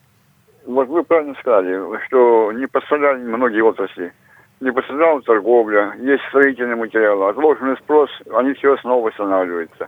Вот 0.65 0.87
вы 0.87 1.03
правильно 1.03 1.35
сказали, 1.39 1.79
что 2.07 2.51
не 2.53 2.67
пострадали 2.67 3.19
многие 3.23 3.61
отрасли. 3.61 4.13
Не 4.59 4.71
пострадала 4.71 5.21
торговля, 5.23 5.93
есть 5.99 6.23
строительные 6.29 6.75
материалы, 6.75 7.29
отложенный 7.29 7.77
спрос, 7.77 8.11
они 8.35 8.53
все 8.53 8.77
снова 8.77 9.07
восстанавливаются. 9.07 9.87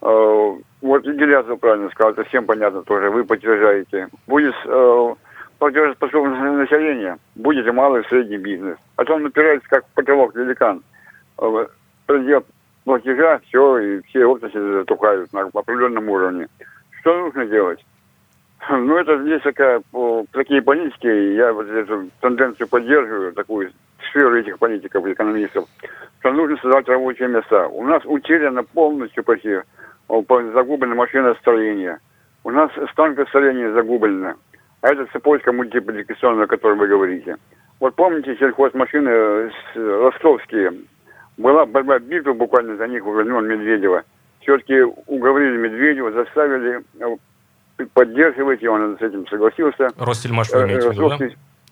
Э, 0.00 0.52
Вот 0.80 1.04
и 1.04 1.12
Гелязов 1.12 1.58
правильно 1.60 1.90
сказал, 1.90 2.12
это 2.12 2.24
всем 2.24 2.46
понятно 2.46 2.82
тоже, 2.82 3.10
вы 3.10 3.24
подтверждаете. 3.24 4.08
Будет 4.28 4.54
э, 4.64 5.14
платежеспособность 5.58 6.40
населения, 6.40 7.18
будет 7.34 7.66
и 7.66 7.70
малый 7.72 8.02
и 8.02 8.08
средний 8.08 8.38
бизнес. 8.38 8.78
А 8.96 9.04
то 9.04 9.14
он 9.14 9.22
напирается 9.24 9.68
как 9.68 9.84
потолок 9.94 10.34
великан. 10.36 10.82
Предел 12.06 12.44
платежа, 12.84 13.40
все, 13.46 13.78
и 13.78 14.02
все 14.02 14.24
отрасли 14.24 14.58
затухают 14.58 15.32
на 15.32 15.42
определенном 15.42 16.08
уровне. 16.08 16.46
Что 17.00 17.16
нужно 17.18 17.46
делать? 17.46 17.84
Ну, 18.70 18.96
это 18.96 19.20
здесь 19.22 19.42
такая, 19.42 19.82
такие 20.32 20.62
политики, 20.62 21.06
я 21.34 21.52
вот 21.52 21.68
эту 21.68 22.10
тенденцию 22.20 22.68
поддерживаю, 22.68 23.32
такую 23.32 23.72
сферу 24.08 24.38
этих 24.38 24.58
политиков, 24.58 25.06
экономистов, 25.06 25.68
что 26.20 26.32
нужно 26.32 26.56
создать 26.58 26.88
рабочие 26.88 27.28
места. 27.28 27.68
У 27.68 27.84
нас 27.84 28.02
утеряно 28.04 28.62
полностью 28.62 29.24
почти 29.24 29.58
загублено 30.08 30.94
машиностроение. 30.94 31.98
У 32.44 32.50
нас 32.50 32.70
станкостроение 32.92 33.72
загублено. 33.72 34.34
А 34.82 34.92
это 34.92 35.06
цепочка 35.12 35.52
мультипликационная, 35.52 36.44
о 36.44 36.48
которой 36.48 36.76
вы 36.76 36.88
говорите. 36.88 37.36
Вот 37.80 37.94
помните 37.94 38.36
сельхозмашины 38.36 39.08
э, 39.08 39.50
ростовские? 39.74 40.72
Была 41.36 41.66
борьба, 41.66 41.98
битва 41.98 42.32
буквально 42.32 42.76
за 42.76 42.86
них 42.88 43.04
времен 43.04 43.46
Медведева. 43.46 44.02
Все-таки 44.40 44.82
уговорили 45.06 45.56
Медведева, 45.56 46.10
заставили 46.12 46.82
э, 47.78 47.84
поддерживать, 47.92 48.62
и 48.62 48.68
он 48.68 48.96
с 48.98 49.02
этим 49.02 49.26
согласился. 49.28 49.88
Ростельмаш 49.98 50.50
вы 50.50 50.62
имеете 50.64 50.88
в 50.90 50.92
виду, 50.92 51.08
да? 51.08 51.18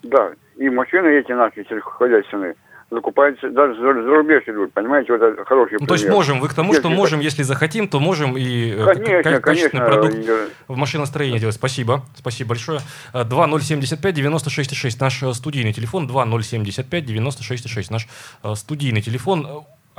Да, 0.03 0.31
и 0.57 0.69
машины 0.71 1.09
эти 1.09 1.33
наши 1.33 1.65
сельскохозяйственные 1.69 2.55
закупаются, 2.91 3.49
даже 3.51 3.75
за, 3.75 4.03
за 4.03 4.09
рубеж 4.17 4.43
идут, 4.47 4.73
понимаете, 4.73 5.13
вот 5.13 5.23
это 5.23 5.45
хороший 5.45 5.77
Ну, 5.81 5.87
то 5.87 5.95
есть 5.95 6.05
пример. 6.05 6.17
можем, 6.17 6.41
вы 6.41 6.49
к 6.49 6.55
тому, 6.55 6.73
что 6.73 6.89
Если- 6.89 6.97
можем, 6.97 7.21
если 7.21 7.43
захотим, 7.45 7.87
то 7.87 8.01
можем 8.01 8.37
и 8.37 8.71
э, 8.73 8.85
Конечно, 8.85 9.23
ка- 9.23 9.41
качественный 9.41 9.85
конечно, 9.85 9.85
продукт 9.87 10.15
и- 10.29 10.73
в 10.73 10.77
машиностроении 10.77 11.39
делать. 11.39 11.55
Спасибо. 11.55 12.03
Спасибо 12.17 12.49
большое. 12.49 12.81
Э, 13.15 13.23
2075 13.25 14.15
96 14.15 14.75
6 14.75 15.01
наш 15.01 15.23
э, 15.23 15.33
студийный 15.35 15.73
телефон. 15.73 16.09
2075 16.09 17.05
96 17.07 17.69
6 17.69 17.91
наш 17.93 18.09
э, 18.43 18.55
студийный 18.57 19.03
телефон. 19.03 19.47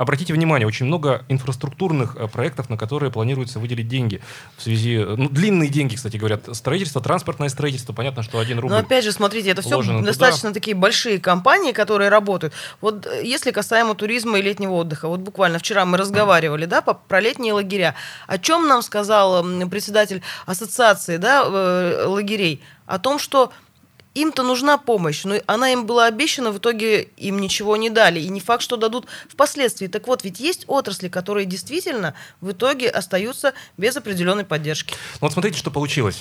Обратите 0.02 0.32
внимание, 0.32 0.66
очень 0.66 0.86
много 0.86 1.24
инфраструктурных 1.28 2.16
э, 2.16 2.26
проектов, 2.26 2.68
на 2.68 2.76
которые 2.76 3.12
планируется 3.12 3.60
выделить 3.60 3.86
деньги 3.86 4.20
в 4.56 4.62
связи... 4.62 4.98
Ну, 4.98 5.28
длинные 5.28 5.68
деньги, 5.68 5.94
кстати 5.94 6.16
говоря. 6.16 6.40
Строительство, 6.52 7.00
транспортное 7.00 7.48
строительство. 7.48 7.92
Понятно, 7.92 8.24
что 8.24 8.40
один 8.40 8.58
рубль... 8.58 8.72
Но 8.72 8.80
опять 8.80 9.04
же, 9.04 9.12
смотрите, 9.12 9.50
это 9.50 9.62
все 9.62 9.70
вложено 9.70 9.98
туда. 10.00 10.10
достаточно 10.10 10.52
такие 10.52 10.74
большие 10.74 11.20
компании, 11.20 11.70
которые 11.70 12.10
работают. 12.10 12.52
Вот 12.80 13.06
э, 13.06 13.22
если 13.24 13.52
касаемо 13.52 13.94
туризма 13.94 14.40
и 14.40 14.42
летнего 14.42 14.72
отдыха, 14.72 15.06
вот 15.06 15.20
буквально 15.20 15.60
вчера 15.60 15.84
мы 15.84 15.98
разговаривали, 15.98 16.64
да, 16.64 16.82
по- 16.82 16.94
про 16.94 17.20
летние 17.20 17.52
лагеря. 17.52 17.94
О 18.26 18.38
чем 18.38 18.66
нам 18.66 18.82
сказал 18.82 19.44
председатель 19.70 20.20
ассоциации, 20.46 21.16
да, 21.16 21.44
э, 21.46 22.06
лагерей? 22.06 22.60
О 22.86 22.98
том, 22.98 23.20
что 23.20 23.52
им-то 24.14 24.42
нужна 24.42 24.78
помощь, 24.78 25.24
но 25.24 25.36
она 25.46 25.72
им 25.72 25.86
была 25.86 26.06
обещана, 26.06 26.50
в 26.50 26.58
итоге 26.58 27.02
им 27.16 27.40
ничего 27.40 27.76
не 27.76 27.90
дали. 27.90 28.20
И 28.20 28.28
не 28.28 28.40
факт, 28.40 28.62
что 28.62 28.76
дадут 28.76 29.06
впоследствии. 29.28 29.86
Так 29.86 30.06
вот, 30.06 30.24
ведь 30.24 30.40
есть 30.40 30.64
отрасли, 30.66 31.08
которые 31.08 31.46
действительно 31.46 32.14
в 32.40 32.52
итоге 32.52 32.88
остаются 32.88 33.54
без 33.76 33.96
определенной 33.96 34.44
поддержки. 34.44 34.94
Ну, 35.14 35.18
Вот 35.22 35.32
смотрите, 35.32 35.58
что 35.58 35.70
получилось. 35.70 36.20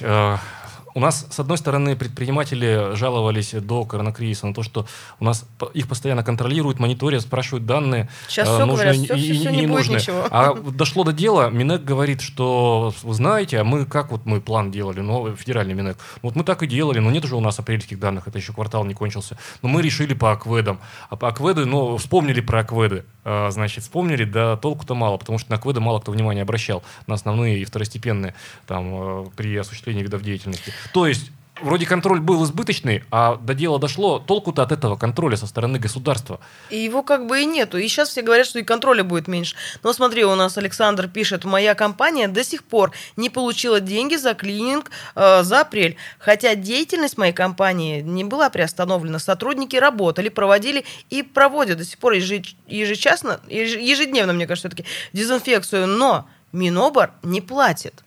У 0.93 0.99
нас, 0.99 1.25
с 1.29 1.39
одной 1.39 1.57
стороны, 1.57 1.95
предприниматели 1.95 2.95
жаловались 2.95 3.51
до 3.53 3.85
коронакризиса 3.85 4.47
на 4.47 4.53
то, 4.53 4.63
что 4.63 4.85
у 5.19 5.25
нас 5.25 5.45
их 5.73 5.87
постоянно 5.87 6.23
контролируют, 6.23 6.79
мониторят, 6.79 7.21
спрашивают 7.21 7.65
данные. 7.65 8.09
Сейчас 8.27 8.49
э, 8.49 8.53
все 8.55 8.65
нужные 8.65 8.93
говорят, 8.93 9.05
все, 9.05 9.15
и- 9.15 9.19
все, 9.19 9.33
и 9.33 9.37
не 9.37 9.43
будет 9.47 9.61
ненужные. 9.61 9.99
ничего. 9.99 10.27
А 10.29 10.53
дошло 10.53 11.03
до 11.03 11.13
дела, 11.13 11.49
Минэк 11.49 11.83
говорит, 11.83 12.21
что 12.21 12.93
вы 13.03 13.13
знаете, 13.13 13.59
а 13.59 13.63
мы 13.63 13.85
как 13.85 14.11
вот 14.11 14.25
мы 14.25 14.41
план 14.41 14.71
делали, 14.71 14.99
ну, 14.99 15.33
федеральный 15.35 15.73
Минэк, 15.73 15.97
вот 16.21 16.35
мы 16.35 16.43
так 16.43 16.63
и 16.63 16.67
делали, 16.67 16.99
но 16.99 17.09
нет 17.11 17.23
же 17.25 17.35
у 17.35 17.41
нас 17.41 17.57
апрельских 17.59 17.99
данных, 17.99 18.27
это 18.27 18.37
еще 18.37 18.53
квартал 18.53 18.83
не 18.85 18.93
кончился. 18.93 19.37
Но 19.61 19.69
мы 19.69 19.81
решили 19.81 20.13
по 20.13 20.31
акведам. 20.31 20.79
А 21.09 21.15
по 21.15 21.27
акведы, 21.29 21.65
ну, 21.65 21.97
вспомнили 21.97 22.41
про 22.41 22.59
акведы. 22.59 23.05
А, 23.23 23.49
значит, 23.51 23.83
вспомнили, 23.83 24.23
да 24.23 24.57
толку-то 24.57 24.95
мало, 24.95 25.17
потому 25.17 25.37
что 25.37 25.51
на 25.51 25.57
акведы 25.57 25.79
мало 25.79 25.99
кто 25.99 26.11
внимания 26.11 26.41
обращал, 26.41 26.83
на 27.07 27.15
основные 27.15 27.59
и 27.59 27.65
второстепенные 27.65 28.33
там, 28.67 29.25
э, 29.25 29.25
при 29.35 29.55
осуществлении 29.57 30.01
видов 30.01 30.23
деятельности. 30.23 30.73
То 30.93 31.07
есть, 31.07 31.31
вроде 31.61 31.85
контроль 31.85 32.19
был 32.19 32.43
избыточный, 32.43 33.03
а 33.11 33.35
до 33.35 33.53
дела 33.53 33.79
дошло, 33.79 34.19
толку-то 34.19 34.63
от 34.63 34.71
этого 34.71 34.95
контроля 34.95 35.37
со 35.37 35.47
стороны 35.47 35.79
государства. 35.79 36.39
И 36.69 36.77
его 36.77 37.03
как 37.03 37.27
бы 37.27 37.41
и 37.41 37.45
нету. 37.45 37.77
И 37.77 37.87
сейчас 37.87 38.09
все 38.09 38.21
говорят, 38.21 38.47
что 38.47 38.59
и 38.59 38.63
контроля 38.63 39.03
будет 39.03 39.27
меньше. 39.27 39.55
Но 39.83 39.93
смотри, 39.93 40.25
у 40.25 40.35
нас 40.35 40.57
Александр 40.57 41.07
пишет, 41.07 41.45
моя 41.45 41.75
компания 41.75 42.27
до 42.27 42.43
сих 42.43 42.63
пор 42.63 42.91
не 43.15 43.29
получила 43.29 43.79
деньги 43.79 44.15
за 44.15 44.33
клининг 44.33 44.89
э, 45.15 45.43
за 45.43 45.61
апрель. 45.61 45.97
Хотя 46.19 46.55
деятельность 46.55 47.17
моей 47.17 47.33
компании 47.33 48.01
не 48.01 48.23
была 48.23 48.49
приостановлена. 48.49 49.19
Сотрудники 49.19 49.75
работали, 49.75 50.29
проводили 50.29 50.83
и 51.09 51.21
проводят 51.21 51.77
до 51.77 51.85
сих 51.85 51.99
пор 51.99 52.13
ежеч- 52.13 52.55
ежечасно, 52.67 53.39
еж- 53.47 53.79
ежедневно, 53.79 54.33
мне 54.33 54.47
кажется, 54.47 54.69
все-таки 54.69 54.89
дезинфекцию. 55.13 55.87
Но 55.87 56.27
Минобор 56.51 57.11
не 57.23 57.39
платит. 57.39 58.03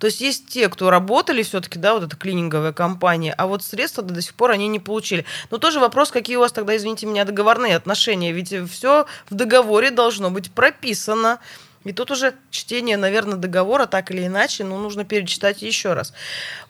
То 0.00 0.06
есть 0.06 0.22
есть 0.22 0.48
те, 0.48 0.70
кто 0.70 0.88
работали 0.88 1.42
все-таки, 1.42 1.78
да, 1.78 1.92
вот 1.92 2.02
эта 2.02 2.16
клининговая 2.16 2.72
компания, 2.72 3.34
а 3.36 3.46
вот 3.46 3.62
средства 3.62 4.02
до 4.02 4.22
сих 4.22 4.34
пор 4.34 4.50
они 4.50 4.66
не 4.66 4.80
получили. 4.80 5.26
Но 5.50 5.58
тоже 5.58 5.78
вопрос, 5.78 6.10
какие 6.10 6.36
у 6.36 6.40
вас 6.40 6.52
тогда, 6.52 6.74
извините 6.74 7.06
меня, 7.06 7.26
договорные 7.26 7.76
отношения, 7.76 8.32
ведь 8.32 8.54
все 8.70 9.04
в 9.28 9.34
договоре 9.34 9.90
должно 9.90 10.30
быть 10.30 10.50
прописано. 10.50 11.38
И 11.84 11.92
тут 11.92 12.10
уже 12.10 12.34
чтение, 12.50 12.96
наверное, 12.96 13.36
договора 13.36 13.84
так 13.84 14.10
или 14.10 14.26
иначе, 14.26 14.64
ну, 14.64 14.78
нужно 14.78 15.04
перечитать 15.04 15.60
еще 15.60 15.92
раз. 15.92 16.14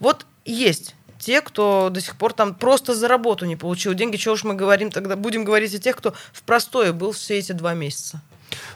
Вот 0.00 0.26
есть 0.44 0.96
те, 1.20 1.40
кто 1.40 1.88
до 1.88 2.00
сих 2.00 2.16
пор 2.16 2.32
там 2.32 2.52
просто 2.52 2.96
за 2.96 3.06
работу 3.06 3.46
не 3.46 3.54
получил 3.54 3.94
деньги. 3.94 4.16
Чего 4.16 4.34
уж 4.34 4.42
мы 4.42 4.54
говорим 4.54 4.90
тогда? 4.90 5.14
Будем 5.14 5.44
говорить 5.44 5.72
о 5.72 5.78
тех, 5.78 5.94
кто 5.94 6.14
в 6.32 6.42
простое 6.42 6.92
был 6.92 7.12
все 7.12 7.38
эти 7.38 7.52
два 7.52 7.74
месяца. 7.74 8.22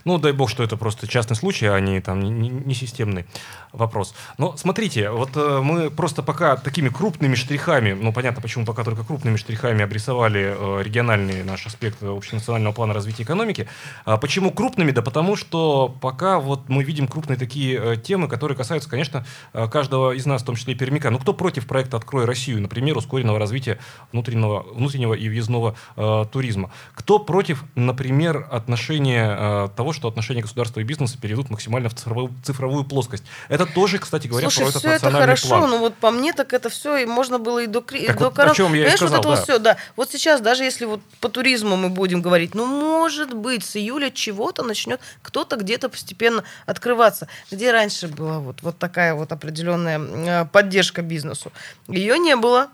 Ну, 0.05 0.19
дай 0.19 0.33
бог, 0.33 0.51
что 0.51 0.63
это 0.63 0.77
просто 0.77 1.07
частный 1.07 1.37
случай, 1.37 1.67
а 1.67 1.79
не 1.81 2.01
там 2.01 2.21
не, 2.21 2.49
не- 2.49 2.75
системный 2.75 3.25
вопрос. 3.73 4.15
Но 4.39 4.57
смотрите, 4.57 5.11
вот 5.11 5.31
э, 5.37 5.61
мы 5.63 5.91
просто 5.91 6.23
пока 6.23 6.57
такими 6.57 6.89
крупными 6.89 7.35
штрихами, 7.35 7.93
ну, 7.93 8.13
понятно, 8.13 8.43
почему 8.43 8.65
пока 8.65 8.85
только 8.85 9.05
крупными 9.05 9.37
штрихами 9.37 9.83
обрисовали 9.83 10.55
э, 10.57 10.83
региональный 10.83 11.43
наш 11.45 11.67
аспект 11.67 12.03
общенационального 12.03 12.73
плана 12.73 12.95
развития 12.95 13.23
экономики. 13.25 13.69
А 14.05 14.17
почему 14.17 14.51
крупными? 14.51 14.91
Да 14.91 15.03
потому 15.03 15.37
что 15.37 15.95
пока 16.01 16.39
вот 16.39 16.69
мы 16.69 16.85
видим 16.85 17.09
крупные 17.09 17.37
такие 17.37 17.79
э, 17.79 17.97
темы, 17.97 18.29
которые 18.29 18.57
касаются, 18.57 18.89
конечно, 18.89 19.25
э, 19.53 19.69
каждого 19.69 20.13
из 20.13 20.27
нас, 20.27 20.43
в 20.43 20.45
том 20.45 20.57
числе 20.57 20.75
и 20.75 20.77
пермяка. 20.77 21.11
Ну, 21.11 21.19
кто 21.19 21.35
против 21.35 21.67
проекта 21.67 21.97
«Открой 21.97 22.25
Россию», 22.25 22.61
например, 22.61 22.97
ускоренного 22.97 23.39
развития 23.39 23.79
внутреннего, 24.13 24.63
внутреннего 24.73 25.15
и 25.15 25.29
въездного 25.29 25.75
э, 25.97 26.25
туризма? 26.31 26.71
Кто 26.95 27.19
против, 27.19 27.65
например, 27.75 28.47
отношения 28.51 29.37
э, 29.39 29.64
того, 29.69 29.93
что 29.93 30.09
отношения 30.09 30.43
государства 30.43 30.81
и 30.81 30.85
бизнеса 30.85 31.19
перейдут 31.21 31.51
максимально 31.51 31.89
в 31.89 31.95
цифровую, 31.95 32.33
цифровую 32.43 32.85
плоскость? 32.85 33.25
Это 33.49 33.67
тоже, 33.67 33.99
кстати 33.99 34.27
говоря, 34.27 34.51
Слушай, 34.51 34.65
про 34.65 34.69
этот 34.71 34.81
все 34.81 34.89
это 34.91 35.05
национальный 35.07 35.37
хорошо, 35.37 35.49
план. 35.49 35.71
но 35.71 35.79
вот 35.79 35.95
по 35.95 36.11
мне 36.11 36.33
так 36.33 36.53
это 36.53 36.69
все, 36.69 36.97
и 36.99 37.07
можно 37.07 37.39
было 37.39 37.61
и 37.61 37.67
до, 37.67 37.81
кри... 37.81 38.07
Так 38.07 38.19
до 38.19 38.31
вот 38.31 38.39
о 38.39 38.55
чем 38.55 38.75
я 38.75 38.81
и 38.81 38.83
Понимаешь, 38.83 38.97
сказал, 38.99 39.17
вот 39.17 39.21
это 39.21 39.29
вот 39.29 39.37
да. 39.37 39.43
все, 39.43 39.59
да. 39.59 39.77
Вот 39.97 40.11
сейчас, 40.11 40.41
даже 40.41 40.65
если 40.65 40.85
вот 40.85 41.01
по 41.21 41.29
туризму 41.29 41.77
мы 41.77 41.89
будем 41.89 42.23
говорить, 42.23 42.55
ну, 42.55 42.67
может 42.67 43.35
быть, 43.35 43.65
с 43.65 43.77
июля 43.77 44.11
чего-то 44.11 44.63
начнет 44.63 45.01
кто-то 45.23 45.57
где-то 45.57 45.89
постепенно 45.89 46.45
открываться. 46.67 47.29
Где 47.51 47.73
раньше 47.73 48.09
была 48.09 48.39
вот, 48.39 48.63
вот 48.63 48.79
такая 48.79 49.15
вот 49.15 49.33
определенная 49.33 49.99
э, 49.99 50.47
поддержка 50.47 51.03
бизнесу? 51.03 51.53
Ее 51.89 52.19
не 52.19 52.37
было. 52.37 52.69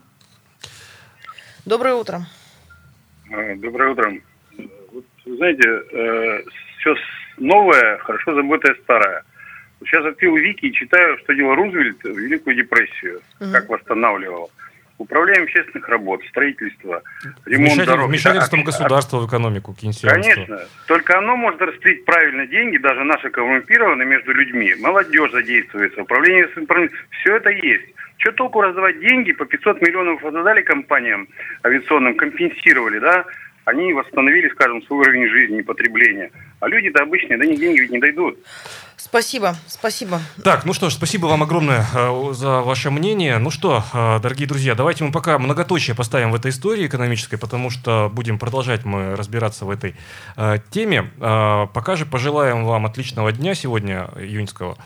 Доброе 1.65 1.95
утро. 1.95 2.25
А, 3.31 3.55
Доброе 3.55 3.91
утро. 3.91 4.13
Вот, 4.91 5.05
знаете, 5.25 5.63
все 6.81 6.95
новое, 7.37 7.97
хорошо 7.99 8.33
забытое 8.35 8.75
старое. 8.83 9.23
Сейчас 9.85 10.05
открыл 10.05 10.35
Вики 10.35 10.65
и 10.65 10.73
читаю, 10.73 11.17
что 11.19 11.33
делал 11.33 11.55
Рузвельт 11.55 12.03
в 12.03 12.17
Великую 12.17 12.55
депрессию, 12.55 13.21
Мгм. 13.39 13.51
как 13.53 13.69
восстанавливал. 13.69 14.51
Управление 14.99 15.43
общественных 15.45 15.89
работ, 15.89 16.21
строительство, 16.29 17.01
ремонт 17.47 17.71
Вмешатель- 17.73 17.85
дорог. 17.87 18.09
Вмешательством 18.09 18.59
А- 18.59 18.63
государства 18.65 19.17
в 19.17 19.27
экономику. 19.27 19.75
Конечно. 20.03 20.59
Только 20.87 21.17
оно 21.17 21.35
может 21.35 21.59
распределить 21.59 22.05
правильно 22.05 22.45
деньги, 22.45 22.77
даже 22.77 23.03
наши 23.03 23.31
коррумпированные, 23.31 24.05
между 24.07 24.31
людьми. 24.31 24.75
Молодежь 24.79 25.31
задействуется, 25.31 26.03
управление 26.03 26.47
с 26.53 26.57
информацией. 26.57 26.99
Все 27.21 27.37
это 27.37 27.49
есть. 27.49 27.85
Что 28.17 28.31
толку 28.33 28.61
раздавать 28.61 28.99
деньги, 28.99 29.31
по 29.31 29.45
500 29.45 29.81
миллионов 29.81 30.23
отдали 30.23 30.61
компаниям 30.61 31.27
авиационным, 31.65 32.13
компенсировали, 32.15 32.99
да? 32.99 33.25
Они 33.65 33.93
восстановили, 33.93 34.49
скажем, 34.49 34.81
свой 34.83 35.01
уровень 35.01 35.27
жизни 35.29 35.59
и 35.59 35.63
потребления. 35.63 36.31
А 36.59 36.67
люди-то 36.67 37.03
обычные, 37.03 37.37
до 37.37 37.45
них 37.45 37.59
деньги 37.59 37.81
ведь 37.81 37.91
не 37.91 37.99
дойдут. 37.99 38.37
Спасибо, 38.97 39.55
спасибо. 39.67 40.21
Так, 40.43 40.65
ну 40.65 40.73
что 40.73 40.89
ж, 40.89 40.93
спасибо 40.93 41.25
вам 41.25 41.43
огромное 41.43 41.85
э, 41.93 42.33
за 42.33 42.61
ваше 42.61 42.91
мнение. 42.91 43.39
Ну 43.39 43.49
что, 43.49 43.83
э, 43.93 44.19
дорогие 44.21 44.47
друзья, 44.47 44.75
давайте 44.75 45.03
мы 45.03 45.11
пока 45.11 45.39
многоточие 45.39 45.95
поставим 45.95 46.31
в 46.31 46.35
этой 46.35 46.51
истории 46.51 46.85
экономической, 46.85 47.37
потому 47.37 47.69
что 47.69 48.11
будем 48.13 48.39
продолжать 48.39 48.85
мы 48.85 49.15
разбираться 49.15 49.65
в 49.65 49.69
этой 49.69 49.95
э, 50.37 50.57
теме. 50.69 51.11
Пока 51.19 51.95
же 51.95 52.05
пожелаем 52.05 52.65
вам 52.65 52.85
отличного 52.85 53.31
дня 53.31 53.55
сегодня, 53.55 54.09
июньского. 54.19 54.77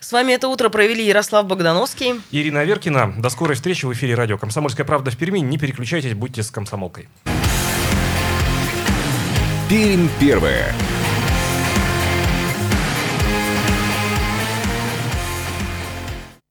С 0.00 0.12
вами 0.12 0.32
это 0.32 0.48
утро 0.48 0.68
провели 0.68 1.04
Ярослав 1.04 1.46
Богдановский. 1.46 2.20
Ирина 2.30 2.60
Аверкина. 2.60 3.14
До 3.18 3.28
скорой 3.28 3.54
встречи 3.54 3.84
в 3.86 3.92
эфире 3.92 4.14
радио 4.14 4.38
«Комсомольская 4.38 4.86
правда» 4.86 5.10
в 5.10 5.16
Перми. 5.16 5.40
Не 5.40 5.58
переключайтесь, 5.58 6.14
будьте 6.14 6.42
с 6.42 6.50
комсомолкой. 6.50 7.08
Пермь 9.72 10.06
первая. 10.20 10.74